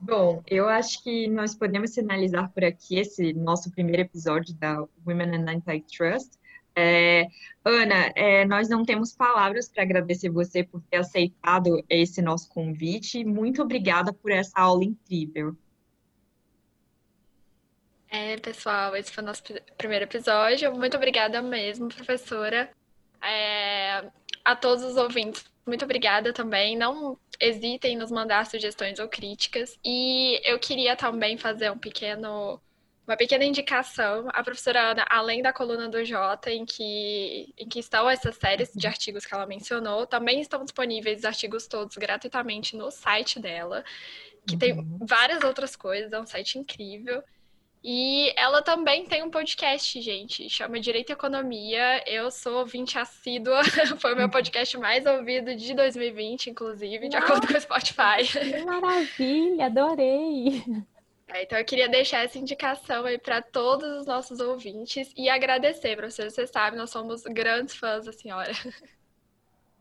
Bom, 0.00 0.42
eu 0.48 0.68
acho 0.68 1.00
que 1.04 1.28
nós 1.28 1.54
podemos 1.54 1.94
finalizar 1.94 2.50
por 2.52 2.64
aqui 2.64 2.98
esse 2.98 3.32
nosso 3.32 3.70
primeiro 3.70 4.02
episódio 4.02 4.52
da 4.54 4.84
Women 5.06 5.36
and 5.36 5.48
Antitrust. 5.48 6.32
É, 6.74 7.28
Ana, 7.64 8.10
é, 8.16 8.44
nós 8.44 8.68
não 8.68 8.84
temos 8.84 9.14
palavras 9.14 9.68
para 9.68 9.84
agradecer 9.84 10.30
você 10.30 10.64
por 10.64 10.82
ter 10.90 10.96
aceitado 10.96 11.84
esse 11.88 12.20
nosso 12.20 12.48
convite. 12.48 13.24
Muito 13.24 13.62
obrigada 13.62 14.12
por 14.12 14.32
essa 14.32 14.58
aula 14.60 14.82
incrível. 14.82 15.56
É, 18.14 18.36
pessoal, 18.36 18.94
esse 18.94 19.10
foi 19.10 19.24
o 19.24 19.26
nosso 19.26 19.42
primeiro 19.76 20.04
episódio. 20.04 20.72
Muito 20.72 20.96
obrigada 20.96 21.42
mesmo, 21.42 21.88
professora. 21.88 22.70
É, 23.20 24.08
a 24.44 24.54
todos 24.54 24.84
os 24.84 24.96
ouvintes, 24.96 25.44
muito 25.66 25.84
obrigada 25.84 26.32
também. 26.32 26.76
Não 26.76 27.18
hesitem 27.40 27.94
em 27.94 27.96
nos 27.96 28.12
mandar 28.12 28.46
sugestões 28.46 29.00
ou 29.00 29.08
críticas. 29.08 29.76
E 29.84 30.40
eu 30.48 30.56
queria 30.60 30.94
também 30.94 31.36
fazer 31.36 31.72
um 31.72 31.78
pequeno 31.78 32.60
uma 33.04 33.16
pequena 33.16 33.44
indicação. 33.44 34.28
A 34.32 34.44
professora 34.44 34.92
Ana, 34.92 35.04
além 35.10 35.42
da 35.42 35.52
coluna 35.52 35.88
do 35.88 36.04
Jota, 36.04 36.52
em 36.52 36.64
que, 36.64 37.52
em 37.58 37.68
que 37.68 37.80
estão 37.80 38.08
essas 38.08 38.36
séries 38.36 38.72
de 38.72 38.86
artigos 38.86 39.26
que 39.26 39.34
ela 39.34 39.44
mencionou, 39.44 40.06
também 40.06 40.40
estão 40.40 40.62
disponíveis 40.62 41.18
os 41.18 41.24
artigos 41.24 41.66
todos 41.66 41.96
gratuitamente 41.96 42.76
no 42.76 42.92
site 42.92 43.40
dela, 43.40 43.84
que 44.46 44.54
uhum. 44.54 44.58
tem 44.58 44.98
várias 45.00 45.42
outras 45.42 45.74
coisas, 45.74 46.12
é 46.12 46.20
um 46.20 46.26
site 46.26 46.60
incrível. 46.60 47.20
E 47.86 48.32
ela 48.34 48.62
também 48.62 49.04
tem 49.04 49.22
um 49.22 49.30
podcast, 49.30 50.00
gente, 50.00 50.48
chama 50.48 50.80
Direito 50.80 51.10
e 51.10 51.12
Economia. 51.12 52.02
Eu 52.06 52.30
sou 52.30 52.60
ouvinte 52.60 52.98
assídua, 52.98 53.60
foi 54.00 54.14
o 54.14 54.16
meu 54.16 54.30
podcast 54.30 54.78
mais 54.78 55.04
ouvido 55.04 55.54
de 55.54 55.74
2020, 55.74 56.48
inclusive, 56.48 57.10
de 57.10 57.16
acordo 57.16 57.46
com 57.46 57.52
o 57.52 57.60
Spotify. 57.60 58.24
Que 58.26 58.64
maravilha, 58.64 59.66
adorei! 59.66 60.64
É, 61.28 61.42
então 61.42 61.58
eu 61.58 61.64
queria 61.64 61.88
deixar 61.88 62.24
essa 62.24 62.38
indicação 62.38 63.04
aí 63.04 63.18
para 63.18 63.42
todos 63.42 64.00
os 64.00 64.06
nossos 64.06 64.40
ouvintes 64.40 65.12
e 65.14 65.28
agradecer, 65.28 65.94
professor. 65.94 66.30
Você 66.30 66.46
sabe, 66.46 66.78
nós 66.78 66.88
somos 66.88 67.22
grandes 67.24 67.74
fãs 67.74 68.06
da 68.06 68.12
senhora. 68.12 68.52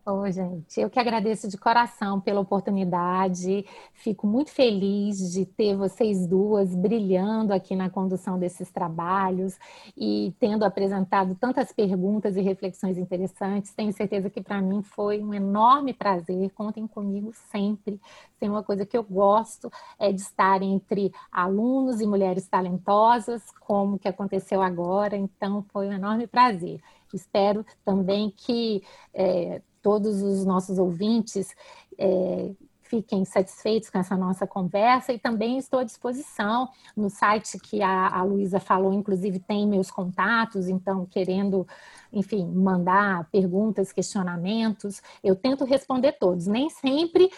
Ô, 0.06 0.30
gente, 0.30 0.82
eu 0.82 0.90
que 0.90 1.00
agradeço 1.00 1.48
de 1.48 1.58
coração 1.58 2.20
pela 2.20 2.42
oportunidade. 2.42 3.66
Fico 3.94 4.28
muito 4.28 4.52
feliz 4.52 5.32
de 5.32 5.46
ter 5.46 5.78
vocês 5.78 6.28
duas 6.28 6.76
brilhando 6.76 7.54
aqui 7.54 7.74
na 7.74 7.90
condução 7.90 8.38
desses 8.38 8.70
trabalhos 8.70 9.58
e 9.96 10.36
tendo 10.42 10.66
apresentado 10.66 11.36
tantas 11.36 11.72
perguntas 11.72 12.36
e 12.36 12.42
reflexões 12.42 12.98
interessantes. 12.98 13.74
Tenho 13.74 13.94
certeza 13.94 14.30
que 14.30 14.42
para 14.42 14.62
mim 14.62 14.84
foi 14.84 15.24
um 15.24 15.34
enorme 15.34 15.94
prazer. 15.94 16.52
Contem 16.52 16.86
comigo 16.86 17.32
sempre. 17.50 17.98
Tem 18.38 18.50
uma 18.50 18.62
coisa 18.62 18.86
que 18.86 18.98
eu 18.98 19.04
gosto 19.04 19.72
é 19.98 20.12
de 20.12 20.20
estar 20.20 20.62
entre 20.62 21.14
alunos 21.32 22.02
e 22.02 22.06
mulheres 22.06 22.46
talentosas, 22.46 23.42
como 23.62 23.98
que 23.98 24.10
aconteceu 24.10 24.62
agora. 24.62 25.16
Então, 25.16 25.64
foi 25.72 25.88
um 25.88 25.94
enorme 25.94 26.28
prazer. 26.28 26.82
Espero 27.14 27.66
também 27.86 28.30
que 28.36 28.84
é, 29.14 29.62
todos 29.84 30.24
os 30.24 30.46
nossos 30.46 30.80
ouvintes 30.80 31.54
é, 32.00 32.52
fiquem 32.94 33.26
satisfeitos 33.26 33.90
com 33.90 33.98
essa 33.98 34.16
nossa 34.16 34.46
conversa 34.48 35.12
e 35.12 35.20
também 35.20 35.58
estou 35.58 35.80
à 35.80 35.84
disposição 35.84 36.70
no 36.96 37.10
site 37.10 37.60
que 37.60 37.82
a, 37.82 38.08
a 38.08 38.24
Luísa 38.24 38.60
falou, 38.60 38.94
inclusive 38.94 39.40
tem 39.40 39.68
meus 39.68 39.90
contatos, 39.92 40.68
então 40.68 41.06
querendo, 41.06 41.68
enfim, 42.12 42.46
mandar 42.46 43.28
perguntas, 43.32 43.92
questionamentos, 43.92 45.02
eu 45.24 45.36
tento 45.36 45.66
responder 45.66 46.14
todos, 46.14 46.48
nem 46.48 46.70
sempre 46.70 47.30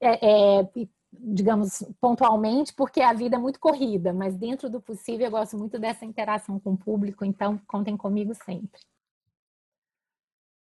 é, 0.00 0.60
é, 0.60 0.68
digamos, 1.12 1.82
pontualmente, 2.00 2.72
porque 2.72 3.00
a 3.00 3.12
vida 3.12 3.36
é 3.36 3.38
muito 3.38 3.58
corrida, 3.58 4.12
mas 4.12 4.36
dentro 4.36 4.70
do 4.70 4.80
possível 4.80 5.26
eu 5.26 5.30
gosto 5.30 5.58
muito 5.58 5.78
dessa 5.78 6.04
interação 6.04 6.60
com 6.60 6.72
o 6.72 6.76
público, 6.76 7.24
então 7.24 7.60
contem 7.66 7.96
comigo 7.96 8.34
sempre. 8.34 8.80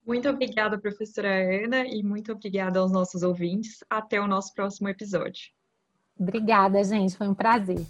Muito 0.05 0.28
obrigada, 0.28 0.78
professora 0.78 1.28
Ana, 1.64 1.86
e 1.86 2.03
muito 2.03 2.32
obrigada 2.32 2.80
aos 2.80 2.90
nossos 2.90 3.22
ouvintes. 3.22 3.84
Até 3.88 4.20
o 4.20 4.26
nosso 4.26 4.53
próximo 4.53 4.88
episódio. 4.88 5.50
Obrigada, 6.18 6.82
gente. 6.82 7.16
Foi 7.16 7.28
um 7.28 7.34
prazer. 7.34 7.86